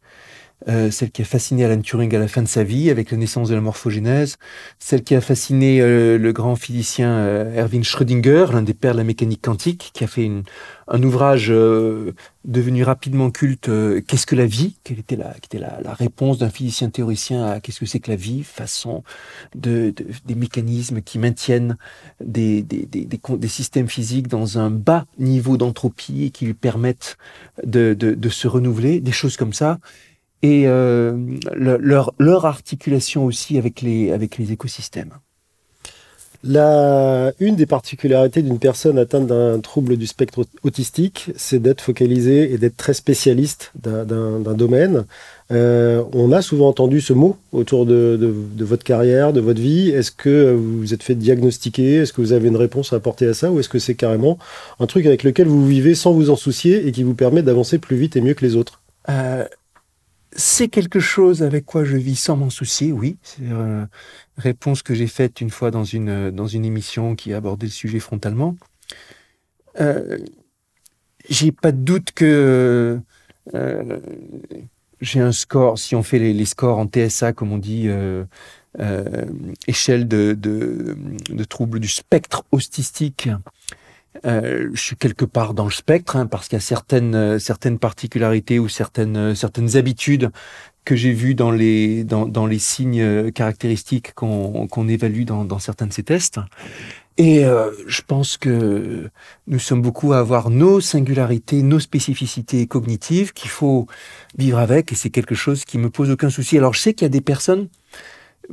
euh, 0.69 0.91
celle 0.91 1.11
qui 1.11 1.23
a 1.23 1.25
fasciné 1.25 1.65
Alan 1.65 1.81
Turing 1.81 2.15
à 2.15 2.19
la 2.19 2.29
fin 2.29 2.43
de 2.43 2.49
sa 2.49 2.65
vie 2.65 2.91
avec 2.91 3.11
la 3.11 3.17
naissance 3.17 3.49
de 3.49 3.55
la 3.55 3.61
morphogénèse, 3.61 4.37
celle 4.79 5.03
qui 5.03 5.15
a 5.15 5.21
fasciné 5.21 5.81
euh, 5.81 6.19
le 6.19 6.33
grand 6.33 6.57
physicien 6.57 7.11
euh, 7.11 7.55
Erwin 7.55 7.83
Schrödinger, 7.83 8.47
l'un 8.53 8.63
des 8.63 8.75
pères 8.75 8.93
de 8.93 8.99
la 8.99 9.05
mécanique 9.05 9.43
quantique, 9.43 9.91
qui 9.95 10.05
a 10.05 10.07
fait 10.07 10.25
une, 10.25 10.43
un 10.91 11.03
ouvrage 11.03 11.51
euh, 11.51 12.13
devenu 12.45 12.83
rapidement 12.83 13.31
culte, 13.31 13.69
euh, 13.69 14.01
Qu'est-ce 14.07 14.27
que 14.27 14.35
la 14.35 14.47
vie? 14.47 14.77
Quelle 14.83 14.99
était 14.99 15.17
la, 15.17 15.33
qui 15.35 15.47
était 15.47 15.59
la, 15.59 15.81
la 15.83 15.95
réponse 15.95 16.39
d'un 16.39 16.51
physicien 16.51 16.91
théoricien 16.91 17.47
à 17.47 17.61
qu'est-ce 17.61 17.79
que 17.79 17.87
c'est 17.87 18.01
que 18.01 18.11
la 18.11 18.17
vie? 18.17 18.43
Façon 18.43 19.05
de, 19.55 19.95
de, 19.97 20.07
des 20.27 20.35
mécanismes 20.35 21.01
qui 21.01 21.19
maintiennent 21.19 21.77
des, 22.21 22.63
des, 22.63 22.87
des, 22.87 23.07
des, 23.07 23.49
systèmes 23.49 23.89
physiques 23.89 24.27
dans 24.29 24.59
un 24.59 24.71
bas 24.71 25.07
niveau 25.19 25.57
d'entropie 25.57 26.25
et 26.25 26.31
qui 26.31 26.45
lui 26.47 26.55
permettent 26.55 27.17
de, 27.65 27.95
de, 27.95 28.15
de 28.15 28.29
se 28.29 28.49
renouveler, 28.49 29.01
des 29.01 29.13
choses 29.13 29.37
comme 29.37 29.53
ça 29.53 29.79
et 30.43 30.67
euh, 30.67 31.17
le, 31.55 31.77
leur, 31.79 32.15
leur 32.19 32.47
articulation 32.47 33.25
aussi 33.25 33.59
avec 33.59 33.83
les, 33.83 34.13
avec 34.13 34.39
les 34.39 34.53
écosystèmes. 34.53 35.13
La, 36.43 37.33
une 37.39 37.55
des 37.55 37.67
particularités 37.67 38.41
d'une 38.41 38.59
personne 38.59 38.97
atteinte 38.97 39.27
d'un 39.27 39.61
trouble 39.61 39.99
du 39.99 40.07
spectre 40.07 40.47
autistique, 40.63 41.31
c'est 41.37 41.61
d'être 41.61 41.83
focalisé 41.83 42.55
et 42.55 42.57
d'être 42.57 42.79
très 42.79 42.95
spécialiste 42.95 43.73
d'un 43.75 44.55
domaine. 44.55 45.05
Euh, 45.53 46.03
on 46.15 46.33
a 46.33 46.41
souvent 46.41 46.69
entendu 46.69 47.03
ce 47.03 47.13
mot 47.13 47.37
autour 47.53 47.85
de, 47.85 48.17
de, 48.19 48.33
de 48.57 48.65
votre 48.65 48.85
carrière, 48.85 49.35
de 49.35 49.41
votre 49.43 49.61
vie. 49.61 49.91
Est-ce 49.91 50.13
que 50.13 50.55
vous 50.55 50.79
vous 50.79 50.95
êtes 50.95 51.03
fait 51.03 51.15
diagnostiquer? 51.15 51.97
Est-ce 51.97 52.15
que 52.15 52.23
vous 52.23 52.33
avez 52.33 52.49
une 52.49 52.57
réponse 52.57 52.95
à 52.95 52.97
apporter 52.97 53.27
à 53.27 53.35
ça? 53.35 53.53
Ou 53.53 53.61
est-ce 53.61 53.69
que 53.69 53.79
c'est 53.79 53.95
carrément 53.95 54.39
un 54.79 54.87
truc 54.87 55.05
avec 55.05 55.25
lequel 55.25 55.47
vous 55.47 55.67
vivez 55.67 55.95
sans 55.95 56.13
vous 56.13 56.31
en 56.31 56.37
soucier 56.37 56.87
et 56.87 56.93
qui 56.93 57.03
vous 57.03 57.15
permet 57.15 57.43
d'avancer 57.43 57.77
plus 57.77 57.97
vite 57.97 58.17
et 58.17 58.23
mieux 58.23 58.33
que 58.33 58.47
les 58.47 58.57
autres? 58.57 58.81
Euh, 59.11 59.45
c'est 60.33 60.69
quelque 60.69 61.01
chose 61.01 61.43
avec 61.43 61.67
quoi 61.67 61.85
je 61.85 61.97
vis 61.97 62.17
sans 62.17 62.37
m'en 62.37 62.51
soucier, 62.51 62.93
oui. 62.93 63.17
C'est 63.23 63.43
une 63.43 63.89
réponse 64.37 64.83
que 64.83 64.95
j'ai 64.95 65.07
faite 65.07 65.41
une 65.41 65.51
fois 65.51 65.71
dans 65.71 65.85
une, 65.85 66.31
dans 66.31 66.47
une 66.47 66.65
émission 66.65 67.15
qui 67.15 67.33
a 67.33 67.39
abordé 67.39 67.67
le 67.67 67.73
sujet 67.73 67.99
frontalement. 67.99 68.57
Euh, 69.81 70.19
j'ai 71.29 71.53
pas 71.53 71.73
de 71.73 71.79
doute 71.79 72.13
que 72.13 73.01
euh, 73.55 74.01
j'ai 75.01 75.21
un 75.21 75.33
score, 75.33 75.79
si 75.79 75.95
on 75.95 76.03
fait 76.03 76.19
les, 76.19 76.45
scores 76.45 76.79
en 76.79 76.87
TSA, 76.87 77.33
comme 77.33 77.53
on 77.53 77.59
dit, 77.59 77.85
euh, 77.87 78.25
euh, 78.79 79.25
échelle 79.67 80.07
de, 80.07 80.37
de, 80.39 80.97
de 81.29 81.45
troubles 81.45 81.81
du 81.81 81.89
spectre 81.89 82.45
autistique, 82.53 83.29
euh, 84.27 84.71
je 84.75 84.81
suis 84.81 84.97
quelque 84.97 85.25
part 85.25 85.55
dans 85.55 85.65
le 85.65 85.71
spectre 85.71 86.17
hein, 86.17 86.27
parce 86.27 86.49
qu'il 86.49 86.57
y 86.57 86.63
a 86.63 86.65
certaines 86.65 87.15
euh, 87.15 87.39
certaines 87.39 87.79
particularités 87.79 88.59
ou 88.59 88.69
certaines 88.69 89.17
euh, 89.17 89.35
certaines 89.35 89.77
habitudes 89.77 90.31
que 90.85 90.97
j'ai 90.97 91.13
vues 91.13 91.35
dans 91.35 91.53
les 91.53 92.05
dans, 92.05 92.27
dans 92.27 92.47
les 92.47 92.59
signes 92.59 93.01
euh, 93.01 93.31
caractéristiques 93.31 94.13
qu'on 94.15 94.67
qu'on 94.67 94.89
évalue 94.89 95.25
dans, 95.25 95.45
dans 95.45 95.59
certains 95.59 95.87
de 95.87 95.93
ces 95.93 96.03
tests. 96.03 96.41
Et 97.19 97.45
euh, 97.45 97.71
je 97.87 98.03
pense 98.03 98.37
que 98.37 99.11
nous 99.47 99.59
sommes 99.59 99.83
beaucoup 99.83 100.13
à 100.13 100.19
avoir 100.19 100.49
nos 100.49 100.81
singularités, 100.81 101.63
nos 101.63 101.79
spécificités 101.79 102.67
cognitives 102.67 103.33
qu'il 103.33 103.51
faut 103.51 103.87
vivre 104.39 104.59
avec 104.59 104.91
et 104.91 104.95
c'est 104.95 105.11
quelque 105.11 105.35
chose 105.35 105.65
qui 105.65 105.79
me 105.79 105.91
pose 105.91 106.11
aucun 106.11 106.31
souci. 106.31 106.59
Alors 106.59 106.75
je 106.75 106.81
sais 106.81 106.95
qu'il 106.95 107.05
y 107.05 107.07
a 107.07 107.11
des 107.11 107.21
personnes 107.21 107.69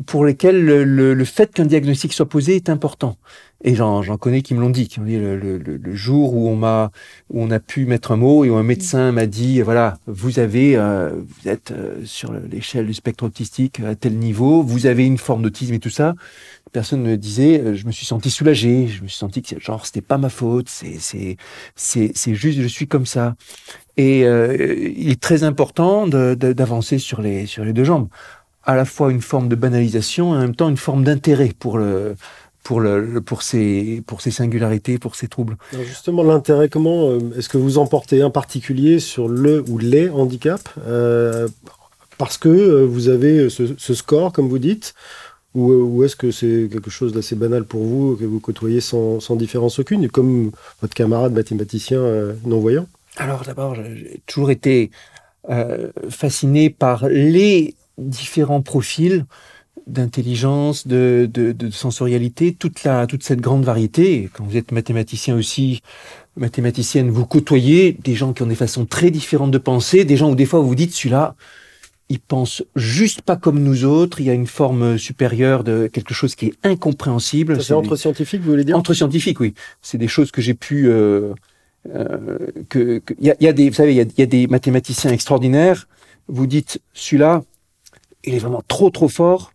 pour 0.05 0.25
lesquelles 0.25 0.63
le, 0.63 0.83
le, 0.83 1.13
le 1.13 1.25
fait 1.25 1.53
qu'un 1.53 1.65
diagnostic 1.65 2.13
soit 2.13 2.29
posé 2.29 2.55
est 2.55 2.69
important. 2.69 3.17
Et 3.63 3.73
j'en 3.73 4.03
connais 4.17 4.43
qui 4.43 4.53
me 4.53 4.61
l'ont 4.61 4.69
dit, 4.69 4.87
qui 4.87 4.99
ont 4.99 5.03
dit 5.03 5.17
le, 5.17 5.35
le, 5.35 5.95
jour 5.95 6.35
où 6.35 6.47
on 6.47 6.55
m'a, 6.55 6.91
où 7.31 7.41
on 7.41 7.49
a 7.49 7.59
pu 7.59 7.87
mettre 7.87 8.11
un 8.11 8.15
mot 8.15 8.45
et 8.45 8.51
où 8.51 8.55
un 8.55 8.63
médecin 8.63 9.11
m'a 9.11 9.25
dit, 9.25 9.61
voilà, 9.61 9.97
vous 10.05 10.37
avez, 10.37 10.75
euh, 10.77 11.09
vous 11.15 11.49
êtes 11.49 11.71
euh, 11.71 12.05
sur 12.05 12.31
l'échelle 12.33 12.85
du 12.85 12.93
spectre 12.93 13.23
autistique 13.23 13.79
à 13.79 13.95
tel 13.95 14.13
niveau, 14.13 14.61
vous 14.61 14.85
avez 14.85 15.07
une 15.07 15.17
forme 15.17 15.41
d'autisme 15.41 15.73
et 15.73 15.79
tout 15.79 15.89
ça. 15.89 16.13
Personne 16.71 17.01
me 17.01 17.17
disait, 17.17 17.59
euh, 17.59 17.73
je 17.73 17.87
me 17.87 17.91
suis 17.91 18.05
senti 18.05 18.29
soulagé, 18.29 18.87
je 18.87 19.01
me 19.01 19.07
suis 19.07 19.17
senti 19.17 19.41
que 19.41 19.59
genre 19.59 19.87
c'était 19.87 20.01
pas 20.01 20.19
ma 20.19 20.29
faute, 20.29 20.69
c'est 20.69 20.97
c'est 20.99 21.37
c'est 21.75 22.11
c'est 22.13 22.35
juste 22.35 22.61
je 22.61 22.67
suis 22.67 22.87
comme 22.87 23.07
ça. 23.07 23.35
Et 23.95 24.25
euh, 24.25 24.93
il 24.95 25.09
est 25.09 25.19
très 25.19 25.43
important 25.43 26.07
d'avancer 26.07 26.99
sur 26.99 27.21
les 27.21 27.47
sur 27.47 27.65
les 27.65 27.73
deux 27.73 27.85
jambes 27.85 28.09
à 28.67 28.75
la 28.75 28.85
fois 28.85 29.11
une 29.11 29.21
forme 29.21 29.47
de 29.47 29.55
banalisation 29.55 30.35
et 30.35 30.37
en 30.37 30.41
même 30.41 30.55
temps 30.55 30.69
une 30.69 30.77
forme 30.77 31.03
d'intérêt 31.03 31.53
pour 31.57 31.79
le 31.79 32.15
pour, 32.63 32.81
le, 32.81 33.21
pour, 33.21 33.43
ces, 33.43 34.03
pour 34.05 34.19
ces 34.19 34.29
singularités, 34.29 34.97
pour 34.97 35.15
ces 35.15 35.29
troubles. 35.29 35.55
Alors 35.71 35.85
justement, 35.85 36.21
l'intérêt, 36.21 36.67
comment 36.67 37.11
euh, 37.11 37.19
est-ce 37.37 37.47
que 37.47 37.57
vous 37.57 37.77
en 37.77 37.87
portez 37.87 38.21
un 38.21 38.29
particulier 38.29 38.99
sur 38.99 39.29
le 39.29 39.63
ou 39.69 39.77
les 39.77 40.09
handicaps 40.09 40.65
euh, 40.85 41.47
Parce 42.17 42.37
que 42.37 42.49
euh, 42.49 42.85
vous 42.85 43.07
avez 43.07 43.49
ce, 43.49 43.73
ce, 43.77 43.93
score, 43.93 44.33
comme 44.33 44.49
vous 44.49 44.59
dites, 44.59 44.95
ou, 45.55 46.03
est-ce 46.03 46.17
que 46.17 46.29
c'est 46.29 46.67
quelque 46.69 46.89
chose 46.89 47.13
d'assez 47.13 47.37
banal 47.37 47.63
pour 47.63 47.85
vous, 47.85 48.17
que 48.17 48.25
vous 48.25 48.41
côtoyez 48.41 48.81
sans, 48.81 49.35
différence 49.37 49.79
aucune, 49.79 50.09
comme 50.09 50.51
votre 50.81 50.93
camarade 50.93 51.31
mathématicien 51.31 52.01
non-voyant? 52.45 52.85
Alors 53.15 53.43
d'abord, 53.43 53.75
j'ai 53.75 54.21
toujours 54.27 54.51
été 54.51 54.91
fasciné 56.09 56.69
par 56.69 57.07
les 57.07 57.75
différents 57.97 58.61
profils 58.61 59.25
d'intelligence, 59.87 60.85
de, 60.85 61.29
de, 61.31 61.69
sensorialité, 61.69 62.53
toute, 62.53 62.83
la, 62.83 63.07
toute 63.07 63.23
cette 63.23 63.39
grande 63.39 63.63
variété. 63.63 64.29
Quand 64.33 64.43
vous 64.43 64.57
êtes 64.57 64.71
mathématicien 64.71 65.35
aussi, 65.35 65.81
mathématicienne, 66.35 67.09
vous 67.09 67.25
côtoyez 67.25 67.93
des 67.93 68.13
gens 68.13 68.33
qui 68.33 68.43
ont 68.43 68.47
des 68.47 68.55
façons 68.55 68.85
très 68.85 69.11
différentes 69.11 69.51
de 69.51 69.57
penser, 69.57 70.03
des 70.03 70.17
gens 70.17 70.29
où 70.29 70.35
des 70.35 70.45
fois 70.45 70.59
vous 70.59 70.67
vous 70.67 70.75
dites, 70.75 70.93
celui-là, 70.93 71.35
il 72.09 72.19
pense 72.19 72.63
juste 72.75 73.21
pas 73.21 73.35
comme 73.35 73.61
nous 73.61 73.85
autres, 73.85 74.19
il 74.21 74.27
y 74.27 74.29
a 74.29 74.33
une 74.33 74.47
forme 74.47 74.97
supérieure 74.97 75.63
de 75.63 75.87
quelque 75.87 76.13
chose 76.13 76.35
qui 76.35 76.47
est 76.47 76.53
incompréhensible. 76.63 77.61
C'est 77.61 77.73
entre 77.73 77.95
scientifiques, 77.95 78.41
vous 78.41 78.51
voulez 78.51 78.63
dire? 78.63 78.77
Entre 78.77 78.93
scientifiques, 78.93 79.39
oui. 79.39 79.53
C'est 79.81 79.97
des 79.97 80.07
choses 80.07 80.31
que 80.31 80.41
j'ai 80.41 80.53
pu... 80.53 80.87
Euh, 80.87 81.33
euh, 81.93 82.37
que, 82.67 83.01
y, 83.19 83.29
a, 83.29 83.35
y, 83.39 83.47
a, 83.47 83.53
des, 83.53 83.69
vous 83.69 83.75
savez, 83.75 83.93
il 83.93 83.97
y 83.97 84.01
a, 84.01 84.05
y 84.17 84.21
a 84.21 84.25
des 84.25 84.47
mathématiciens 84.47 85.11
extraordinaires. 85.11 85.87
Vous 86.27 86.47
dites, 86.47 86.81
celui-là, 86.93 87.43
il 88.27 88.35
est 88.35 88.39
vraiment 88.39 88.61
trop 88.67 88.89
trop 88.89 89.07
fort 89.07 89.51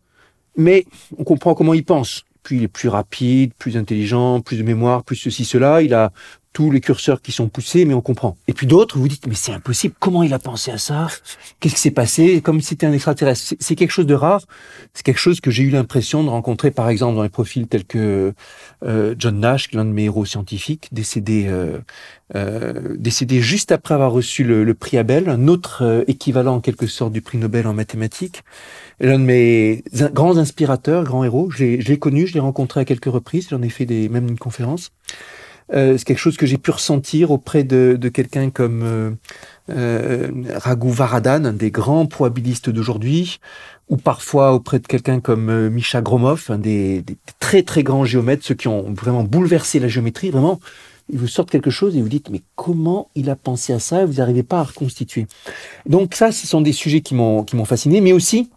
mais 0.56 0.84
on 1.16 1.24
comprend 1.24 1.54
comment 1.54 1.74
il 1.74 1.84
pense. 1.84 2.24
Puis 2.42 2.56
il 2.56 2.62
est 2.64 2.68
plus 2.68 2.88
rapide, 2.88 3.52
plus 3.54 3.76
intelligent, 3.76 4.40
plus 4.40 4.56
de 4.56 4.62
mémoire, 4.62 5.04
plus 5.04 5.16
ceci, 5.16 5.44
cela. 5.44 5.82
Il 5.82 5.94
a 5.94 6.12
tous 6.52 6.70
les 6.70 6.80
curseurs 6.80 7.22
qui 7.22 7.32
sont 7.32 7.48
poussés, 7.48 7.84
mais 7.84 7.94
on 7.94 8.00
comprend. 8.00 8.36
Et 8.48 8.52
puis 8.52 8.66
d'autres, 8.66 8.98
vous 8.98 9.08
dites, 9.08 9.26
mais 9.26 9.34
c'est 9.34 9.52
impossible, 9.52 9.94
comment 9.98 10.22
il 10.22 10.34
a 10.34 10.38
pensé 10.38 10.70
à 10.70 10.78
ça? 10.78 11.08
Qu'est-ce 11.60 11.74
qui 11.74 11.80
s'est 11.80 11.90
passé? 11.90 12.40
Comme 12.42 12.60
si 12.60 12.68
c'était 12.68 12.86
un 12.86 12.92
extraterrestre. 12.92 13.54
C'est 13.58 13.74
quelque 13.74 13.90
chose 13.90 14.06
de 14.06 14.14
rare. 14.14 14.42
C'est 14.94 15.04
quelque 15.04 15.18
chose 15.18 15.40
que 15.40 15.50
j'ai 15.50 15.62
eu 15.62 15.70
l'impression 15.70 16.24
de 16.24 16.28
rencontrer, 16.28 16.70
par 16.70 16.88
exemple, 16.88 17.16
dans 17.16 17.22
les 17.22 17.28
profils 17.28 17.66
tels 17.66 17.84
que 17.84 18.34
euh, 18.84 19.14
John 19.18 19.40
Nash, 19.40 19.72
l'un 19.72 19.84
de 19.84 19.90
mes 19.90 20.04
héros 20.04 20.24
scientifiques, 20.24 20.88
décédé, 20.92 21.46
euh, 21.48 21.78
euh, 22.34 22.96
décédé 22.98 23.40
juste 23.40 23.72
après 23.72 23.94
avoir 23.94 24.12
reçu 24.12 24.44
le, 24.44 24.74
prix 24.74 24.96
Abel, 24.96 25.28
un 25.28 25.48
autre 25.48 25.82
euh, 25.82 26.04
équivalent 26.06 26.56
en 26.56 26.60
quelque 26.60 26.86
sorte 26.86 27.12
du 27.12 27.20
prix 27.20 27.38
Nobel 27.38 27.66
en 27.66 27.74
mathématiques. 27.74 28.42
L'un 29.00 29.18
de 29.18 29.24
mes 29.24 29.84
grands 30.12 30.38
inspirateurs, 30.38 31.04
grands 31.04 31.24
héros. 31.24 31.50
Je 31.50 31.64
l'ai 31.64 31.98
connu, 31.98 32.26
je 32.26 32.34
l'ai 32.34 32.40
rencontré 32.40 32.80
à 32.80 32.84
quelques 32.84 33.06
reprises, 33.06 33.48
j'en 33.50 33.62
ai 33.62 33.68
fait 33.68 33.84
des, 33.84 34.08
même 34.08 34.28
une 34.28 34.38
conférence. 34.38 34.92
Euh, 35.72 35.96
c'est 35.96 36.04
quelque 36.04 36.18
chose 36.18 36.36
que 36.36 36.46
j'ai 36.46 36.58
pu 36.58 36.70
ressentir 36.70 37.30
auprès 37.30 37.64
de, 37.64 37.96
de 37.98 38.08
quelqu'un 38.08 38.50
comme 38.50 38.82
euh, 38.82 39.10
euh, 39.70 40.30
Raghu 40.56 40.90
Varadhan, 40.90 41.44
un 41.44 41.52
des 41.52 41.70
grands 41.70 42.06
probabilistes 42.06 42.70
d'aujourd'hui, 42.70 43.40
ou 43.88 43.96
parfois 43.96 44.52
auprès 44.52 44.78
de 44.78 44.86
quelqu'un 44.86 45.20
comme 45.20 45.48
euh, 45.48 45.70
Misha 45.70 46.00
Gromov, 46.02 46.46
un 46.48 46.58
des, 46.58 47.02
des, 47.02 47.16
très 47.40 47.62
très 47.62 47.82
grands 47.82 48.04
géomètres, 48.04 48.44
ceux 48.44 48.54
qui 48.54 48.68
ont 48.68 48.92
vraiment 48.92 49.24
bouleversé 49.24 49.78
la 49.80 49.88
géométrie, 49.88 50.30
vraiment. 50.30 50.60
Ils 51.12 51.18
vous 51.18 51.26
sortent 51.26 51.50
quelque 51.50 51.70
chose 51.70 51.96
et 51.96 52.00
vous 52.00 52.08
dites 52.08 52.30
mais 52.30 52.42
comment 52.54 53.10
il 53.14 53.28
a 53.28 53.36
pensé 53.36 53.72
à 53.72 53.80
ça 53.80 54.02
et 54.02 54.04
vous 54.06 54.14
n'arrivez 54.14 54.44
pas 54.44 54.60
à 54.60 54.62
reconstituer? 54.62 55.26
Donc 55.84 56.14
ça, 56.14 56.32
ce 56.32 56.46
sont 56.46 56.60
des 56.60 56.72
sujets 56.72 57.00
qui 57.00 57.14
m'ont 57.14 57.44
fasciné, 57.64 58.00
mais 58.00 58.12
aussi 58.12 58.50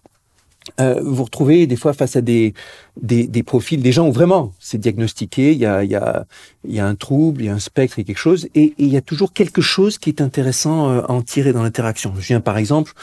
euh, 0.80 1.00
vous 1.04 1.24
retrouvez 1.24 1.68
des 1.68 1.76
fois 1.76 1.94
face 1.94 2.16
à 2.16 2.22
des, 2.22 2.54
des, 3.00 3.28
des, 3.28 3.44
profils, 3.44 3.82
des 3.82 3.92
gens 3.92 4.08
où 4.08 4.12
vraiment 4.12 4.54
c'est 4.60 4.78
diagnostiqué, 4.78 5.52
il 5.52 5.60
y 5.60 5.66
a, 5.66 5.84
y, 5.84 5.96
a, 5.96 6.26
y 6.68 6.80
a 6.80 6.88
un 6.88 6.96
trouble, 6.96 7.42
il 7.42 7.46
y 7.46 7.50
a 7.50 7.54
un 7.54 7.60
spectre, 7.60 7.98
il 7.98 8.02
y 8.02 8.06
a 8.06 8.08
quelque 8.08 8.18
chose, 8.18 8.48
et, 8.56 8.64
et 8.64 8.74
il 8.80 8.90
y 8.90 8.98
a 8.98 9.02
toujours 9.02 9.32
quelque 9.32 9.62
chose 9.62 9.98
qui 9.98 10.10
est 10.10 10.22
intéressant 10.22 10.90
euh, 10.90 11.02
à 11.02 11.12
en 11.12 11.22
tirer 11.22 11.54
dans 11.54 11.64
l'interaction. 11.64 12.14
Je 12.18 12.28
viens 12.28 12.42
par 12.42 12.58
exemple 12.58 12.94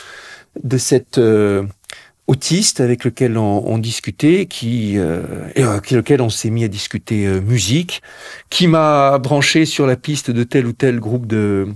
de 0.62 0.76
cette 0.76 1.18
euh, 1.18 1.62
autiste 2.26 2.80
avec 2.80 3.04
lequel 3.04 3.36
on, 3.36 3.78
discutait, 3.78 4.46
qui, 4.46 4.96
euh, 4.96 5.22
avec 5.56 5.90
lequel 5.90 6.22
on 6.22 6.30
s'est 6.30 6.50
mis 6.50 6.64
à 6.64 6.68
discuter 6.68 7.26
euh, 7.26 7.40
musique, 7.40 8.00
qui 8.48 8.68
m'a 8.68 9.18
branché 9.18 9.66
sur 9.66 9.86
la 9.86 9.96
piste 9.96 10.30
de 10.30 10.44
tel 10.44 10.66
ou 10.66 10.72
tel 10.72 11.00
groupe 11.00 11.26
de 11.26 11.68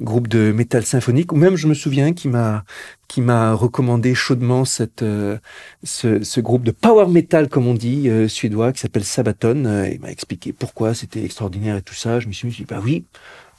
groupe 0.00 0.28
de 0.28 0.52
métal 0.52 0.84
symphonique, 0.84 1.32
ou 1.32 1.36
même 1.36 1.56
je 1.56 1.66
me 1.66 1.74
souviens 1.74 2.12
qui 2.12 2.28
m'a 2.28 2.64
qui 3.08 3.22
m'a 3.22 3.54
recommandé 3.54 4.14
chaudement 4.14 4.64
cette 4.66 5.02
euh, 5.02 5.38
ce, 5.82 6.22
ce, 6.22 6.40
groupe 6.40 6.62
de 6.62 6.70
power 6.70 7.08
metal 7.08 7.48
comme 7.48 7.66
on 7.66 7.74
dit 7.74 8.08
euh, 8.08 8.28
suédois 8.28 8.72
qui 8.72 8.80
s'appelle 8.80 9.04
Sabaton. 9.04 9.64
Euh, 9.64 9.88
il 9.88 10.00
m'a 10.00 10.10
expliqué 10.10 10.52
pourquoi 10.52 10.94
c'était 10.94 11.24
extraordinaire 11.24 11.76
et 11.76 11.82
tout 11.82 11.94
ça. 11.94 12.20
Je 12.20 12.28
me 12.28 12.32
suis 12.32 12.48
dit 12.48 12.66
bah 12.68 12.80
oui, 12.84 13.06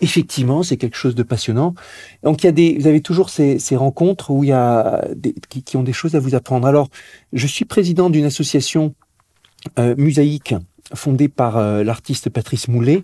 effectivement, 0.01 0.63
c'est 0.63 0.77
quelque 0.77 0.97
chose 0.97 1.15
de 1.15 1.23
passionnant. 1.23 1.73
Donc 2.23 2.43
il 2.43 2.45
y 2.45 2.49
a 2.49 2.51
des, 2.51 2.77
vous 2.79 2.87
avez 2.87 3.01
toujours 3.01 3.29
ces, 3.29 3.59
ces 3.59 3.75
rencontres 3.75 4.31
où 4.31 4.43
il 4.43 4.49
y 4.49 4.53
a 4.53 5.05
des, 5.15 5.33
qui, 5.49 5.63
qui, 5.63 5.77
ont 5.77 5.83
des 5.83 5.93
choses 5.93 6.15
à 6.15 6.19
vous 6.19 6.35
apprendre. 6.35 6.67
Alors, 6.67 6.89
je 7.33 7.47
suis 7.47 7.65
président 7.65 8.09
d'une 8.09 8.25
association 8.25 8.93
euh, 9.77 9.95
musaïque 9.97 10.55
fondée 10.93 11.27
par 11.27 11.57
euh, 11.57 11.83
l'artiste 11.83 12.29
Patrice 12.29 12.67
Moulet, 12.67 13.03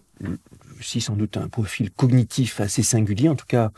aussi 0.80 1.02
sans 1.02 1.16
doute 1.16 1.38
un 1.38 1.48
profil 1.48 1.92
cognitif 1.92 2.60
assez 2.62 2.84
singulier, 2.84 3.30
en 3.30 3.36
tout 3.36 3.46
cas 3.48 3.72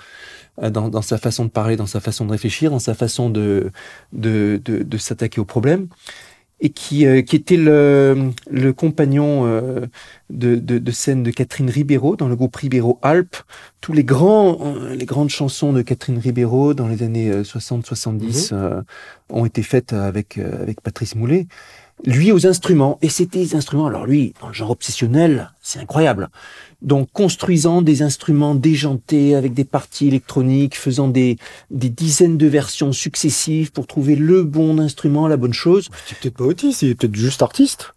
euh, 0.62 0.70
dans, 0.70 0.90
dans, 0.90 1.02
sa 1.02 1.18
façon 1.18 1.46
de 1.46 1.50
parler, 1.50 1.76
dans 1.76 1.86
sa 1.88 2.00
façon 2.00 2.26
de 2.26 2.32
réfléchir, 2.32 2.72
dans 2.72 2.80
sa 2.80 2.94
façon 2.94 3.30
de, 3.30 3.72
de, 4.14 4.62
de, 4.64 4.84
de 4.84 4.98
s'attaquer 4.98 5.42
au 5.42 5.46
problème 5.46 5.88
et 6.60 6.70
qui, 6.70 7.06
euh, 7.06 7.22
qui 7.22 7.36
était 7.36 7.58
le, 7.58 8.32
le 8.50 8.74
compagnon 8.74 9.46
euh, 9.46 9.86
de, 10.30 10.56
de, 10.56 10.80
de, 10.80 10.92
scène 10.92 11.22
de 11.22 11.30
Catherine 11.30 11.70
Ribeiro 11.70 12.16
dans 12.16 12.28
le 12.28 12.36
groupe 12.36 12.56
Ribeiro 12.56 13.00
Alpes. 13.04 13.38
Tous 13.80 13.94
les 13.94 14.04
grands, 14.04 14.58
euh, 14.62 14.96
les 14.96 15.06
grandes 15.06 15.30
chansons 15.30 15.72
de 15.72 15.82
Catherine 15.84 16.18
Ribeiro 16.18 16.74
dans 16.74 16.88
les 16.88 17.04
années 17.04 17.32
60-70 17.32 18.54
mmh. 18.54 18.84
ont 19.30 19.46
été 19.46 19.62
faites 19.62 19.94
avec, 19.94 20.38
avec 20.40 20.82
Patrice 20.82 21.16
Moulet. 21.16 21.48
Lui 22.06 22.32
aux 22.32 22.46
instruments, 22.46 23.00
et 23.02 23.10
c'était 23.10 23.40
des 23.40 23.56
instruments, 23.56 23.88
alors 23.88 24.06
lui, 24.06 24.34
dans 24.40 24.48
le 24.48 24.54
genre 24.54 24.70
obsessionnel, 24.70 25.52
c'est 25.62 25.80
incroyable. 25.80 26.30
Donc 26.82 27.10
construisant 27.12 27.82
des 27.82 28.04
instruments 28.04 28.54
déjantés 28.54 29.36
avec 29.36 29.54
des 29.54 29.64
parties 29.64 30.08
électroniques, 30.08 30.76
faisant 30.76 31.08
des, 31.08 31.38
des 31.72 31.90
dizaines 31.90 32.38
de 32.38 32.48
versions 32.48 32.92
successives 32.92 33.72
pour 33.72 33.88
trouver 33.88 34.16
le 34.16 34.44
bon 34.44 34.80
instrument, 34.80 35.28
la 35.28 35.38
bonne 35.38 35.54
chose. 35.54 35.90
C'est 36.06 36.18
peut-être 36.20 36.38
pas 36.38 36.46
autiste, 36.46 36.84
il 36.84 36.90
est 36.90 36.96
peut-être 36.96 37.16
juste 37.16 37.42
artiste. 37.42 37.94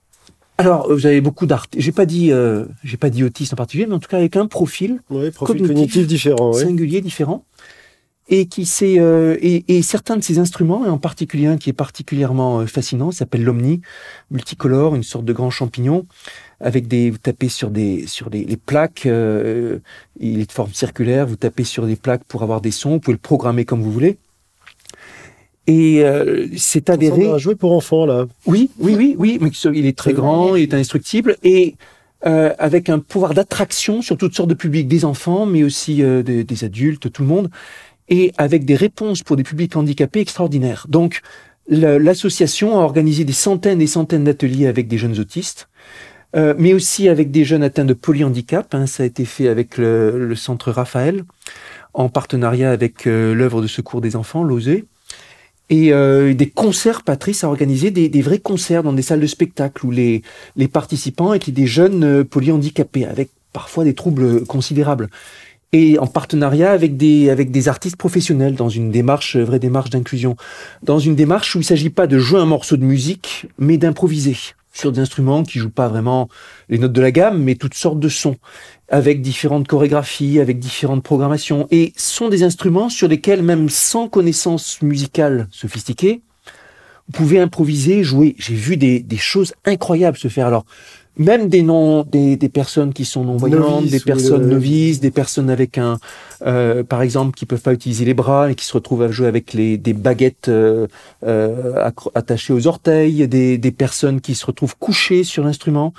Alors, 0.61 0.93
vous 0.93 1.07
avez 1.07 1.23
beaucoup 1.23 1.47
d'artistes. 1.47 1.83
J'ai 1.83 1.93
pas 1.93 2.05
dit, 2.05 2.33
euh, 2.33 2.67
j'ai 2.85 2.99
pas 2.99 3.09
dit 3.09 3.25
autiste 3.25 3.55
en 3.55 3.57
particulier, 3.57 3.87
mais 3.87 3.95
en 3.95 3.99
tout 3.99 4.09
cas 4.09 4.19
avec 4.19 4.37
un 4.37 4.47
profil, 4.47 5.01
oui, 5.09 5.31
profil 5.31 5.57
cognitif, 5.57 5.69
cognitif 5.75 6.07
différent, 6.07 6.53
singulier, 6.53 7.01
différent, 7.01 7.47
et 8.29 8.45
qui 8.47 8.67
sait 8.67 8.99
euh, 8.99 9.39
et, 9.41 9.65
et, 9.75 9.81
certains 9.81 10.19
de 10.19 10.23
ces 10.23 10.39
instruments, 10.39 10.85
et 10.85 10.91
en 10.91 10.99
particulier 10.99 11.47
un 11.47 11.57
qui 11.57 11.71
est 11.71 11.75
particulièrement 11.75 12.61
euh, 12.61 12.67
fascinant, 12.67 13.11
s'appelle 13.11 13.43
l'omni 13.43 13.81
multicolore, 14.31 14.95
une 14.95 15.03
sorte 15.03 15.25
de 15.25 15.33
grand 15.33 15.49
champignon 15.49 16.07
avec 16.61 16.89
des, 16.89 17.11
vous 17.11 17.19
tapez 17.19 17.49
sur 17.49 17.71
des, 17.71 18.07
sur 18.07 18.31
des 18.31 18.45
les 18.45 18.57
plaques, 18.57 19.07
euh, 19.07 19.79
il 20.19 20.41
est 20.41 20.47
de 20.47 20.53
forme 20.53 20.73
circulaire, 20.73 21.27
vous 21.27 21.37
tapez 21.37 21.65
sur 21.65 21.87
des 21.87 21.97
plaques 21.97 22.25
pour 22.25 22.43
avoir 22.43 22.61
des 22.61 22.71
sons, 22.71 22.93
vous 22.93 23.01
pouvez 23.01 23.15
le 23.15 23.19
programmer 23.19 23.65
comme 23.65 23.83
vous 23.83 23.93
voulez. 23.93 24.19
Et 25.67 26.05
euh, 26.05 26.49
c'est 26.57 26.91
avéré. 26.91 27.29
un 27.29 27.39
jouet 27.39 27.55
pour 27.55 27.73
enfants 27.73 28.05
là. 28.05 28.27
Oui, 28.47 28.71
oui, 28.79 28.95
oui, 28.97 29.15
oui, 29.19 29.39
mais 29.41 29.51
il 29.73 29.87
est 29.87 29.97
très 29.97 30.13
grand, 30.13 30.57
il 30.57 30.63
est 30.63 30.75
indestructible 30.75 31.37
et 31.43 31.77
euh, 32.27 32.53
avec 32.59 32.89
un 32.91 32.99
pouvoir 32.99 33.33
d'attraction 33.33 34.03
sur 34.03 34.17
toutes 34.19 34.35
sortes 34.35 34.51
de 34.51 34.55
publics, 34.55 34.89
des 34.89 35.05
enfants, 35.05 35.47
mais 35.47 35.63
aussi 35.63 36.03
euh, 36.03 36.23
des, 36.23 36.45
des, 36.45 36.65
adultes, 36.65 37.11
tout 37.11 37.23
le 37.23 37.29
monde, 37.29 37.51
et 38.09 38.33
avec 38.37 38.65
des 38.67 38.75
réponses 38.75 39.23
pour 39.23 39.37
des 39.37 39.43
publics 39.43 39.75
handicapés 39.77 40.21
extraordinaires. 40.21 40.87
Donc 40.89 41.23
l'association 41.69 42.79
a 42.79 42.83
organisé 42.83 43.25
des 43.25 43.33
centaines 43.33 43.81
et 43.81 43.87
centaines 43.87 44.25
d'ateliers 44.25 44.67
avec 44.67 44.89
des 44.89 44.99
jeunes 44.99 45.19
autistes 45.21 45.69
euh, 46.37 46.55
mais 46.59 46.73
aussi 46.73 47.09
avec 47.09 47.31
des 47.31 47.45
jeunes 47.45 47.63
atteints 47.63 47.85
de 47.85 47.95
polyhandicap. 47.95 48.75
Hein, 48.75 48.87
ça 48.87 49.03
a 49.03 49.07
été 49.07 49.25
fait 49.25 49.49
avec 49.49 49.79
le, 49.79 50.27
le 50.27 50.35
centre 50.35 50.71
Raphaël, 50.71 51.25
en 51.95 52.09
partenariat 52.09 52.71
avec 52.71 53.07
euh, 53.07 53.35
l'œuvre 53.35 53.63
de 53.63 53.67
secours 53.67 54.01
des 54.01 54.17
enfants, 54.17 54.43
l'OSE. 54.43 54.83
Et 55.71 55.93
euh, 55.93 56.35
des 56.35 56.51
concerts, 56.51 57.03
Patrice 57.03 57.45
a 57.45 57.49
organisé 57.49 57.93
des, 57.93 58.09
des, 58.09 58.23
vrais 58.23 58.41
concerts 58.41 58.83
dans 58.83 58.93
des 58.93 59.03
salles 59.03 59.21
de 59.21 59.27
spectacle 59.27 59.87
où 59.87 59.93
les, 59.93 60.23
les 60.57 60.67
participants 60.67 61.33
étaient 61.33 61.53
des 61.53 61.69
jeunes 61.69 62.03
euh, 62.03 62.25
polyhandicapés 62.25 63.07
avec 63.07 63.31
parfois 63.53 63.85
des 63.85 63.95
troubles 63.95 64.45
considérables. 64.47 65.09
Et 65.73 66.01
en 66.01 66.09
partenariat 66.09 66.73
avec 66.73 66.97
des, 66.97 67.31
avec 67.31 67.53
des 67.53 67.69
artistes 67.69 67.97
professionnels 67.97 68.57
dans 68.57 68.69
une 68.69 68.91
démarche, 68.91 69.37
vraie 69.37 69.61
démarche 69.61 69.91
d'inclusion. 69.91 70.37
Dans 70.83 70.99
une 70.99 71.15
démarche 71.15 71.55
où 71.55 71.59
il 71.59 71.63
ne 71.63 71.67
s'agit 71.67 71.91
pas 71.91 72.09
de 72.09 72.19
jouer 72.19 72.41
un 72.41 72.47
morceau 72.47 72.77
de 72.77 72.85
musique, 72.85 73.47
mais 73.57 73.79
d'improviser 73.79 74.37
sur 74.73 74.93
des 74.93 75.01
instruments 75.01 75.43
qui 75.43 75.59
jouent 75.59 75.71
pas 75.71 75.89
vraiment 75.89 76.29
les 76.69 76.79
notes 76.79 76.93
de 76.93 77.01
la 77.01 77.11
gamme, 77.11 77.43
mais 77.43 77.55
toutes 77.55 77.75
sortes 77.75 78.01
de 78.01 78.09
sons, 78.09 78.37
avec 78.89 79.21
différentes 79.21 79.69
chorégraphies, 79.69 80.41
avec 80.41 80.59
différentes 80.59 81.03
programmations, 81.03 81.67
et 81.71 81.93
sont 81.97 82.29
des 82.29 82.43
instruments 82.43 82.89
sur 82.89 83.09
lesquels, 83.09 83.43
même 83.43 83.69
sans 83.69 84.09
connaissance 84.09 84.83
musicale 84.83 85.49
sophistiquée, 85.51 86.23
vous 87.11 87.25
pouvez 87.25 87.41
improviser, 87.41 88.05
jouer. 88.05 88.37
J'ai 88.39 88.55
vu 88.55 88.77
des, 88.77 89.05
choses 89.17 89.53
incroyables 89.65 90.17
se 90.17 90.29
faire. 90.29 90.47
Alors, 90.47 90.65
même 91.21 91.49
des 91.49 91.63
noms, 91.63 92.03
des, 92.03 92.37
des 92.37 92.49
personnes 92.49 92.93
qui 92.93 93.05
sont 93.05 93.25
non-voyantes, 93.25 93.85
Novices 93.85 93.93
des 93.93 94.01
personnes 94.01 94.43
le- 94.43 94.55
novices, 94.55 95.01
des 95.01 95.11
personnes 95.11 95.51
avec 95.51 95.77
un, 95.77 95.99
euh, 96.47 96.83
par 96.83 97.03
exemple, 97.03 97.37
qui 97.37 97.45
peuvent 97.47 97.61
pas 97.61 97.75
utiliser 97.75 98.05
les 98.07 98.15
bras 98.15 98.51
et 98.51 98.55
qui 98.55 98.65
se 98.65 98.73
retrouvent 98.73 99.03
à 99.03 99.11
jouer 99.11 99.27
avec 99.29 99.53
les, 99.53 99.77
des 99.77 99.93
baguettes 99.93 100.49
euh, 100.49 100.87
euh, 101.25 101.91
attachées 102.15 102.55
aux 102.55 102.67
orteils, 102.67 103.29
des, 103.29 103.59
des 103.59 103.71
personnes 103.73 104.21
qui 104.21 104.35
se 104.35 104.47
retrouvent 104.47 104.77
couchées 104.79 105.23
sur 105.23 105.45
l'instrument. 105.45 105.93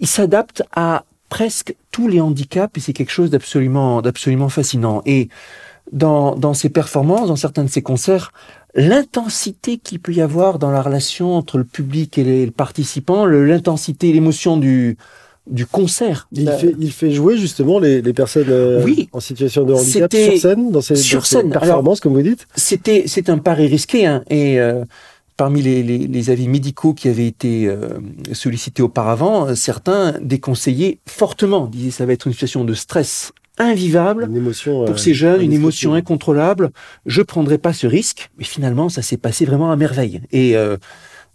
Ils 0.00 0.08
s'adaptent 0.08 0.64
à 0.74 1.04
presque 1.28 1.74
tous 1.92 2.08
les 2.08 2.20
handicaps 2.20 2.76
et 2.76 2.80
c'est 2.80 2.92
quelque 2.92 3.12
chose 3.12 3.30
d'absolument, 3.30 4.02
d'absolument 4.02 4.48
fascinant. 4.48 5.02
Et 5.06 5.28
dans, 5.92 6.34
dans 6.34 6.54
ces 6.54 6.68
performances, 6.68 7.28
dans 7.28 7.36
certains 7.36 7.64
de 7.64 7.70
ces 7.70 7.82
concerts, 7.82 8.32
l'intensité 8.74 9.78
qu'il 9.78 10.00
peut 10.00 10.12
y 10.12 10.20
avoir 10.20 10.58
dans 10.58 10.70
la 10.70 10.82
relation 10.82 11.34
entre 11.36 11.58
le 11.58 11.64
public 11.64 12.18
et 12.18 12.24
les 12.24 12.50
participants, 12.50 13.24
l'intensité, 13.26 14.12
l'émotion 14.12 14.56
du, 14.56 14.96
du 15.48 15.66
concert. 15.66 16.28
Il 16.32 16.48
fait, 16.50 16.74
il 16.78 16.90
fait 16.92 17.10
jouer 17.12 17.36
justement 17.36 17.78
les, 17.78 18.02
les 18.02 18.12
personnes 18.12 18.48
euh, 18.48 18.82
Oui. 18.84 19.08
en 19.12 19.20
situation 19.20 19.64
de 19.64 19.74
handicap 19.74 20.12
sur 20.12 20.36
scène, 20.38 20.70
dans 20.70 20.80
ces, 20.80 20.96
sur 20.96 21.20
dans 21.20 21.24
ces 21.24 21.48
performances, 21.48 22.00
comme 22.00 22.14
vous 22.14 22.22
dites 22.22 22.46
C'était, 22.56 23.04
c'est 23.06 23.28
un 23.28 23.38
pari 23.38 23.66
risqué, 23.68 24.06
hein, 24.06 24.24
et 24.28 24.58
euh, 24.58 24.84
parmi 25.36 25.62
les, 25.62 25.82
les, 25.82 25.98
les 25.98 26.30
avis 26.30 26.48
médicaux 26.48 26.94
qui 26.94 27.08
avaient 27.08 27.26
été 27.26 27.66
euh, 27.66 27.88
sollicités 28.32 28.82
auparavant, 28.82 29.48
euh, 29.48 29.54
certains 29.54 30.14
déconseillaient 30.20 30.98
fortement, 31.06 31.66
disaient 31.66 31.90
ça 31.90 32.06
va 32.06 32.12
être 32.12 32.26
une 32.26 32.32
situation 32.32 32.64
de 32.64 32.74
stress 32.74 33.32
invivable. 33.58 34.26
Une 34.28 34.36
émotion. 34.36 34.84
Pour 34.84 34.94
euh, 34.94 34.98
ces 34.98 35.14
jeunes, 35.14 35.42
une 35.42 35.52
émotion 35.52 35.94
incontrôlable. 35.94 36.70
Je 37.06 37.22
prendrai 37.22 37.58
pas 37.58 37.72
ce 37.72 37.86
risque, 37.86 38.30
mais 38.38 38.44
finalement, 38.44 38.88
ça 38.88 39.02
s'est 39.02 39.16
passé 39.16 39.44
vraiment 39.44 39.70
à 39.70 39.76
merveille. 39.76 40.20
Et 40.32 40.56
euh, 40.56 40.76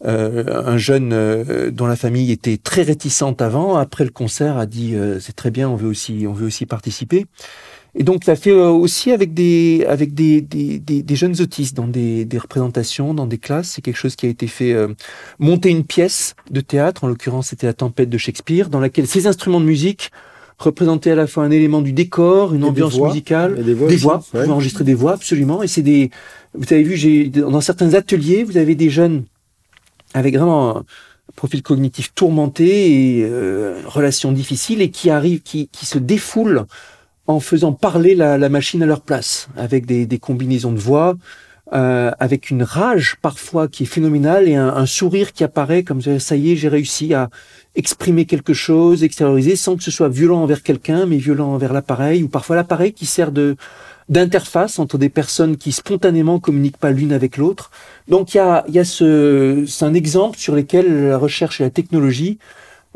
euh, 0.06 0.64
un 0.66 0.78
jeune 0.78 1.12
euh, 1.14 1.72
dont 1.72 1.86
la 1.88 1.96
famille 1.96 2.32
était 2.32 2.58
très 2.58 2.84
réticente 2.84 3.42
avant, 3.42 3.76
après 3.76 4.04
le 4.04 4.12
concert, 4.12 4.58
a 4.58 4.66
dit 4.66 4.96
euh, 4.96 5.20
c'est 5.20 5.36
très 5.36 5.52
bien, 5.52 5.70
on 5.70 5.76
veut 5.76 5.90
aussi, 5.90 6.26
on 6.28 6.34
veut 6.34 6.48
aussi 6.48 6.66
participer. 6.66 7.26
Et 7.96 8.04
donc, 8.04 8.24
ça 8.24 8.36
fait 8.36 8.52
euh, 8.52 8.70
aussi 8.70 9.12
avec 9.12 9.34
des 9.34 9.84
avec 9.90 10.14
des, 10.14 10.42
des, 10.42 10.78
des, 10.78 11.02
des 11.02 11.16
jeunes 11.16 11.42
autistes 11.42 11.76
dans 11.76 11.88
des, 11.88 12.24
des 12.24 12.38
représentations, 12.38 13.16
dans 13.16 13.26
des 13.26 13.40
classes. 13.40 13.70
C'est 13.72 13.82
quelque 13.82 13.98
chose 13.98 14.16
qui 14.16 14.28
a 14.28 14.30
été 14.30 14.46
fait. 14.48 14.74
euh, 14.74 14.90
monter 15.40 15.70
une 15.70 15.84
pièce 15.84 16.36
de 16.52 16.62
théâtre, 16.62 17.04
en 17.04 17.08
l'occurrence, 17.08 17.48
c'était 17.48 17.66
la 17.66 17.74
Tempête 17.74 18.10
de 18.10 18.18
Shakespeare, 18.18 18.70
dans 18.70 18.80
laquelle 18.80 19.08
ces 19.08 19.26
instruments 19.26 19.60
de 19.60 19.66
musique 19.66 20.12
représentaient 20.60 21.12
à 21.12 21.16
la 21.16 21.26
fois 21.28 21.44
un 21.44 21.52
élément 21.52 21.82
du 21.82 21.94
décor, 21.94 22.54
une 22.54 22.60
Et 22.62 22.64
des 22.64 22.70
ambiance 22.70 22.96
voix. 22.96 23.08
musicale, 23.10 23.56
Et 23.60 23.64
des 23.64 23.74
voix. 23.74 23.88
des 23.88 23.96
voix, 23.96 24.18
vous 24.18 24.38
ouais. 24.38 24.44
pouvez 24.44 24.54
enregistrer 24.54 24.84
des 24.84 24.94
voix, 24.94 25.14
absolument. 25.14 25.64
Et 25.64 25.68
c'est 25.68 25.82
des, 25.82 26.10
vous 26.54 26.66
avez 26.74 26.84
vu, 26.84 26.96
j'ai, 26.96 27.30
dans 27.30 27.62
certains 27.62 27.94
ateliers, 27.94 28.44
vous 28.44 28.58
avez 28.58 28.76
des 28.76 28.90
jeunes 28.90 29.24
avec 30.14 30.36
vraiment 30.38 30.78
un 30.78 30.84
profil 31.36 31.62
cognitif 31.64 32.14
tourmenté 32.14 33.20
et 33.20 33.24
euh, 33.24 33.80
relations 33.86 34.32
difficiles 34.32 34.82
et 34.82 34.90
qui 34.90 35.10
arrivent, 35.10 35.42
qui, 35.42 35.70
qui 35.70 35.86
se 35.86 35.98
défoulent 35.98 36.66
en 37.28 37.40
faisant 37.40 37.72
parler 37.72 38.16
la, 38.16 38.38
la 38.38 38.50
machine 38.50 38.82
à 38.84 38.86
leur 38.88 39.02
place, 39.02 39.48
avec 39.56 39.86
des, 39.86 40.06
des 40.08 40.18
combinaisons 40.20 40.72
de 40.72 40.80
voix, 40.80 41.16
euh, 41.74 42.10
avec 42.20 42.50
une 42.50 42.64
rage 42.64 43.18
parfois 43.22 43.68
qui 43.68 43.84
est 43.84 43.86
phénoménale 43.86 44.50
et 44.50 44.56
un, 44.56 44.70
un 44.70 44.88
sourire 44.88 45.32
qui 45.32 45.44
apparaît 45.44 45.84
comme 45.84 46.02
ça 46.02 46.36
y 46.36 46.52
est, 46.52 46.56
j'ai 46.56 46.68
réussi 46.68 47.14
à 47.14 47.30
exprimer 47.76 48.26
quelque 48.26 48.54
chose, 48.54 49.04
extérioriser, 49.04 49.56
sans 49.56 49.78
que 49.78 49.84
ce 49.84 49.92
soit 49.92 50.10
violent 50.10 50.42
envers 50.42 50.64
quelqu'un, 50.64 51.06
mais 51.06 51.18
violent 51.18 51.54
envers 51.54 51.74
l'appareil, 51.74 52.24
ou 52.24 52.28
parfois 52.28 52.56
l'appareil 52.56 52.94
qui 52.94 53.06
sert 53.06 53.32
de 53.32 53.56
d'interface 54.10 54.80
entre 54.80 54.98
des 54.98 55.10
personnes 55.10 55.56
qui 55.56 55.72
spontanément 55.72 56.40
communiquent 56.40 56.78
pas 56.78 56.90
l'une 56.90 57.14
avec 57.14 57.38
l'autre. 57.38 57.70
Donc 58.08 58.34
il 58.34 58.38
y 58.38 58.40
a, 58.40 58.66
y 58.68 58.80
a 58.80 58.84
ce, 58.84 59.66
c'est 59.68 59.86
un 59.86 59.94
exemple 59.94 60.40
sur 60.40 60.56
lequel 60.56 61.10
la 61.10 61.18
recherche 61.20 61.62
et 61.62 61.64
la 61.64 61.70
technologie 61.70 62.40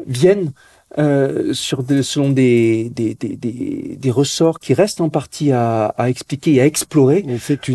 viennent 0.08 0.52
euh, 1.00 1.54
sur 1.54 1.84
des, 1.84 2.04
selon 2.04 2.30
des, 2.30 2.92
des, 2.96 3.16
des, 3.16 3.36
des, 3.36 3.98
des 4.00 4.12
ressorts 4.12 4.60
qui 4.60 4.74
restent 4.74 5.02
en 5.02 5.10
partie 5.10 5.52
à, 5.52 5.86
à 5.98 6.10
expliquer 6.10 6.54
et 6.56 6.62
à 6.62 6.66
explorer 6.66 7.26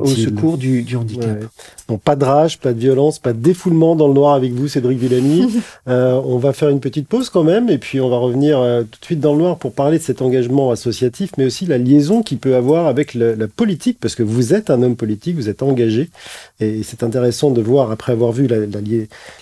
au 0.01 0.07
secours 0.25 0.59
du, 0.59 0.83
du 0.83 0.97
handicap. 0.97 1.41
Ouais. 1.41 1.47
Bon, 1.89 1.99
pas 1.99 2.17
de 2.17 2.25
rage, 2.25 2.59
pas 2.59 2.73
de 2.73 2.79
violence, 2.79 3.19
pas 3.19 3.33
de 3.33 3.39
défoulement 3.39 3.97
dans 3.97 4.09
le 4.09 4.15
noir 4.15 4.35
avec 4.35 4.53
vous, 4.53 4.69
Cédric 4.69 4.99
Villani. 4.99 5.49
Euh, 5.89 6.21
on 6.27 6.37
va 6.37 6.53
faire 6.53 6.69
une 6.69 6.81
petite 6.81 7.09
pause 7.09 7.31
quand 7.31 7.45
même, 7.45 7.71
et 7.71 7.79
puis 7.79 7.99
on 8.01 8.11
va 8.11 8.19
revenir 8.19 8.59
euh, 8.61 8.83
tout 8.83 9.01
de 9.01 9.05
suite 9.07 9.21
dans 9.21 9.33
le 9.33 9.39
noir 9.41 9.57
pour 9.57 9.73
parler 9.73 9.97
de 9.99 10.03
cet 10.03 10.21
engagement 10.21 10.71
associatif, 10.71 11.31
mais 11.39 11.47
aussi 11.47 11.65
la 11.65 11.79
liaison 11.79 12.23
qu'il 12.23 12.37
peut 12.39 12.57
avoir 12.57 12.87
avec 12.87 13.15
le- 13.15 13.35
la 13.35 13.49
politique, 13.49 13.97
parce 14.01 14.15
que 14.15 14.23
vous 14.23 14.53
êtes 14.53 14.69
un 14.69 14.83
homme 14.83 14.97
politique, 14.97 15.37
vous 15.37 15.49
êtes 15.49 15.63
engagé, 15.63 16.11
et 16.61 16.83
c'est 16.83 17.03
intéressant 17.05 17.51
de 17.51 17.63
voir, 17.63 17.91
après 17.93 18.13
avoir 18.13 18.33
vu 18.33 18.47
la, 18.49 18.59
la, 18.59 18.81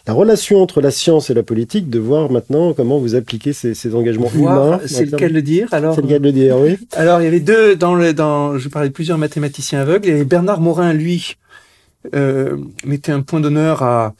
la 0.06 0.12
relation 0.12 0.60
entre 0.60 0.80
la 0.82 0.90
science 0.90 1.30
et 1.30 1.34
la 1.34 1.42
politique, 1.42 1.88
de 1.88 1.98
voir 1.98 2.30
maintenant 2.30 2.74
comment 2.74 2.98
vous 2.98 3.14
appliquez 3.14 3.52
ces, 3.54 3.74
ces 3.74 3.94
engagements 3.94 4.26
Voir, 4.28 4.66
humains. 4.66 4.80
c'est 4.86 5.06
le 5.06 5.16
cas 5.16 5.28
de 5.28 5.32
le 5.34 5.42
dire. 5.42 5.68
Alors, 5.72 5.94
C'est 5.94 6.02
le 6.02 6.08
cas 6.08 6.18
de 6.18 6.24
le 6.24 6.32
dire, 6.32 6.58
oui. 6.58 6.76
Alors, 6.92 7.20
il 7.20 7.24
y 7.24 7.28
avait 7.28 7.40
deux, 7.40 7.74
dans 7.74 7.94
le, 7.94 8.12
dans, 8.12 8.58
je 8.58 8.68
parlais 8.68 8.88
de 8.88 8.92
plusieurs 8.94 9.18
mathématiciens 9.18 9.80
aveugles, 9.80 10.08
et 10.10 10.24
Bernard 10.24 10.60
Morin, 10.60 10.92
lui, 10.92 11.36
euh, 12.14 12.56
mettait 12.84 13.12
un 13.12 13.22
point 13.22 13.40
d'honneur 13.40 13.82
à 13.82 14.14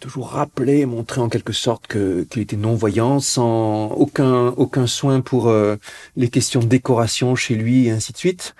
toujours 0.00 0.30
rappeler, 0.30 0.86
montrer 0.86 1.20
en 1.20 1.28
quelque 1.28 1.52
sorte 1.52 1.86
que 1.88 2.22
qu'il 2.30 2.42
était 2.42 2.56
non-voyant, 2.56 3.20
sans 3.20 3.88
aucun, 3.90 4.48
aucun 4.56 4.86
soin 4.86 5.20
pour 5.20 5.48
euh, 5.48 5.76
les 6.16 6.28
questions 6.28 6.60
de 6.60 6.66
décoration 6.66 7.34
chez 7.34 7.54
lui, 7.54 7.86
et 7.86 7.90
ainsi 7.90 8.12
de 8.12 8.18
suite. 8.18 8.54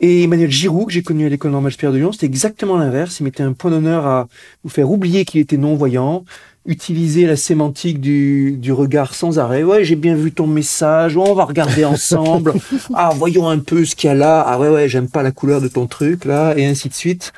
Et 0.00 0.24
Emmanuel 0.24 0.50
Giroud, 0.50 0.86
que 0.86 0.92
j'ai 0.92 1.02
connu 1.02 1.26
à 1.26 1.28
l'école 1.28 1.50
normale 1.50 1.72
supérieure 1.72 1.92
de 1.92 1.98
Lyon, 1.98 2.12
c'était 2.12 2.26
exactement 2.26 2.78
l'inverse. 2.78 3.20
Il 3.20 3.24
mettait 3.24 3.42
un 3.42 3.52
point 3.52 3.70
d'honneur 3.70 4.06
à 4.06 4.28
vous 4.64 4.70
faire 4.70 4.90
oublier 4.90 5.26
qu'il 5.26 5.42
était 5.42 5.58
non-voyant, 5.58 6.24
utiliser 6.64 7.26
la 7.26 7.36
sémantique 7.36 8.00
du, 8.00 8.56
du 8.56 8.72
regard 8.72 9.14
sans 9.14 9.38
arrêt. 9.38 9.62
Ouais, 9.62 9.84
j'ai 9.84 9.96
bien 9.96 10.14
vu 10.14 10.32
ton 10.32 10.46
message. 10.46 11.16
Ouais, 11.16 11.28
on 11.28 11.34
va 11.34 11.44
regarder 11.44 11.84
ensemble. 11.84 12.54
ah, 12.94 13.10
voyons 13.14 13.46
un 13.48 13.58
peu 13.58 13.84
ce 13.84 13.94
qu'il 13.94 14.08
y 14.08 14.10
a 14.10 14.14
là. 14.14 14.42
Ah 14.46 14.58
ouais, 14.58 14.70
ouais, 14.70 14.88
j'aime 14.88 15.08
pas 15.08 15.22
la 15.22 15.32
couleur 15.32 15.60
de 15.60 15.68
ton 15.68 15.86
truc 15.86 16.24
là, 16.24 16.54
et 16.56 16.64
ainsi 16.64 16.88
de 16.88 16.94
suite. 16.94 17.32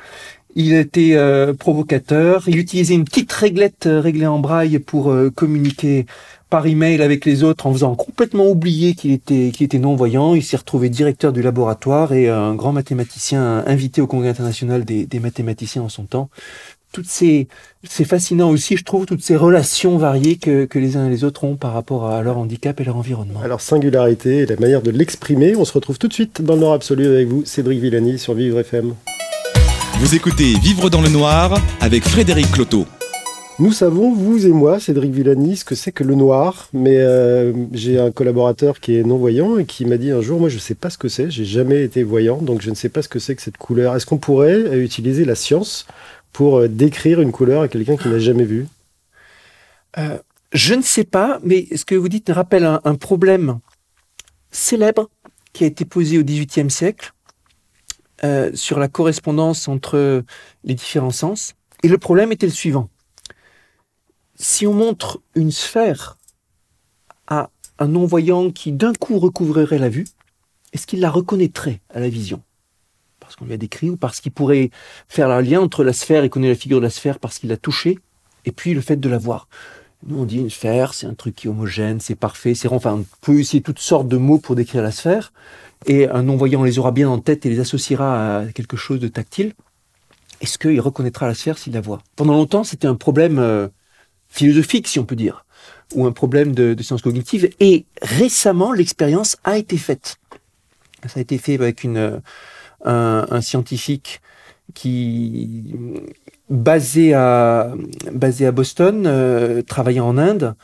Il 0.55 0.73
était 0.73 1.13
euh, 1.15 1.53
provocateur. 1.53 2.43
Il 2.47 2.57
utilisait 2.59 2.93
une 2.93 3.05
petite 3.05 3.31
réglette 3.31 3.87
euh, 3.87 3.99
réglée 3.99 4.27
en 4.27 4.39
braille 4.39 4.77
pour 4.79 5.11
euh, 5.11 5.31
communiquer 5.31 6.05
par 6.53 6.67
email 6.67 7.01
avec 7.01 7.25
les 7.25 7.43
autres 7.43 7.65
en 7.65 7.73
faisant 7.73 7.95
complètement 7.95 8.47
oublier 8.47 8.93
qu'il 8.93 9.09
était, 9.09 9.49
qu'il 9.51 9.65
était 9.65 9.79
non-voyant. 9.79 10.35
Il 10.35 10.43
s'est 10.43 10.55
retrouvé 10.55 10.87
directeur 10.87 11.33
du 11.33 11.41
laboratoire 11.41 12.13
et 12.13 12.29
un 12.29 12.53
grand 12.53 12.71
mathématicien 12.71 13.63
invité 13.65 14.01
au 14.01 14.05
Congrès 14.05 14.29
international 14.29 14.85
des, 14.85 15.07
des 15.07 15.19
mathématiciens 15.19 15.81
en 15.81 15.89
son 15.89 16.03
temps. 16.03 16.29
Toutes 16.91 17.07
ces, 17.07 17.47
c'est 17.81 18.05
fascinant 18.05 18.51
aussi, 18.51 18.77
je 18.77 18.83
trouve, 18.83 19.07
toutes 19.07 19.23
ces 19.23 19.35
relations 19.35 19.97
variées 19.97 20.35
que, 20.35 20.65
que 20.65 20.77
les 20.77 20.95
uns 20.95 21.07
et 21.07 21.09
les 21.09 21.23
autres 21.23 21.43
ont 21.43 21.55
par 21.55 21.73
rapport 21.73 22.05
à 22.05 22.21
leur 22.21 22.37
handicap 22.37 22.79
et 22.79 22.83
leur 22.83 22.97
environnement. 22.97 23.41
Alors, 23.43 23.59
singularité 23.59 24.41
et 24.41 24.45
la 24.45 24.55
manière 24.57 24.83
de 24.83 24.91
l'exprimer, 24.91 25.55
on 25.55 25.65
se 25.65 25.73
retrouve 25.73 25.97
tout 25.97 26.07
de 26.07 26.13
suite 26.13 26.43
dans 26.43 26.53
le 26.53 26.59
Nord 26.59 26.73
Absolu 26.73 27.07
avec 27.07 27.27
vous, 27.27 27.43
Cédric 27.45 27.79
Villani 27.79 28.19
sur 28.19 28.35
Vivre 28.35 28.59
FM. 28.59 28.93
Vous 29.97 30.13
écoutez 30.13 30.53
Vivre 30.59 30.91
dans 30.91 31.01
le 31.01 31.09
noir 31.09 31.59
avec 31.81 32.03
Frédéric 32.03 32.51
Cloteau. 32.51 32.85
Nous 33.63 33.71
savons, 33.71 34.13
vous 34.13 34.45
et 34.45 34.49
moi, 34.49 34.77
Cédric 34.77 35.13
Villani, 35.13 35.55
ce 35.55 35.63
que 35.63 35.73
c'est 35.73 35.93
que 35.93 36.03
le 36.03 36.15
noir, 36.15 36.67
mais 36.73 36.97
euh, 36.97 37.53
j'ai 37.71 37.97
un 37.97 38.11
collaborateur 38.11 38.81
qui 38.81 38.97
est 38.97 39.03
non-voyant 39.03 39.57
et 39.57 39.63
qui 39.63 39.85
m'a 39.85 39.95
dit 39.95 40.11
un 40.11 40.19
jour, 40.19 40.37
moi 40.37 40.49
je 40.49 40.55
ne 40.55 40.59
sais 40.59 40.75
pas 40.75 40.89
ce 40.89 40.97
que 40.97 41.07
c'est, 41.07 41.31
j'ai 41.31 41.45
jamais 41.45 41.81
été 41.81 42.03
voyant, 42.03 42.41
donc 42.41 42.61
je 42.61 42.69
ne 42.69 42.75
sais 42.75 42.89
pas 42.89 43.01
ce 43.01 43.07
que 43.07 43.19
c'est 43.19 43.37
que 43.37 43.41
cette 43.41 43.55
couleur. 43.55 43.95
Est-ce 43.95 44.05
qu'on 44.05 44.17
pourrait 44.17 44.51
euh, 44.51 44.83
utiliser 44.83 45.23
la 45.23 45.35
science 45.35 45.87
pour 46.33 46.57
euh, 46.57 46.67
décrire 46.67 47.21
une 47.21 47.31
couleur 47.31 47.61
à 47.61 47.69
quelqu'un 47.69 47.95
qui 47.95 48.09
n'a 48.09 48.19
jamais 48.19 48.43
vu? 48.43 48.67
Je 50.51 50.73
ne 50.73 50.81
sais 50.81 51.05
pas, 51.05 51.39
mais 51.41 51.65
ce 51.73 51.85
que 51.85 51.95
vous 51.95 52.09
dites 52.09 52.29
rappelle 52.33 52.65
un, 52.65 52.95
problème 52.95 53.59
célèbre 54.51 55.09
qui 55.53 55.63
a 55.63 55.67
été 55.67 55.85
posé 55.85 56.17
au 56.17 56.23
XVIIIe 56.23 56.69
siècle 56.69 57.13
sur 58.55 58.77
la 58.77 58.89
correspondance 58.89 59.69
entre 59.69 60.21
les 60.65 60.73
différents 60.73 61.11
sens. 61.11 61.53
Et 61.81 61.87
le 61.87 61.97
problème 61.97 62.33
était 62.33 62.45
le 62.45 62.51
suivant. 62.51 62.89
Si 64.45 64.67
on 64.67 64.73
montre 64.73 65.21
une 65.35 65.51
sphère 65.51 66.17
à 67.27 67.49
un 67.79 67.87
non-voyant 67.87 68.51
qui 68.51 68.73
d'un 68.73 68.91
coup 68.91 69.17
recouvrerait 69.17 69.77
la 69.77 69.87
vue, 69.87 70.05
est-ce 70.73 70.85
qu'il 70.85 70.99
la 70.99 71.09
reconnaîtrait 71.09 71.79
à 71.93 72.01
la 72.01 72.09
vision? 72.09 72.41
Parce 73.21 73.37
qu'on 73.37 73.45
lui 73.45 73.53
a 73.53 73.57
décrit 73.57 73.89
ou 73.89 73.95
parce 73.95 74.19
qu'il 74.19 74.33
pourrait 74.33 74.69
faire 75.07 75.29
le 75.29 75.39
lien 75.49 75.61
entre 75.61 75.85
la 75.85 75.93
sphère 75.93 76.25
et 76.25 76.29
connaît 76.29 76.49
la 76.49 76.55
figure 76.55 76.79
de 76.79 76.83
la 76.83 76.89
sphère 76.89 77.19
parce 77.19 77.39
qu'il 77.39 77.47
l'a 77.47 77.55
touchée 77.55 77.99
et 78.43 78.51
puis 78.51 78.73
le 78.73 78.81
fait 78.81 78.97
de 78.97 79.07
la 79.07 79.17
voir. 79.17 79.47
Nous, 80.05 80.19
on 80.19 80.25
dit 80.25 80.39
une 80.39 80.49
sphère, 80.49 80.93
c'est 80.93 81.07
un 81.07 81.13
truc 81.13 81.35
qui 81.35 81.47
est 81.47 81.49
homogène, 81.49 82.01
c'est 82.01 82.15
parfait, 82.15 82.53
c'est 82.53 82.67
rond. 82.67 82.75
Enfin, 82.75 82.95
on 82.95 83.05
peut 83.21 83.39
essayer 83.39 83.63
toutes 83.63 83.79
sortes 83.79 84.09
de 84.09 84.17
mots 84.17 84.39
pour 84.39 84.55
décrire 84.55 84.83
la 84.83 84.91
sphère. 84.91 85.31
Et 85.85 86.09
un 86.09 86.23
non-voyant 86.23 86.63
les 86.63 86.79
aura 86.79 86.91
bien 86.91 87.09
en 87.09 87.19
tête 87.19 87.45
et 87.45 87.49
les 87.49 87.61
associera 87.61 88.39
à 88.39 88.45
quelque 88.47 88.75
chose 88.75 88.99
de 88.99 89.07
tactile. 89.07 89.53
Est-ce 90.41 90.57
qu'il 90.57 90.81
reconnaîtra 90.81 91.27
la 91.27 91.33
sphère 91.33 91.57
s'il 91.57 91.71
la 91.71 91.79
voit? 91.79 92.01
Pendant 92.17 92.33
longtemps, 92.33 92.65
c'était 92.65 92.87
un 92.87 92.95
problème 92.95 93.39
euh, 93.39 93.69
philosophique, 94.37 94.87
si 94.87 94.99
on 94.99 95.05
peut 95.05 95.15
dire, 95.15 95.45
ou 95.95 96.05
un 96.05 96.11
problème 96.11 96.53
de, 96.53 96.73
de 96.73 96.83
sciences 96.83 97.03
cognitives. 97.03 97.49
Et 97.59 97.85
récemment, 98.01 98.71
l'expérience 98.73 99.37
a 99.43 99.57
été 99.57 99.77
faite. 99.77 100.17
Ça 101.07 101.19
a 101.19 101.21
été 101.21 101.37
fait 101.37 101.55
avec 101.55 101.83
une, 101.83 101.97
euh, 101.97 102.17
un, 102.83 103.27
un 103.29 103.41
scientifique 103.41 104.21
qui 104.73 105.75
basé 106.49 107.13
à 107.13 107.73
basé 108.11 108.45
à 108.47 108.51
Boston, 108.51 109.03
euh, 109.05 109.61
travaillant 109.61 110.07
en 110.07 110.17
Inde, 110.17 110.55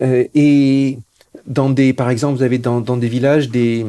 et 0.00 0.98
dans 1.46 1.70
des, 1.70 1.92
par 1.92 2.10
exemple, 2.10 2.36
vous 2.36 2.44
avez 2.44 2.58
dans, 2.58 2.80
dans 2.80 2.96
des 2.96 3.08
villages 3.08 3.48
des 3.48 3.84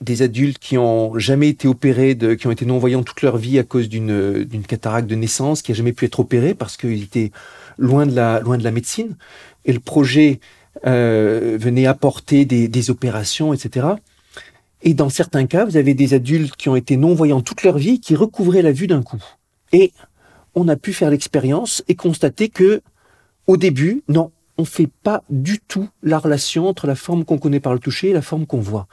des 0.00 0.22
adultes 0.22 0.58
qui 0.58 0.78
ont 0.78 1.18
jamais 1.18 1.48
été 1.48 1.68
opérés, 1.68 2.14
de, 2.14 2.34
qui 2.34 2.46
ont 2.46 2.50
été 2.50 2.64
non-voyants 2.64 3.02
toute 3.02 3.22
leur 3.22 3.36
vie 3.36 3.58
à 3.58 3.64
cause 3.64 3.88
d'une 3.88 4.46
cataracte 4.66 5.08
de 5.08 5.14
naissance, 5.14 5.62
qui 5.62 5.72
a 5.72 5.74
jamais 5.74 5.92
pu 5.92 6.06
être 6.06 6.20
opéré 6.20 6.54
parce 6.54 6.76
qu'ils 6.76 7.02
étaient 7.02 7.32
loin 7.78 8.06
de 8.06 8.14
la 8.14 8.40
loin 8.40 8.56
de 8.56 8.64
la 8.64 8.70
médecine. 8.70 9.16
Et 9.64 9.72
le 9.72 9.80
projet 9.80 10.40
euh, 10.86 11.58
venait 11.60 11.86
apporter 11.86 12.44
des, 12.44 12.68
des 12.68 12.90
opérations, 12.90 13.52
etc. 13.52 13.88
Et 14.82 14.94
dans 14.94 15.10
certains 15.10 15.46
cas, 15.46 15.64
vous 15.64 15.76
avez 15.76 15.92
des 15.92 16.14
adultes 16.14 16.56
qui 16.56 16.68
ont 16.68 16.76
été 16.76 16.96
non-voyants 16.96 17.42
toute 17.42 17.62
leur 17.62 17.76
vie, 17.76 18.00
qui 18.00 18.16
recouvraient 18.16 18.62
la 18.62 18.72
vue 18.72 18.86
d'un 18.86 19.02
coup. 19.02 19.22
Et 19.72 19.92
on 20.54 20.68
a 20.68 20.76
pu 20.76 20.92
faire 20.92 21.10
l'expérience 21.10 21.84
et 21.88 21.94
constater 21.94 22.48
que, 22.48 22.80
au 23.46 23.56
début, 23.56 24.02
non, 24.08 24.32
on 24.60 24.64
fait 24.64 24.90
pas 25.02 25.22
du 25.30 25.58
tout 25.58 25.88
la 26.02 26.18
relation 26.18 26.68
entre 26.68 26.86
la 26.86 26.94
forme 26.94 27.24
qu'on 27.24 27.38
connaît 27.38 27.60
par 27.60 27.72
le 27.72 27.78
toucher 27.78 28.10
et 28.10 28.12
la 28.12 28.22
forme 28.22 28.46
qu'on 28.46 28.60
voit. 28.60 28.86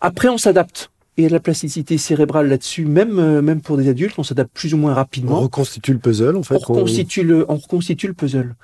Après, 0.00 0.28
on 0.28 0.38
s'adapte. 0.38 0.90
Et 1.16 1.22
il 1.22 1.24
y 1.24 1.26
a 1.26 1.28
de 1.28 1.34
la 1.34 1.40
plasticité 1.40 1.96
cérébrale 1.96 2.48
là-dessus, 2.48 2.86
même, 2.86 3.18
euh, 3.20 3.40
même 3.40 3.60
pour 3.60 3.76
des 3.76 3.88
adultes, 3.88 4.18
on 4.18 4.24
s'adapte 4.24 4.50
plus 4.52 4.74
ou 4.74 4.76
moins 4.76 4.94
rapidement. 4.94 5.38
On 5.38 5.42
reconstitue 5.42 5.92
le 5.92 6.00
puzzle, 6.00 6.36
en 6.36 6.42
fait. 6.42 6.56
On 6.56 6.58
reconstitue, 6.58 7.22
le, 7.22 7.46
on 7.48 7.56
reconstitue 7.56 8.08
le 8.08 8.14
puzzle. 8.14 8.56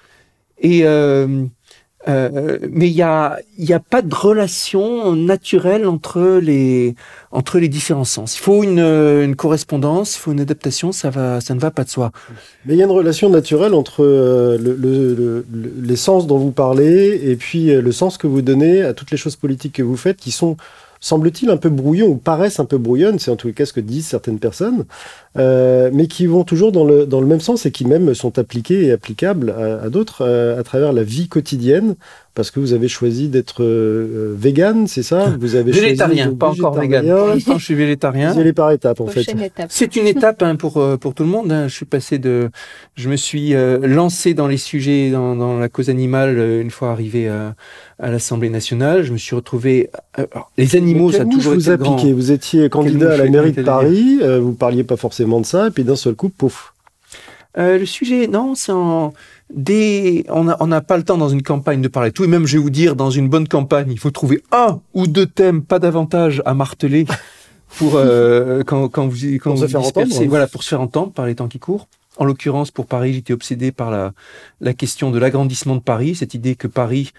Et 0.59 0.85
euh, 0.85 1.47
euh, 2.09 2.59
mais 2.71 2.89
il 2.89 2.95
y 2.95 3.03
a, 3.03 3.39
y 3.59 3.75
a 3.75 3.79
pas 3.79 4.01
de 4.01 4.15
relation 4.15 5.15
naturelle 5.15 5.87
entre 5.87 6.41
les, 6.43 6.95
entre 7.31 7.59
les 7.59 7.69
différents 7.69 8.05
sens. 8.05 8.37
Il 8.37 8.41
faut 8.41 8.63
une, 8.63 8.79
une 8.79 9.37
correspondance, 9.37 10.17
il 10.17 10.19
faut 10.19 10.33
une 10.33 10.41
adaptation, 10.41 10.93
ça, 10.93 11.11
va, 11.11 11.43
ça 11.43 11.55
ne 11.55 11.61
va 11.61 11.71
pas 11.71 11.85
de 11.85 11.91
soi. 11.91 12.11
Mais 12.65 12.75
il 12.75 12.79
y 12.79 12.83
a 12.83 12.87
une 12.87 12.91
relation 12.91 13.29
naturelle 13.29 13.75
entre 13.75 14.03
euh, 14.03 14.57
le, 14.57 14.75
le, 14.77 15.15
le, 15.15 15.47
les 15.83 15.97
sens 15.97 16.27
dont 16.27 16.39
vous 16.39 16.53
parlez 16.53 17.21
et 17.23 17.37
puis 17.37 17.71
euh, 17.71 17.83
le 17.83 17.93
sens 17.93 18.17
que 18.17 18.27
vous 18.27 18.41
donnez 18.41 18.83
à 18.83 18.95
toutes 18.95 19.11
les 19.11 19.19
choses 19.19 19.37
politiques 19.37 19.75
que 19.75 19.83
vous 19.83 19.97
faites 19.99 20.17
qui 20.17 20.31
sont 20.31 20.57
semble-t-il, 21.01 21.51
un 21.51 21.57
peu 21.57 21.71
brouillons 21.71 22.09
ou 22.09 22.17
paraissent 22.17 22.61
un 22.61 22.67
peu 22.67 22.79
brouillonnes, 22.79 23.19
c'est 23.19 23.31
en 23.31 23.37
tout 23.37 23.53
cas 23.53 23.65
ce 23.65 23.73
que 23.73 23.81
disent 23.81 24.07
certaines 24.07 24.39
personnes, 24.39 24.85
euh, 25.39 25.91
mais 25.93 26.07
qui 26.07 26.27
vont 26.27 26.45
toujours 26.45 26.73
dans 26.73 26.85
le, 26.85 27.07
dans 27.07 27.21
le 27.21 27.27
même 27.27 27.41
sens 27.41 27.67
et 27.67 27.73
qui 27.73 27.87
même 27.87 28.15
sont 28.15 28.39
appliquées 28.39 28.87
et 28.87 28.93
applicables 28.93 29.51
à, 29.51 29.85
à 29.85 29.89
d'autres 29.89 30.23
euh, 30.23 30.61
à 30.61 30.63
travers 30.63 30.93
la 30.93 31.03
vie 31.03 31.29
quotidienne, 31.29 31.97
parce 32.41 32.51
que 32.51 32.59
vous 32.59 32.73
avez 32.73 32.89
choisi 32.89 33.29
d'être 33.29 33.63
euh, 33.63 34.35
vegan, 34.35 34.87
c'est 34.87 35.03
ça? 35.03 35.35
Vous 35.39 35.57
avez 35.57 35.73
végétarien, 35.73 36.25
choisi, 36.25 36.39
pas 36.39 36.49
encore 36.49 36.73
vegan. 36.73 37.05
Pour 37.45 37.59
je 37.59 37.65
suis 37.65 37.75
végétarien. 37.75 38.33
Vous 38.33 38.41
allez 38.41 38.55
par 38.55 38.71
étapes, 38.71 38.99
en 39.03 39.07
fait. 39.07 39.27
C'est 39.69 39.95
une 39.97 40.07
étape 40.07 40.43
hein, 40.43 40.57
pour 40.57 40.79
euh, 40.79 40.97
pour 40.97 41.13
tout 41.13 41.23
le 41.23 41.29
monde. 41.29 41.53
Hein. 41.53 41.69
Je 41.69 41.75
suis 41.75 41.85
passé 41.85 42.19
de, 42.19 42.49
je 42.95 43.11
me 43.11 43.17
suis 43.17 43.55
euh, 43.55 43.79
lancé 43.87 44.33
dans 44.33 44.47
les 44.47 44.57
sujets, 44.57 45.11
dans, 45.11 45.37
dans 45.37 45.59
la 45.59 45.69
cause 45.69 45.91
animale 45.91 46.39
euh, 46.39 46.63
une 46.63 46.71
fois 46.71 46.93
arrivé 46.93 47.29
à, 47.29 47.55
à 47.99 48.11
l'Assemblée 48.11 48.49
nationale. 48.49 49.03
Je 49.03 49.13
me 49.13 49.19
suis 49.19 49.37
retrouvé. 49.37 49.91
Alors, 50.15 50.51
les 50.57 50.77
animaux, 50.77 51.13
ça 51.13 51.23
a 51.23 51.25
toujours 51.27 51.53
vous 51.53 51.61
été 51.61 51.73
appliqué 51.73 52.09
grand. 52.09 52.15
Vous 52.15 52.33
étiez 52.33 52.71
candidat 52.71 53.13
à 53.13 53.17
la 53.19 53.29
mairie 53.29 53.53
de 53.53 53.63
Paris, 53.63 54.21
euh, 54.23 54.41
vous 54.41 54.55
parliez 54.55 54.85
pas 54.85 54.97
forcément 54.97 55.41
de 55.41 55.47
ça, 55.47 55.69
et 55.69 55.71
puis 55.71 55.85
d'un 55.85 55.97
seul 55.97 56.15
coup, 56.15 56.31
pouf. 56.31 56.73
Euh, 57.59 57.79
le 57.79 57.87
sujet, 57.87 58.29
non, 58.29 58.55
c'est 58.55 58.73
en 58.73 59.13
des. 59.55 60.25
On 60.29 60.45
n'a 60.45 60.57
on 60.61 60.71
a 60.73 60.81
pas 60.81 60.97
le 60.97 61.03
temps 61.03 61.19
dans 61.19 61.29
une 61.29 61.43
campagne 61.43 61.81
de 61.81 61.89
parler 61.89 62.11
de 62.11 62.15
tout. 62.15 62.25
Et 62.25 62.29
même, 62.29 62.47
je 62.47 62.57
vais 62.57 62.63
vous 62.63 62.71
dire, 62.71 62.97
dans 62.97 63.11
une 63.11 63.29
bonne 63.29 63.49
campagne, 63.49 63.91
il 63.91 63.99
faut 63.99 64.11
trouver 64.11 64.43
un 64.53 64.81
ou 64.95 65.07
deux 65.07 65.27
thèmes, 65.27 65.63
pas 65.63 65.79
davantage, 65.79 66.43
à 66.45 66.55
marteler 66.55 67.07
pour 67.79 67.97
euh, 67.97 68.63
quand, 68.65 68.89
quand 68.89 69.07
vous 69.07 69.17
quand 69.39 69.51
Pour 69.51 69.57
vous 69.57 69.63
se 69.63 69.69
faire 69.69 69.83
entendre. 69.83 70.25
Voilà, 70.27 70.47
pour 70.47 70.63
se 70.63 70.69
faire 70.69 70.81
entendre 70.81 71.13
par 71.13 71.27
les 71.27 71.35
temps 71.35 71.49
qui 71.49 71.59
courent. 71.59 71.89
En 72.19 72.25
l'occurrence, 72.25 72.71
pour 72.71 72.87
Paris, 72.87 73.15
j'étais 73.15 73.33
obsédé 73.33 73.73
par 73.73 73.91
la, 73.91 74.13
la 74.61 74.75
question 74.75 75.11
de 75.11 75.19
l'agrandissement 75.19 75.77
de 75.77 75.81
Paris, 75.81 76.17
cette 76.17 76.35
idée 76.35 76.55
que 76.55 76.67
Paris, 76.67 77.13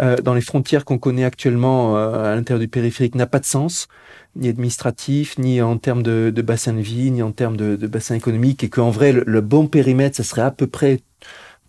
euh, 0.00 0.16
dans 0.16 0.34
les 0.34 0.40
frontières 0.40 0.84
qu'on 0.84 0.98
connaît 0.98 1.24
actuellement 1.24 1.96
euh, 1.96 2.32
à 2.32 2.34
l'intérieur 2.34 2.58
du 2.58 2.66
périphérique, 2.66 3.14
n'a 3.14 3.26
pas 3.26 3.38
de 3.38 3.44
sens, 3.44 3.86
ni 4.34 4.48
administratif, 4.48 5.38
ni 5.38 5.62
en 5.62 5.76
termes 5.76 6.02
de, 6.02 6.32
de 6.34 6.42
bassin 6.42 6.72
de 6.72 6.80
vie, 6.80 7.12
ni 7.12 7.22
en 7.22 7.30
termes 7.30 7.56
de, 7.56 7.76
de 7.76 7.86
bassin 7.86 8.16
économique, 8.16 8.64
et 8.64 8.68
qu'en 8.68 8.90
vrai, 8.90 9.12
le, 9.12 9.22
le 9.26 9.40
bon 9.42 9.68
périmètre, 9.68 10.16
ça 10.16 10.24
serait 10.24 10.42
à 10.42 10.50
peu 10.50 10.66
près 10.66 11.02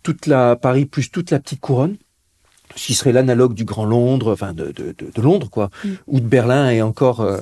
toute 0.02 0.26
la 0.26 0.56
Paris 0.56 0.86
plus 0.86 1.10
toute 1.10 1.30
la 1.30 1.38
petite 1.40 1.60
couronne, 1.60 1.96
ce 2.76 2.86
qui 2.86 2.94
serait 2.94 3.10
l'analogue 3.12 3.52
du 3.54 3.64
Grand 3.64 3.84
Londres, 3.84 4.32
enfin 4.32 4.52
de, 4.52 4.66
de, 4.66 4.94
de, 4.96 5.10
de 5.12 5.22
Londres, 5.22 5.50
quoi, 5.50 5.70
Mm. 5.84 5.88
ou 6.06 6.20
de 6.20 6.24
Berlin, 6.26 6.70
et 6.70 6.82
encore, 6.82 7.20
euh, 7.20 7.38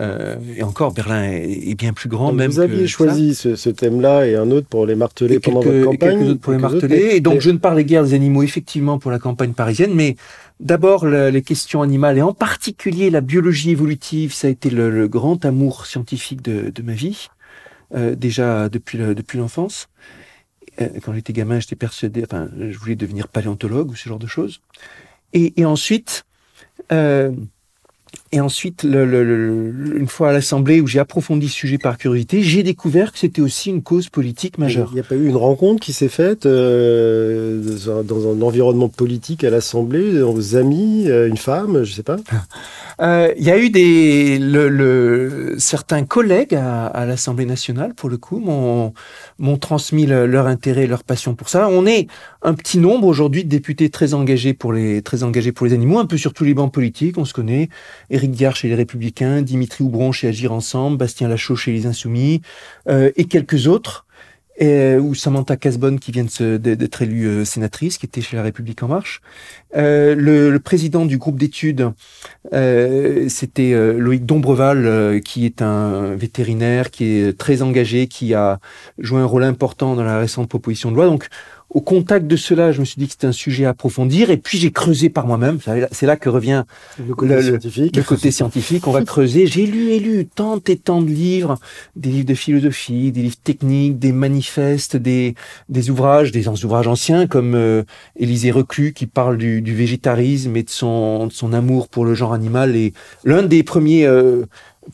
euh, 0.00 0.36
et 0.56 0.62
encore 0.62 0.92
Berlin 0.94 1.24
est, 1.24 1.68
est 1.70 1.74
bien 1.74 1.92
plus 1.92 2.08
grand, 2.08 2.28
Donc, 2.28 2.38
même 2.38 2.50
vous 2.50 2.60
aviez 2.60 2.80
que 2.82 2.86
choisi 2.86 3.34
ce, 3.34 3.54
ce 3.54 3.68
thème-là 3.68 4.26
et 4.26 4.34
un 4.34 4.50
autre 4.50 4.66
pour 4.68 4.86
les 4.86 4.94
marteler 4.94 5.34
et 5.34 5.40
pendant 5.40 5.60
quelques, 5.60 5.74
votre 5.74 5.92
et 5.92 5.98
campagne. 5.98 6.18
quelques 6.18 6.30
autres 6.30 6.40
pour 6.40 6.52
les 6.52 6.58
autres, 6.58 6.72
marteler. 6.72 7.04
mais- 7.08 7.16
Et 7.16 7.20
donc, 7.20 7.40
je 7.40 7.50
ne 7.50 7.58
parlais 7.58 7.84
guère 7.84 8.02
des 8.04 8.14
animaux, 8.14 8.42
effectivement, 8.42 8.98
pour 8.98 9.10
la 9.10 9.18
campagne 9.18 9.52
parisienne, 9.52 9.92
mais 9.94 10.16
d'abord, 10.58 11.04
le- 11.04 11.28
les 11.28 11.42
questions 11.42 11.82
animales, 11.82 12.16
et 12.16 12.22
en 12.22 12.32
particulier 12.32 13.10
la 13.10 13.20
biologie 13.20 13.72
évolutive, 13.72 14.32
ça 14.32 14.46
a 14.46 14.50
été 14.50 14.70
le, 14.70 14.88
le 14.90 15.06
grand 15.06 15.44
amour 15.44 15.84
scientifique 15.84 16.40
de, 16.40 16.70
de 16.70 16.82
ma 16.82 16.94
vie, 16.94 17.28
euh, 17.94 18.14
déjà 18.14 18.70
depuis 18.70 18.96
le- 18.96 19.14
depuis 19.14 19.36
l'enfance. 19.36 19.88
Euh, 19.90 20.21
Quand 21.02 21.12
j'étais 21.14 21.32
gamin, 21.32 21.60
j'étais 21.60 21.76
persuadé, 21.76 22.22
enfin, 22.24 22.48
je 22.56 22.76
voulais 22.78 22.96
devenir 22.96 23.28
paléontologue 23.28 23.90
ou 23.90 23.94
ce 23.94 24.08
genre 24.08 24.18
de 24.18 24.26
choses. 24.26 24.60
Et, 25.32 25.60
et 25.60 25.64
ensuite, 25.64 26.24
euh, 26.90 27.32
et 28.32 28.40
ensuite, 28.40 28.82
le, 28.82 29.04
le- 29.04 29.22
le- 29.24 29.98
une 30.00 30.08
fois 30.08 30.30
à 30.30 30.32
l'Assemblée 30.32 30.80
où 30.80 30.86
j'ai 30.86 30.98
approfondi 30.98 31.48
ce 31.48 31.54
sujet 31.54 31.78
par 31.78 31.98
curiosité, 31.98 32.42
j'ai 32.42 32.62
découvert 32.62 33.12
que 33.12 33.18
c'était 33.18 33.42
aussi 33.42 33.70
une 33.70 33.82
cause 33.82 34.08
politique 34.08 34.58
majeure. 34.58 34.88
Il 34.92 34.94
n'y 34.94 35.00
a 35.00 35.04
pas 35.04 35.14
eu 35.16 35.26
une 35.28 35.36
rencontre 35.36 35.80
qui 35.80 35.92
s'est 35.92 36.08
faite 36.08 36.46
euh, 36.46 37.60
dans 38.04 38.32
un- 38.32 38.40
environnement 38.42 38.88
politique 38.88 39.44
à 39.44 39.50
l'Assemblée, 39.50 40.18
dans 40.18 40.32
vos 40.32 40.56
amis, 40.56 41.04
euh, 41.08 41.28
une 41.28 41.36
femme, 41.36 41.84
je 41.84 41.92
sais 41.92 42.02
pas. 42.02 42.16
Euh, 43.00 43.32
Il 43.38 43.44
y 43.44 43.50
a 43.50 43.58
eu 43.58 43.70
des 43.70 44.38
le, 44.38 45.54
certains 45.58 46.04
collègues 46.04 46.54
à, 46.54 46.86
à 46.86 47.06
l'Assemblée 47.06 47.46
nationale, 47.46 47.94
pour 47.94 48.10
le 48.10 48.18
coup, 48.18 48.38
m'ont 48.38 49.56
transmis 49.58 50.06
le- 50.06 50.26
leur 50.26 50.46
intérêt, 50.46 50.86
leur 50.86 51.02
passion 51.02 51.34
pour 51.34 51.48
ça. 51.48 51.68
On 51.70 51.86
est 51.86 52.06
un 52.42 52.52
petit 52.54 52.78
nombre 52.78 53.06
aujourd'hui 53.06 53.44
de 53.44 53.48
députés 53.48 53.88
très 53.88 54.14
engagés 54.14 54.52
pour 54.54 54.72
les 54.74 55.00
très 55.02 55.22
engagés 55.22 55.52
pour 55.52 55.66
les 55.66 55.72
animaux, 55.72 55.98
un 55.98 56.06
peu 56.06 56.18
sur 56.18 56.32
tous 56.34 56.44
les 56.44 56.54
bancs 56.54 56.72
politiques. 56.72 57.16
On 57.18 57.24
se 57.24 57.32
connaît. 57.32 57.70
Éric 58.22 58.54
chez 58.54 58.68
les 58.68 58.74
Républicains, 58.74 59.42
Dimitri 59.42 59.84
Houbron 59.84 60.12
chez 60.12 60.28
Agir 60.28 60.52
Ensemble, 60.52 60.96
Bastien 60.96 61.28
Lachaud 61.28 61.56
chez 61.56 61.72
les 61.72 61.86
Insoumis, 61.86 62.42
euh, 62.88 63.10
et 63.16 63.24
quelques 63.24 63.66
autres. 63.66 64.06
Et, 64.58 64.96
ou 64.96 65.14
Samantha 65.14 65.56
Casbonne 65.56 65.98
qui 65.98 66.12
vient 66.12 66.26
d'être 66.58 67.02
élue 67.02 67.26
euh, 67.26 67.44
sénatrice, 67.44 67.96
qui 67.96 68.04
était 68.04 68.20
chez 68.20 68.36
La 68.36 68.42
République 68.42 68.82
en 68.82 68.88
Marche. 68.88 69.22
Euh, 69.74 70.14
le, 70.14 70.50
le 70.50 70.60
président 70.60 71.06
du 71.06 71.16
groupe 71.16 71.38
d'études 71.38 71.90
euh, 72.52 73.28
c'était 73.28 73.72
euh, 73.72 73.98
Loïc 73.98 74.26
Dombreval, 74.26 74.84
euh, 74.84 75.20
qui 75.20 75.46
est 75.46 75.62
un 75.62 76.14
vétérinaire, 76.14 76.90
qui 76.90 77.04
est 77.04 77.38
très 77.38 77.62
engagé, 77.62 78.08
qui 78.08 78.34
a 78.34 78.60
joué 78.98 79.20
un 79.20 79.24
rôle 79.24 79.44
important 79.44 79.96
dans 79.96 80.04
la 80.04 80.18
récente 80.18 80.48
proposition 80.48 80.90
de 80.90 80.96
loi. 80.96 81.06
Donc, 81.06 81.28
au 81.74 81.80
contact 81.80 82.26
de 82.26 82.36
cela, 82.36 82.70
je 82.70 82.80
me 82.80 82.84
suis 82.84 82.98
dit 82.98 83.06
que 83.06 83.12
c'était 83.12 83.26
un 83.26 83.32
sujet 83.32 83.64
à 83.64 83.70
approfondir, 83.70 84.30
et 84.30 84.36
puis 84.36 84.58
j'ai 84.58 84.70
creusé 84.70 85.08
par 85.08 85.26
moi-même. 85.26 85.58
C'est 85.90 86.06
là 86.06 86.16
que 86.16 86.28
revient 86.28 86.64
Le 86.98 87.14
côté 87.14 87.34
Le- 87.34 87.42
scientifique. 87.42 87.96
le 87.96 88.02
côté 88.02 88.30
scientifique. 88.30 88.86
On 88.86 88.92
va 88.92 89.02
creuser. 89.04 89.46
J'ai 89.46 89.64
lu 89.66 89.90
et 89.90 89.98
lu 89.98 90.26
tant 90.26 90.60
et 90.68 90.76
tant 90.76 91.00
de 91.00 91.08
livres, 91.08 91.58
des 91.96 92.10
livres 92.10 92.26
de 92.26 92.34
philosophie, 92.34 93.10
des 93.10 93.22
livres 93.22 93.36
techniques, 93.42 93.98
des 93.98 94.12
manifestes, 94.12 94.96
des, 94.96 95.34
des 95.70 95.88
ouvrages, 95.90 96.30
des 96.30 96.46
ouvrages 96.48 96.88
anciens 96.88 97.26
comme 97.26 97.54
euh, 97.54 97.82
Élisée 98.16 98.50
Reclus 98.50 98.92
qui 98.92 99.06
parle 99.06 99.38
du, 99.38 99.62
du 99.62 99.74
végétarisme 99.74 100.54
et 100.56 100.62
de 100.62 100.70
son, 100.70 101.28
de 101.28 101.32
son 101.32 101.52
amour 101.54 101.88
pour 101.88 102.04
le 102.04 102.14
genre 102.14 102.34
animal. 102.34 102.76
Et 102.76 102.92
l'un 103.24 103.42
des 103.42 103.62
premiers 103.62 104.04
euh, 104.04 104.44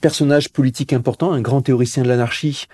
personnages 0.00 0.48
politiques 0.50 0.92
importants, 0.92 1.32
un 1.32 1.40
grand 1.40 1.62
théoricien 1.62 2.02
de 2.04 2.08
l'anarchie, 2.08 2.66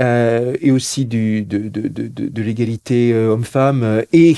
euh, 0.00 0.54
et 0.60 0.70
aussi 0.70 1.04
du, 1.06 1.42
de, 1.42 1.68
de, 1.68 1.88
de, 1.88 2.08
de, 2.08 2.42
l'égalité 2.42 3.12
euh, 3.12 3.32
homme-femme, 3.32 3.82
euh, 3.82 4.02
et 4.12 4.34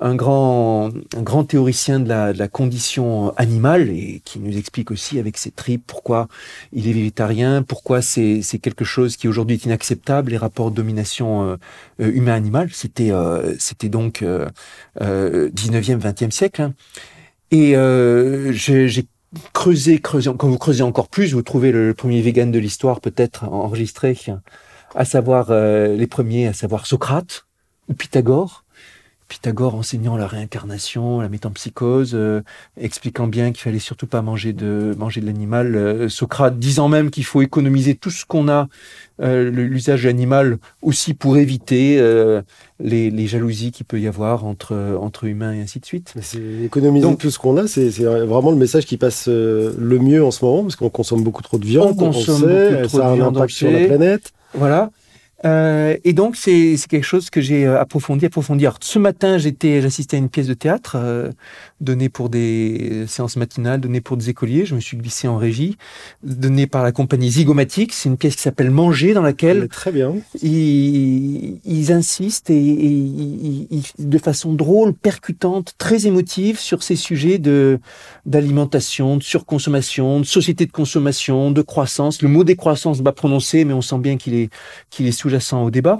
un 0.00 0.14
grand, 0.14 0.90
un 1.16 1.22
grand 1.22 1.44
théoricien 1.44 1.98
de 1.98 2.08
la, 2.08 2.32
de 2.32 2.38
la 2.38 2.46
condition 2.48 3.32
animale 3.36 3.88
et 3.90 4.22
qui 4.24 4.38
nous 4.38 4.56
explique 4.56 4.90
aussi 4.92 5.18
avec 5.18 5.36
ses 5.36 5.50
tripes 5.50 5.82
pourquoi 5.86 6.28
il 6.72 6.88
est 6.88 6.92
végétarien, 6.92 7.62
pourquoi 7.62 8.00
c'est 8.00 8.42
quelque 8.62 8.84
chose 8.84 9.16
qui 9.16 9.26
aujourd'hui 9.26 9.56
est 9.56 9.64
inacceptable, 9.64 10.30
les 10.30 10.36
rapports 10.36 10.70
de 10.70 10.76
domination 10.76 11.58
humain-animal. 11.98 12.68
C'était 12.72 13.10
c'était 13.58 13.88
donc 13.88 14.22
euh, 14.22 14.48
euh, 15.00 15.50
19e, 15.50 16.00
20e 16.00 16.30
siècle. 16.30 16.62
hein. 16.62 16.74
Et 17.50 17.72
j'ai 18.52 19.06
creusé, 19.52 19.98
creusé. 20.00 20.30
Quand 20.36 20.48
vous 20.48 20.58
creusez 20.58 20.82
encore 20.82 21.08
plus, 21.08 21.34
vous 21.34 21.42
trouvez 21.42 21.72
le, 21.72 21.88
le 21.88 21.94
premier 21.94 22.20
vegan 22.22 22.50
de 22.50 22.58
l'histoire 22.58 23.00
peut-être 23.00 23.44
enregistré, 23.44 24.14
à 24.94 25.04
savoir 25.04 25.50
euh, 25.50 25.96
les 25.96 26.06
premiers, 26.06 26.46
à 26.46 26.52
savoir 26.52 26.86
Socrate 26.86 27.46
ou 27.88 27.94
Pythagore 27.94 28.64
Pythagore 29.28 29.74
enseignant 29.74 30.16
la 30.16 30.26
réincarnation, 30.26 31.20
la 31.20 31.28
métampsychose, 31.28 32.12
euh, 32.14 32.40
expliquant 32.80 33.26
bien 33.26 33.52
qu'il 33.52 33.60
fallait 33.60 33.78
surtout 33.78 34.06
pas 34.06 34.22
manger 34.22 34.54
de 34.54 34.94
manger 34.98 35.20
de 35.20 35.26
l'animal. 35.26 35.76
Euh, 35.76 36.08
Socrate 36.08 36.58
disant 36.58 36.88
même 36.88 37.10
qu'il 37.10 37.24
faut 37.24 37.42
économiser 37.42 37.94
tout 37.94 38.08
ce 38.08 38.24
qu'on 38.24 38.48
a, 38.48 38.68
euh, 39.20 39.50
l'usage 39.50 40.06
animal 40.06 40.56
aussi 40.80 41.12
pour 41.12 41.36
éviter 41.36 41.98
les, 42.80 43.10
les, 43.10 43.26
jalousies 43.26 43.70
qu'il 43.72 43.84
peut 43.84 44.00
y 44.00 44.06
avoir 44.06 44.46
entre 44.46 44.96
entre 45.00 45.24
humains 45.24 45.52
et 45.52 45.60
ainsi 45.60 45.80
de 45.80 45.84
suite. 45.84 46.14
C'est 46.22 46.40
économiser 46.64 47.16
tout 47.16 47.30
ce 47.30 47.38
qu'on 47.38 47.56
a, 47.58 47.66
c'est 47.66 47.90
vraiment 48.00 48.50
le 48.50 48.56
message 48.56 48.86
qui 48.86 48.96
passe 48.96 49.28
le 49.28 49.98
mieux 49.98 50.24
en 50.24 50.30
ce 50.30 50.44
moment 50.44 50.62
parce 50.62 50.76
qu'on 50.76 50.88
consomme 50.88 51.22
beaucoup 51.22 51.42
trop 51.42 51.58
de 51.58 51.66
viande. 51.66 51.90
On 51.90 51.94
consomme 51.94 52.40
beaucoup 52.40 52.86
trop 52.86 53.10
de 53.10 53.14
viande 53.14 53.48
sur 53.50 53.70
la 53.70 53.86
planète. 53.86 54.32
Voilà. 54.54 54.90
Euh, 55.44 55.96
et 56.02 56.14
donc 56.14 56.34
c'est 56.34 56.74
quelque 56.88 57.04
chose 57.04 57.30
que 57.30 57.40
j'ai 57.40 57.64
euh, 57.64 57.80
approfondi, 57.80 58.26
approfondi. 58.26 58.66
Alors, 58.66 58.78
ce 58.80 58.98
matin, 58.98 59.38
j'étais, 59.38 59.80
j'assistais 59.80 60.16
à 60.16 60.18
une 60.18 60.28
pièce 60.28 60.48
de 60.48 60.54
théâtre 60.54 60.96
euh, 60.96 61.30
donnée 61.80 62.08
pour 62.08 62.28
des 62.28 63.04
séances 63.06 63.36
matinales, 63.36 63.80
donnée 63.80 64.00
pour 64.00 64.16
des 64.16 64.30
écoliers. 64.30 64.66
Je 64.66 64.74
me 64.74 64.80
suis 64.80 64.96
glissé 64.96 65.28
en 65.28 65.36
régie, 65.36 65.76
donnée 66.24 66.66
par 66.66 66.82
la 66.82 66.90
compagnie 66.90 67.30
Zygomatique. 67.30 67.92
C'est 67.92 68.08
une 68.08 68.16
pièce 68.16 68.34
qui 68.34 68.42
s'appelle 68.42 68.70
Manger, 68.70 69.14
dans 69.14 69.22
laquelle 69.22 69.68
très 69.68 69.92
bien. 69.92 70.16
Ils, 70.42 71.60
ils 71.64 71.92
insistent 71.92 72.50
et, 72.50 72.56
et 72.56 73.82
de 73.98 74.18
façon 74.18 74.54
drôle, 74.54 74.92
percutante, 74.92 75.74
très 75.78 76.06
émotive 76.06 76.58
sur 76.58 76.82
ces 76.82 76.96
sujets 76.96 77.38
de 77.38 77.78
d'alimentation, 78.26 79.16
de 79.16 79.22
surconsommation, 79.22 80.20
de 80.20 80.24
société 80.24 80.66
de 80.66 80.72
consommation, 80.72 81.52
de 81.52 81.62
croissance. 81.62 82.22
Le 82.22 82.28
mot 82.28 82.42
décroissance 82.42 83.00
va 83.00 83.12
prononcer, 83.12 83.64
mais 83.64 83.72
on 83.72 83.82
sent 83.82 83.98
bien 83.98 84.16
qu'il 84.16 84.34
est 84.34 84.50
qu'il 84.90 85.06
est 85.06 85.12
sous-jacent 85.28 85.62
au 85.62 85.70
débat. 85.70 85.98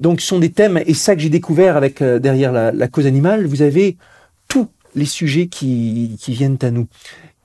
Donc, 0.00 0.20
ce 0.20 0.28
sont 0.28 0.38
des 0.38 0.50
thèmes, 0.50 0.80
et 0.86 0.94
ça 0.94 1.14
que 1.14 1.20
j'ai 1.20 1.28
découvert 1.28 1.76
avec 1.76 2.02
euh, 2.02 2.18
derrière 2.18 2.52
la, 2.52 2.88
cause 2.88 3.06
animale, 3.06 3.46
vous 3.46 3.62
avez 3.62 3.96
tous 4.48 4.68
les 4.94 5.04
sujets 5.04 5.48
qui, 5.48 6.16
viennent 6.28 6.58
à 6.62 6.70
nous, 6.70 6.86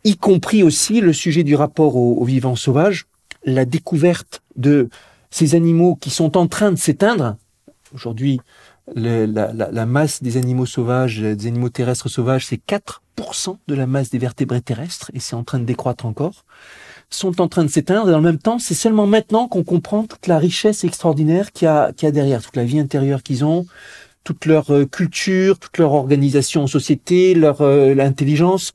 y 0.04 0.18
compris 0.18 0.64
aussi 0.64 1.02
le 1.02 1.14
sujet 1.14 1.44
du 1.44 1.56
rapport 1.56 1.96
aux, 1.96 2.24
vivants 2.24 2.56
sauvages, 2.56 3.06
la 3.44 3.66
découverte 3.66 4.42
de 4.56 4.90
ces 5.32 5.56
animaux 5.56 5.96
qui 5.96 6.10
sont 6.10 6.38
en 6.38 6.48
train 6.48 6.72
de 6.72 6.78
s'éteindre. 6.78 7.38
Aujourd'hui, 7.94 8.40
la, 8.96 9.86
masse 9.86 10.22
des 10.22 10.38
animaux 10.38 10.66
sauvages, 10.66 11.20
des 11.20 11.48
animaux 11.48 11.70
terrestres 11.70 12.10
sauvages, 12.10 12.48
c'est 12.48 12.62
4% 12.66 13.58
de 13.68 13.76
la 13.76 13.88
masse 13.88 14.10
des 14.10 14.18
vertébrés 14.20 14.62
terrestres, 14.62 15.12
et 15.14 15.20
c'est 15.20 15.36
en 15.36 15.44
train 15.44 15.60
de 15.60 15.66
décroître 15.66 16.06
encore 16.06 16.46
sont 17.10 17.42
en 17.42 17.48
train 17.48 17.64
de 17.64 17.70
s'éteindre 17.70 18.10
et 18.10 18.12
dans 18.12 18.18
le 18.18 18.24
même 18.24 18.40
temps, 18.40 18.60
c'est 18.60 18.74
seulement 18.74 19.08
maintenant 19.08 19.48
qu'on 19.48 19.64
comprend 19.64 20.04
toute 20.04 20.28
la 20.28 20.38
richesse 20.38 20.84
extraordinaire 20.84 21.52
qu'il 21.52 21.66
y 21.66 21.70
a, 21.70 21.92
qu'il 21.94 22.06
y 22.06 22.10
a 22.10 22.12
derrière, 22.12 22.42
toute 22.42 22.56
la 22.56 22.66
vie 22.66 22.80
intérieure 22.80 23.24
qu'ils 23.24 23.46
ont, 23.46 23.66
toute 24.24 24.46
leur 24.46 24.74
euh, 24.74 24.86
culture, 24.86 25.58
toute 25.60 25.78
leur 25.78 25.94
organisation 25.94 26.64
en 26.64 26.68
société, 26.68 27.34
leur 27.34 27.62
euh, 27.62 27.94
l'intelligence. 27.94 28.74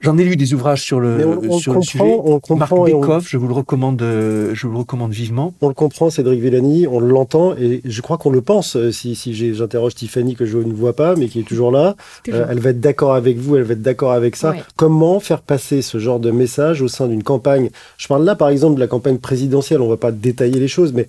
J'en 0.00 0.16
ai 0.16 0.22
lu 0.24 0.36
des 0.36 0.54
ouvrages 0.54 0.82
sur 0.82 1.00
le, 1.00 1.40
sur 1.58 1.74
le 1.74 1.82
sujet. 1.82 2.04
On 2.04 2.38
comprend 2.38 2.84
Marc 2.84 2.92
Bekoff, 2.92 3.28
je 3.28 3.36
vous 3.36 3.48
le 3.48 3.54
recommande, 3.54 4.00
euh, 4.00 4.54
je 4.54 4.68
vous 4.68 4.72
le 4.74 4.78
recommande 4.78 5.10
vivement. 5.10 5.54
On 5.60 5.66
le 5.66 5.74
comprend, 5.74 6.08
Cédric 6.08 6.40
Villani, 6.40 6.86
on 6.86 7.00
l'entend 7.00 7.56
et 7.56 7.80
je 7.84 8.00
crois 8.00 8.16
qu'on 8.16 8.30
le 8.30 8.40
pense. 8.40 8.76
Euh, 8.76 8.92
si, 8.92 9.16
si 9.16 9.34
j'interroge 9.34 9.96
Tiffany 9.96 10.36
que 10.36 10.46
je 10.46 10.58
ne 10.58 10.72
vois 10.72 10.92
pas, 10.92 11.16
mais 11.16 11.26
qui 11.26 11.40
est 11.40 11.42
toujours 11.42 11.72
là, 11.72 11.96
euh, 12.28 12.46
elle 12.48 12.60
va 12.60 12.70
être 12.70 12.80
d'accord 12.80 13.14
avec 13.14 13.38
vous, 13.38 13.56
elle 13.56 13.64
va 13.64 13.72
être 13.72 13.82
d'accord 13.82 14.12
avec 14.12 14.36
ça. 14.36 14.54
Comment 14.76 15.18
faire 15.18 15.40
passer 15.40 15.82
ce 15.82 15.98
genre 15.98 16.20
de 16.20 16.30
message 16.30 16.80
au 16.80 16.88
sein 16.88 17.08
d'une 17.08 17.24
campagne? 17.24 17.70
Je 17.96 18.06
parle 18.06 18.24
là, 18.24 18.36
par 18.36 18.50
exemple, 18.50 18.76
de 18.76 18.80
la 18.80 18.86
campagne 18.86 19.18
présidentielle. 19.18 19.80
On 19.80 19.88
va 19.88 19.96
pas 19.96 20.12
détailler 20.12 20.60
les 20.60 20.68
choses, 20.68 20.92
mais 20.92 21.08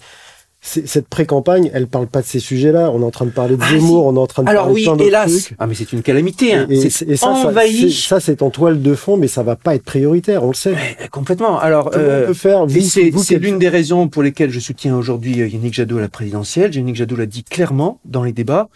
cette 0.61 1.07
pré-campagne, 1.07 1.71
elle 1.73 1.87
parle 1.87 2.07
pas 2.07 2.21
de 2.21 2.25
ces 2.25 2.39
sujets-là. 2.39 2.91
On 2.93 3.01
est 3.01 3.05
en 3.05 3.11
train 3.11 3.25
de 3.25 3.31
parler 3.31 3.55
de 3.55 3.61
ah, 3.63 3.69
Zemmour, 3.71 4.05
on 4.05 4.15
est 4.15 4.19
en 4.19 4.27
train 4.27 4.43
de 4.43 4.49
Alors 4.49 4.65
parler 4.65 4.87
oui, 4.87 4.97
de 4.97 5.03
hélas. 5.03 5.51
Ah 5.57 5.67
mais 5.67 5.73
c'est 5.73 5.93
une 5.93 6.01
calamité. 6.01 6.53
Hein. 6.53 6.67
Et, 6.69 6.89
ça, 6.89 7.29
envahi. 7.29 7.91
ça, 7.93 8.19
c'est 8.19 8.41
en 8.41 8.49
toile 8.49 8.81
de 8.81 8.93
fond, 8.93 9.15
mais 9.15 9.27
ça 9.27 9.41
va 9.41 9.55
pas 9.55 9.75
être 9.75 9.85
prioritaire, 9.85 10.43
on 10.43 10.49
le 10.49 10.53
sait. 10.53 10.75
complètement. 11.11 11.59
Alors, 11.59 11.91
euh, 11.95 12.27
peut 12.27 12.33
faire 12.33 12.65
C'est 12.69 13.39
l'une 13.39 13.57
des 13.57 13.69
raisons 13.69 14.09
pour 14.09 14.21
lesquelles 14.21 14.51
je 14.51 14.59
soutiens 14.59 14.95
aujourd'hui 14.95 15.41
euh, 15.41 15.47
Yannick 15.47 15.73
Jadot 15.73 15.97
à 15.97 16.01
la 16.01 16.09
présidentielle. 16.09 16.75
Yannick 16.75 16.97
Jadot 16.97 17.15
l'a 17.15 17.25
dit 17.25 17.43
clairement 17.43 17.99
dans 18.03 18.23
les 18.23 18.33
débats. 18.33 18.67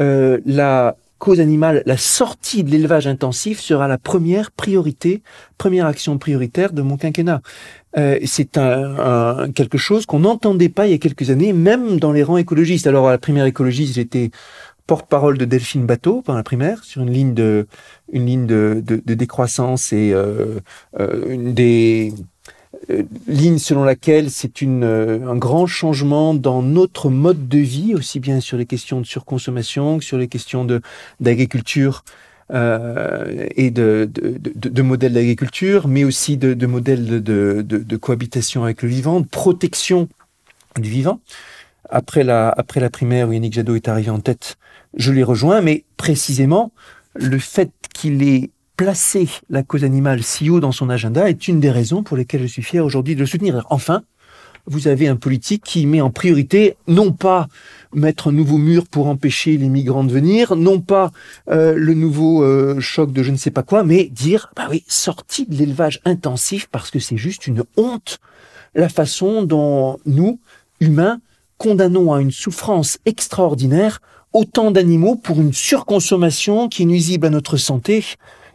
Euh, 0.00 0.40
la 0.44 0.96
cause 1.24 1.40
animale, 1.40 1.82
la 1.86 1.96
sortie 1.96 2.64
de 2.64 2.70
l'élevage 2.70 3.06
intensif 3.06 3.58
sera 3.58 3.88
la 3.88 3.96
première 3.96 4.50
priorité, 4.50 5.22
première 5.56 5.86
action 5.86 6.18
prioritaire 6.18 6.74
de 6.74 6.82
mon 6.82 6.98
quinquennat. 6.98 7.40
Euh, 7.96 8.18
c'est 8.26 8.58
un, 8.58 9.50
quelque 9.52 9.78
chose 9.78 10.04
qu'on 10.04 10.18
n'entendait 10.20 10.68
pas 10.68 10.86
il 10.86 10.90
y 10.90 10.94
a 10.94 10.98
quelques 10.98 11.30
années, 11.30 11.54
même 11.54 11.98
dans 11.98 12.12
les 12.12 12.22
rangs 12.22 12.36
écologistes. 12.36 12.86
Alors 12.86 13.08
à 13.08 13.10
la 13.10 13.18
primaire 13.18 13.46
écologiste, 13.46 13.94
j'étais 13.94 14.32
porte-parole 14.86 15.38
de 15.38 15.46
Delphine 15.46 15.86
Bateau 15.86 16.20
pendant 16.20 16.36
la 16.36 16.44
primaire 16.44 16.84
sur 16.84 17.00
une 17.00 17.10
ligne 17.10 17.32
de 17.32 17.66
une 18.12 18.26
ligne 18.26 18.46
de, 18.46 18.82
de, 18.84 19.14
décroissance 19.14 19.94
et 19.94 20.12
euh, 20.12 20.60
euh, 21.00 21.26
une 21.30 21.54
des 21.54 22.12
lignes 23.26 23.58
selon 23.58 23.84
laquelle 23.84 24.30
c'est 24.30 24.60
une 24.60 24.84
un 24.84 25.36
grand 25.36 25.66
changement 25.66 26.34
dans 26.34 26.62
notre 26.62 27.10
mode 27.10 27.48
de 27.48 27.58
vie, 27.58 27.94
aussi 27.94 28.20
bien 28.20 28.40
sur 28.40 28.56
les 28.56 28.66
questions 28.66 29.00
de 29.00 29.06
surconsommation 29.06 29.98
que 29.98 30.04
sur 30.04 30.18
les 30.18 30.28
questions 30.28 30.64
de 30.64 30.80
d'agriculture 31.20 32.04
euh, 32.50 33.46
et 33.56 33.70
de, 33.70 34.08
de, 34.12 34.36
de, 34.38 34.68
de 34.68 34.82
modèles 34.82 35.14
d'agriculture, 35.14 35.88
mais 35.88 36.04
aussi 36.04 36.36
de, 36.36 36.52
de 36.52 36.66
modèles 36.66 37.22
de, 37.22 37.62
de, 37.62 37.96
cohabitation 37.96 38.64
avec 38.64 38.82
le 38.82 38.88
vivant, 38.90 39.20
de 39.20 39.26
protection 39.26 40.08
du 40.78 40.90
vivant. 40.90 41.20
Après 41.88 42.22
la, 42.22 42.50
après 42.50 42.80
la 42.80 42.90
primaire 42.90 43.28
où 43.28 43.32
Yannick 43.32 43.54
Jadot 43.54 43.76
est 43.76 43.88
arrivé 43.88 44.10
en 44.10 44.20
tête, 44.20 44.58
je 44.94 45.10
l'ai 45.10 45.22
rejoint, 45.22 45.62
mais 45.62 45.84
précisément, 45.96 46.70
le 47.14 47.38
fait 47.38 47.70
qu'il 47.94 48.22
ait 48.22 48.50
placé 48.76 49.28
la 49.50 49.62
cause 49.62 49.84
animale 49.84 50.22
si 50.22 50.50
haut 50.50 50.60
dans 50.60 50.72
son 50.72 50.90
agenda 50.90 51.28
est 51.28 51.48
une 51.48 51.60
des 51.60 51.70
raisons 51.70 52.02
pour 52.02 52.16
lesquelles 52.16 52.42
je 52.42 52.46
suis 52.46 52.62
fier 52.62 52.84
aujourd'hui 52.84 53.14
de 53.14 53.20
le 53.20 53.26
soutenir. 53.26 53.64
Enfin, 53.70 54.02
vous 54.66 54.88
avez 54.88 55.08
un 55.08 55.16
politique 55.16 55.62
qui 55.62 55.86
met 55.86 56.00
en 56.00 56.10
priorité 56.10 56.76
non 56.88 57.12
pas 57.12 57.48
mettre 57.92 58.28
un 58.28 58.32
nouveau 58.32 58.56
mur 58.56 58.86
pour 58.86 59.08
empêcher 59.08 59.56
les 59.56 59.68
migrants 59.68 60.04
de 60.04 60.12
venir, 60.12 60.56
non 60.56 60.80
pas 60.80 61.12
euh, 61.50 61.74
le 61.76 61.94
nouveau 61.94 62.42
euh, 62.42 62.80
choc 62.80 63.12
de 63.12 63.22
je 63.22 63.30
ne 63.30 63.36
sais 63.36 63.50
pas 63.50 63.62
quoi, 63.62 63.84
mais 63.84 64.04
dire 64.04 64.50
bah 64.56 64.66
oui, 64.70 64.82
sortie 64.88 65.46
de 65.46 65.54
l'élevage 65.54 66.00
intensif 66.04 66.68
parce 66.70 66.90
que 66.90 66.98
c'est 66.98 67.18
juste 67.18 67.46
une 67.46 67.62
honte 67.76 68.18
la 68.74 68.88
façon 68.88 69.42
dont 69.42 69.98
nous, 70.06 70.40
humains, 70.80 71.20
condamnons 71.58 72.12
à 72.12 72.20
une 72.20 72.32
souffrance 72.32 72.98
extraordinaire 73.06 74.00
autant 74.32 74.72
d'animaux 74.72 75.14
pour 75.14 75.40
une 75.40 75.52
surconsommation 75.52 76.68
qui 76.68 76.82
est 76.82 76.86
nuisible 76.86 77.26
à 77.26 77.30
notre 77.30 77.56
santé 77.56 78.04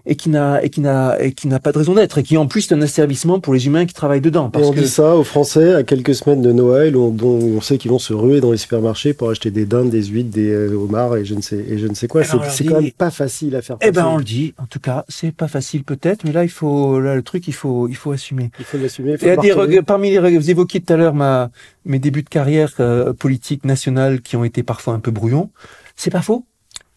et 0.05 0.15
qui 0.15 0.29
n'a 0.29 0.63
et 0.63 0.69
qui 0.69 0.81
n'a 0.81 1.21
et 1.21 1.33
qui 1.33 1.47
n'a 1.47 1.59
pas 1.59 1.71
de 1.71 1.77
raison 1.77 1.93
d'être 1.93 2.17
et 2.17 2.23
qui 2.23 2.37
en 2.37 2.47
plus 2.47 2.71
est 2.71 2.73
un 2.73 2.81
asservissement 2.81 3.39
pour 3.39 3.53
les 3.53 3.67
humains 3.67 3.85
qui 3.85 3.93
travaillent 3.93 4.21
dedans. 4.21 4.49
Parce 4.49 4.65
et 4.65 4.69
on 4.69 4.73
dit 4.73 4.87
ça 4.87 5.15
aux 5.15 5.23
Français 5.23 5.73
à 5.73 5.83
quelques 5.83 6.15
semaines 6.15 6.41
de 6.41 6.51
Noël 6.51 6.95
on, 6.95 7.09
dont 7.09 7.39
on 7.39 7.61
sait 7.61 7.77
qu'ils 7.77 7.91
vont 7.91 7.99
se 7.99 8.13
ruer 8.13 8.41
dans 8.41 8.51
les 8.51 8.57
supermarchés 8.57 9.13
pour 9.13 9.29
acheter 9.29 9.51
des 9.51 9.65
dindes, 9.65 9.89
des 9.89 10.03
huîtres, 10.03 10.31
des 10.31 10.51
euh, 10.51 10.75
homards 10.75 11.17
et 11.17 11.25
je 11.25 11.35
ne 11.35 11.41
sais 11.41 11.57
et 11.57 11.77
je 11.77 11.87
ne 11.87 11.93
sais 11.93 12.07
quoi. 12.07 12.21
Eh 12.23 12.37
ben, 12.37 12.43
c'est 12.49 12.65
quand 12.65 12.81
même 12.81 12.91
pas 12.91 13.11
facile 13.11 13.55
à 13.55 13.61
faire. 13.61 13.77
Eh 13.81 13.91
ben 13.91 14.05
on 14.07 14.17
le 14.17 14.23
dit. 14.23 14.53
En 14.57 14.65
tout 14.65 14.79
cas, 14.79 15.05
c'est 15.07 15.31
pas 15.31 15.47
facile 15.47 15.83
peut-être, 15.83 16.23
mais 16.23 16.31
là 16.31 16.43
il 16.43 16.49
faut 16.49 16.99
là 16.99 17.15
le 17.15 17.23
truc 17.23 17.47
il 17.47 17.53
faut 17.53 17.87
il 17.87 17.95
faut 17.95 18.11
assumer. 18.11 18.51
Il 18.59 18.65
faut 18.65 18.77
l'assumer. 18.77 19.17
Des 19.17 19.81
parmi 19.81 20.11
les 20.11 20.37
vous 20.37 20.49
évoquiez 20.49 20.81
tout 20.81 20.93
à 20.93 20.97
l'heure 20.97 21.13
ma 21.13 21.49
mes 21.85 21.99
débuts 21.99 22.23
de 22.23 22.29
carrière 22.29 22.73
euh, 22.79 23.13
politique 23.13 23.65
nationale 23.65 24.21
qui 24.21 24.35
ont 24.35 24.43
été 24.43 24.63
parfois 24.63 24.93
un 24.93 24.99
peu 24.99 25.11
brouillons. 25.11 25.49
C'est 25.95 26.11
pas 26.11 26.21
faux 26.21 26.45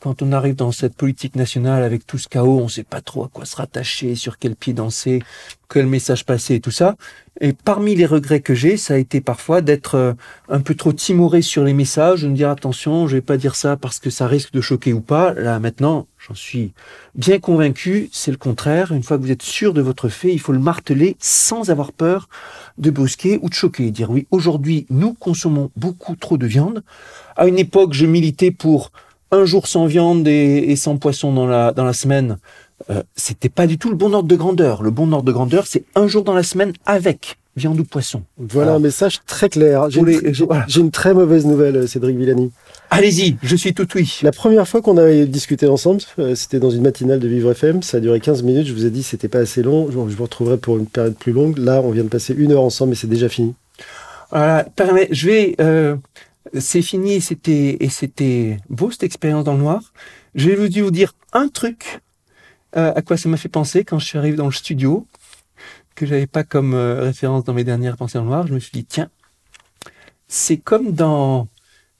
quand 0.03 0.20
on 0.20 0.32
arrive 0.32 0.57
dans 0.57 0.72
cette 0.72 0.96
politique 0.96 1.36
nationale 1.36 1.84
avec 1.84 2.05
tout 2.05 2.18
ce 2.18 2.28
chaos, 2.28 2.59
on 2.59 2.64
ne 2.64 2.68
sait 2.68 2.82
pas 2.82 3.00
trop 3.00 3.22
à 3.22 3.28
quoi 3.32 3.44
se 3.44 3.55
rattacher, 3.55 4.16
sur 4.16 4.36
quel 4.40 4.57
pied 4.57 4.72
danser, 4.72 5.22
quel 5.70 5.86
message 5.86 6.26
passer 6.26 6.57
et 6.57 6.61
tout 6.61 6.72
ça. 6.72 6.96
Et 7.40 7.53
parmi 7.53 7.94
les 7.94 8.05
regrets 8.05 8.40
que 8.40 8.53
j'ai, 8.53 8.76
ça 8.76 8.94
a 8.94 8.96
été 8.96 9.20
parfois 9.20 9.61
d'être 9.61 9.94
euh, 9.94 10.12
un 10.48 10.59
peu 10.59 10.74
trop 10.74 10.92
timoré 10.92 11.40
sur 11.40 11.62
les 11.62 11.72
messages, 11.72 12.22
de 12.22 12.28
me 12.28 12.34
dire 12.34 12.50
attention, 12.50 13.07
je 13.07 13.14
vais 13.14 13.22
pas 13.22 13.36
dire 13.36 13.55
ça 13.55 13.76
parce 13.76 14.00
que 14.00 14.11
ça 14.11 14.26
risque 14.26 14.53
de 14.53 14.61
choquer 14.61 14.92
ou 14.92 15.00
pas. 15.00 15.34
Là 15.34 15.61
maintenant, 15.61 16.09
j'en 16.18 16.34
suis 16.34 16.72
bien 17.14 17.38
convaincu, 17.38 18.11
c'est 18.12 18.32
le 18.32 18.36
contraire. 18.36 18.90
Une 18.90 19.05
fois 19.05 19.18
que 19.18 19.22
vous 19.22 19.30
êtes 19.30 19.42
sûr 19.42 19.72
de 19.72 19.82
votre 19.82 20.09
fait, 20.09 20.32
il 20.32 20.40
faut 20.40 20.53
le 20.53 20.59
marteler 20.59 21.16
sans 21.20 21.70
avoir 21.70 21.92
peur 21.92 22.28
de 22.76 22.90
brusquer 22.90 23.38
ou 23.40 23.48
de 23.48 23.55
choquer. 23.55 23.92
Dire 23.92 24.11
oui, 24.11 24.26
aujourd'hui, 24.32 24.84
nous 24.90 25.14
consommons 25.14 25.70
beaucoup 25.76 26.16
trop 26.16 26.38
de 26.38 26.46
viande. 26.46 26.82
À 27.36 27.46
une 27.46 27.59
époque, 27.59 27.92
je 27.92 28.05
militais 28.05 28.50
pour 28.50 28.90
un 29.32 29.44
jour 29.44 29.66
sans 29.66 29.86
viande 29.86 30.28
et, 30.28 30.76
sans 30.76 30.98
poisson 30.98 31.32
dans 31.32 31.46
la, 31.46 31.72
dans 31.72 31.84
la 31.84 31.94
semaine, 31.94 32.38
euh, 32.90 33.02
c'était 33.16 33.48
pas 33.48 33.66
du 33.66 33.78
tout 33.78 33.90
le 33.90 33.96
bon 33.96 34.12
ordre 34.12 34.28
de 34.28 34.36
grandeur. 34.36 34.82
Le 34.82 34.90
bon 34.90 35.10
ordre 35.12 35.24
de 35.24 35.32
grandeur, 35.32 35.66
c'est 35.66 35.84
un 35.94 36.06
jour 36.06 36.22
dans 36.22 36.34
la 36.34 36.42
semaine 36.42 36.72
avec 36.84 37.38
viande 37.56 37.78
ou 37.80 37.84
poisson. 37.84 38.22
Voilà 38.38 38.74
un 38.74 38.78
message 38.78 39.20
très 39.26 39.48
clair. 39.48 39.88
J'ai 39.90 40.80
une, 40.80 40.90
très 40.90 41.12
mauvaise 41.12 41.44
nouvelle, 41.44 41.86
Cédric 41.86 42.16
Villani. 42.16 42.50
Allez-y, 42.90 43.36
je 43.42 43.56
suis 43.56 43.74
tout 43.74 43.86
oui. 43.94 44.20
La 44.22 44.32
première 44.32 44.66
fois 44.66 44.80
qu'on 44.80 44.96
a 44.96 45.24
discuté 45.24 45.66
ensemble, 45.66 46.00
euh, 46.18 46.34
c'était 46.34 46.60
dans 46.60 46.70
une 46.70 46.82
matinale 46.82 47.20
de 47.20 47.28
Vivre 47.28 47.50
FM. 47.50 47.82
Ça 47.82 47.98
a 47.98 48.00
duré 48.00 48.20
15 48.20 48.42
minutes. 48.42 48.66
Je 48.66 48.72
vous 48.72 48.86
ai 48.86 48.90
dit 48.90 49.02
c'était 49.02 49.28
pas 49.28 49.40
assez 49.40 49.62
long. 49.62 49.90
Je 49.90 49.96
vous 49.96 50.22
retrouverai 50.22 50.56
pour 50.56 50.78
une 50.78 50.86
période 50.86 51.14
plus 51.14 51.32
longue. 51.32 51.58
Là, 51.58 51.80
on 51.82 51.90
vient 51.90 52.04
de 52.04 52.08
passer 52.08 52.34
une 52.36 52.52
heure 52.52 52.62
ensemble 52.62 52.92
et 52.92 52.96
c'est 52.96 53.06
déjà 53.06 53.28
fini. 53.28 53.54
Voilà, 54.30 54.66
je 55.10 55.26
vais. 55.26 55.54
Euh, 55.60 55.96
c'est 56.59 56.82
fini 56.82 57.14
et 57.14 57.20
c'était 57.20 57.76
et 57.80 57.88
c'était 57.88 58.59
beau 58.68 58.90
cette 58.90 59.03
expérience 59.03 59.44
dans 59.44 59.55
le 59.55 59.61
noir. 59.61 59.92
Je 60.34 60.50
vais 60.50 60.57
vous 60.57 60.90
dire 60.90 61.14
un 61.32 61.48
truc 61.48 62.00
euh, 62.76 62.92
à 62.94 63.03
quoi 63.03 63.16
ça 63.16 63.28
m'a 63.28 63.36
fait 63.36 63.48
penser 63.48 63.84
quand 63.84 63.98
je 63.98 64.07
suis 64.07 64.18
arrivé 64.18 64.36
dans 64.36 64.46
le 64.46 64.53
studio 64.53 65.07
que 65.94 66.07
j'avais 66.07 66.26
pas 66.26 66.42
comme 66.42 66.72
euh, 66.74 67.03
référence 67.03 67.44
dans 67.44 67.53
mes 67.53 67.64
dernières 67.64 67.96
pensées 67.96 68.18
en 68.18 68.24
noir. 68.24 68.46
Je 68.46 68.55
me 68.55 68.61
suis 68.61 68.72
dit 68.72 68.84
tiens, 68.84 69.11
c'est 70.28 70.57
comme 70.57 70.92
dans 70.92 71.48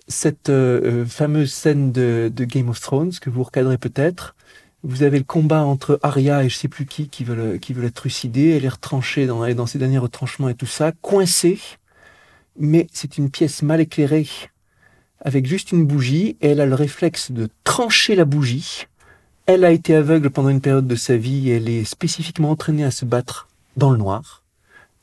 cette 0.09 0.48
euh, 0.48 1.05
fameuse 1.07 1.53
scène 1.53 1.92
de, 1.92 2.30
de, 2.34 2.44
Game 2.44 2.68
of 2.70 2.80
Thrones 2.80 3.12
que 3.20 3.30
vous 3.30 3.42
recadrez 3.42 3.78
peut-être. 3.78 4.34
Vous 4.82 5.03
avez 5.03 5.18
le 5.18 5.24
combat 5.24 5.64
entre 5.64 6.00
Arya 6.03 6.44
et 6.44 6.48
je 6.48 6.57
sais 6.57 6.68
plus 6.68 6.86
qui 6.86 7.09
qui 7.09 7.22
veulent 7.22 7.61
qui 7.61 7.72
veulent 7.72 7.84
être 7.86 7.94
trucidés. 7.94 8.50
Elle 8.50 8.64
est 8.64 8.70
retranchée 8.70 9.26
dans, 9.26 9.46
dans 9.55 9.66
ses 9.66 9.78
derniers 9.78 9.98
retranchements 9.98 10.48
et 10.48 10.55
tout 10.55 10.66
ça, 10.66 10.92
coincée. 11.03 11.59
Mais 12.59 12.86
c'est 12.92 13.18
une 13.18 13.30
pièce 13.30 13.62
mal 13.62 13.80
éclairée 13.80 14.28
avec 15.24 15.46
juste 15.46 15.72
une 15.72 15.86
bougie 15.86 16.36
et 16.40 16.48
elle 16.48 16.61
a 16.61 16.66
le 16.66 16.74
réflexe 16.74 17.30
de 17.30 17.48
trancher 17.64 18.14
la 18.14 18.24
bougie. 18.24 18.86
Elle 19.46 19.64
a 19.64 19.70
été 19.70 19.94
aveugle 19.94 20.30
pendant 20.30 20.48
une 20.48 20.61
période 20.61 20.86
de 20.86 20.96
sa 20.96 21.16
vie 21.16 21.50
et 21.50 21.57
elle 21.57 21.68
est 21.68 21.84
spécifiquement 21.84 22.50
entraînée 22.50 22.84
à 22.84 22.90
se 22.90 23.05
battre 23.05 23.48
dans 23.76 23.90
le 23.90 23.98
noir. 23.98 24.42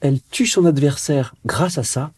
Elle 0.02 0.20
tue 0.32 0.46
son 0.46 0.66
adversaire 0.66 1.36
grâce 1.46 1.78
à 1.78 1.84
ça. 1.84 2.12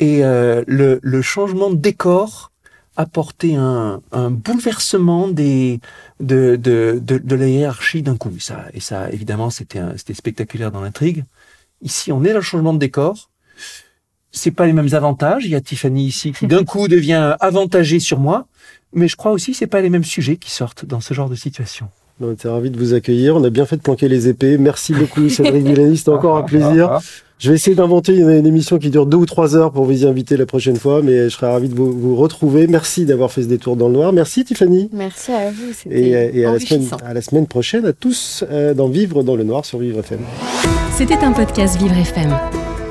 Et 0.00 0.24
euh, 0.24 0.62
le, 0.66 1.00
le, 1.02 1.22
changement 1.22 1.70
de 1.70 1.76
décor 1.76 2.52
a 2.96 3.06
porté 3.06 3.56
un, 3.56 4.00
un 4.12 4.30
bouleversement 4.30 5.28
des, 5.28 5.80
de, 6.20 6.56
de, 6.56 7.00
de, 7.02 7.18
de 7.18 7.34
la 7.34 7.48
hiérarchie 7.48 8.02
d'un 8.02 8.16
coup. 8.16 8.32
Et 8.36 8.40
ça, 8.40 8.66
et 8.74 8.80
ça 8.80 9.10
évidemment, 9.10 9.50
c'était 9.50 10.14
spectaculaire 10.14 10.70
dans 10.70 10.80
l'intrigue. 10.80 11.24
Ici, 11.82 12.12
on 12.12 12.24
est 12.24 12.30
dans 12.30 12.36
le 12.36 12.42
changement 12.42 12.74
de 12.74 12.78
décor. 12.78 13.30
C'est 14.30 14.50
pas 14.50 14.66
les 14.66 14.72
mêmes 14.72 14.92
avantages. 14.92 15.44
Il 15.44 15.50
y 15.50 15.54
a 15.54 15.60
Tiffany 15.60 16.06
ici 16.06 16.32
qui 16.32 16.46
d'un 16.46 16.64
coup 16.66 16.88
devient 16.88 17.36
avantagée 17.40 18.00
sur 18.00 18.18
moi. 18.18 18.46
Mais 18.92 19.08
je 19.08 19.16
crois 19.16 19.32
aussi 19.32 19.52
que 19.52 19.58
c'est 19.58 19.66
pas 19.66 19.80
les 19.80 19.90
mêmes 19.90 20.04
sujets 20.04 20.36
qui 20.36 20.50
sortent 20.50 20.84
dans 20.84 21.00
ce 21.00 21.12
genre 21.12 21.28
de 21.28 21.34
situation. 21.34 21.88
On 22.20 22.32
était 22.32 22.48
ravis 22.48 22.70
de 22.70 22.78
vous 22.78 22.94
accueillir. 22.94 23.36
On 23.36 23.44
a 23.44 23.50
bien 23.50 23.64
fait 23.64 23.76
de 23.76 23.82
planquer 23.82 24.08
les 24.08 24.28
épées. 24.28 24.58
Merci 24.58 24.92
beaucoup, 24.92 25.28
Cédric 25.28 25.64
Villani. 25.64 25.96
C'était 25.96 26.10
encore 26.10 26.36
un 26.36 26.42
plaisir. 26.42 26.98
Je 27.38 27.50
vais 27.50 27.54
essayer 27.54 27.76
d'inventer 27.76 28.16
une, 28.16 28.46
émission 28.46 28.78
qui 28.78 28.90
dure 28.90 29.06
deux 29.06 29.16
ou 29.16 29.26
trois 29.26 29.54
heures 29.54 29.70
pour 29.70 29.84
vous 29.84 30.02
y 30.02 30.06
inviter 30.06 30.36
la 30.36 30.44
prochaine 30.44 30.74
fois, 30.74 31.02
mais 31.02 31.24
je 31.24 31.28
serais 31.28 31.48
ravi 31.48 31.68
de 31.68 31.74
vous, 31.74 32.16
retrouver. 32.16 32.66
Merci 32.66 33.06
d'avoir 33.06 33.30
fait 33.30 33.42
ce 33.42 33.46
détour 33.46 33.76
dans 33.76 33.86
le 33.86 33.94
noir. 33.94 34.12
Merci, 34.12 34.44
Tiffany. 34.44 34.90
Merci 34.92 35.30
à 35.30 35.50
vous. 35.52 35.70
Et, 35.88 36.10
et 36.10 36.44
à, 36.44 36.52
la 36.52 36.58
semaine, 36.58 36.88
à 37.06 37.14
la 37.14 37.22
semaine 37.22 37.46
prochaine 37.46 37.86
à 37.86 37.92
tous 37.92 38.42
euh, 38.50 38.74
dans 38.74 38.88
Vivre 38.88 39.22
dans 39.22 39.36
le 39.36 39.44
noir 39.44 39.64
sur 39.64 39.78
Vivre 39.78 40.00
FM. 40.00 40.18
C'était 40.96 41.18
un 41.18 41.30
podcast 41.30 41.80
Vivre 41.80 41.96
FM. 41.96 42.36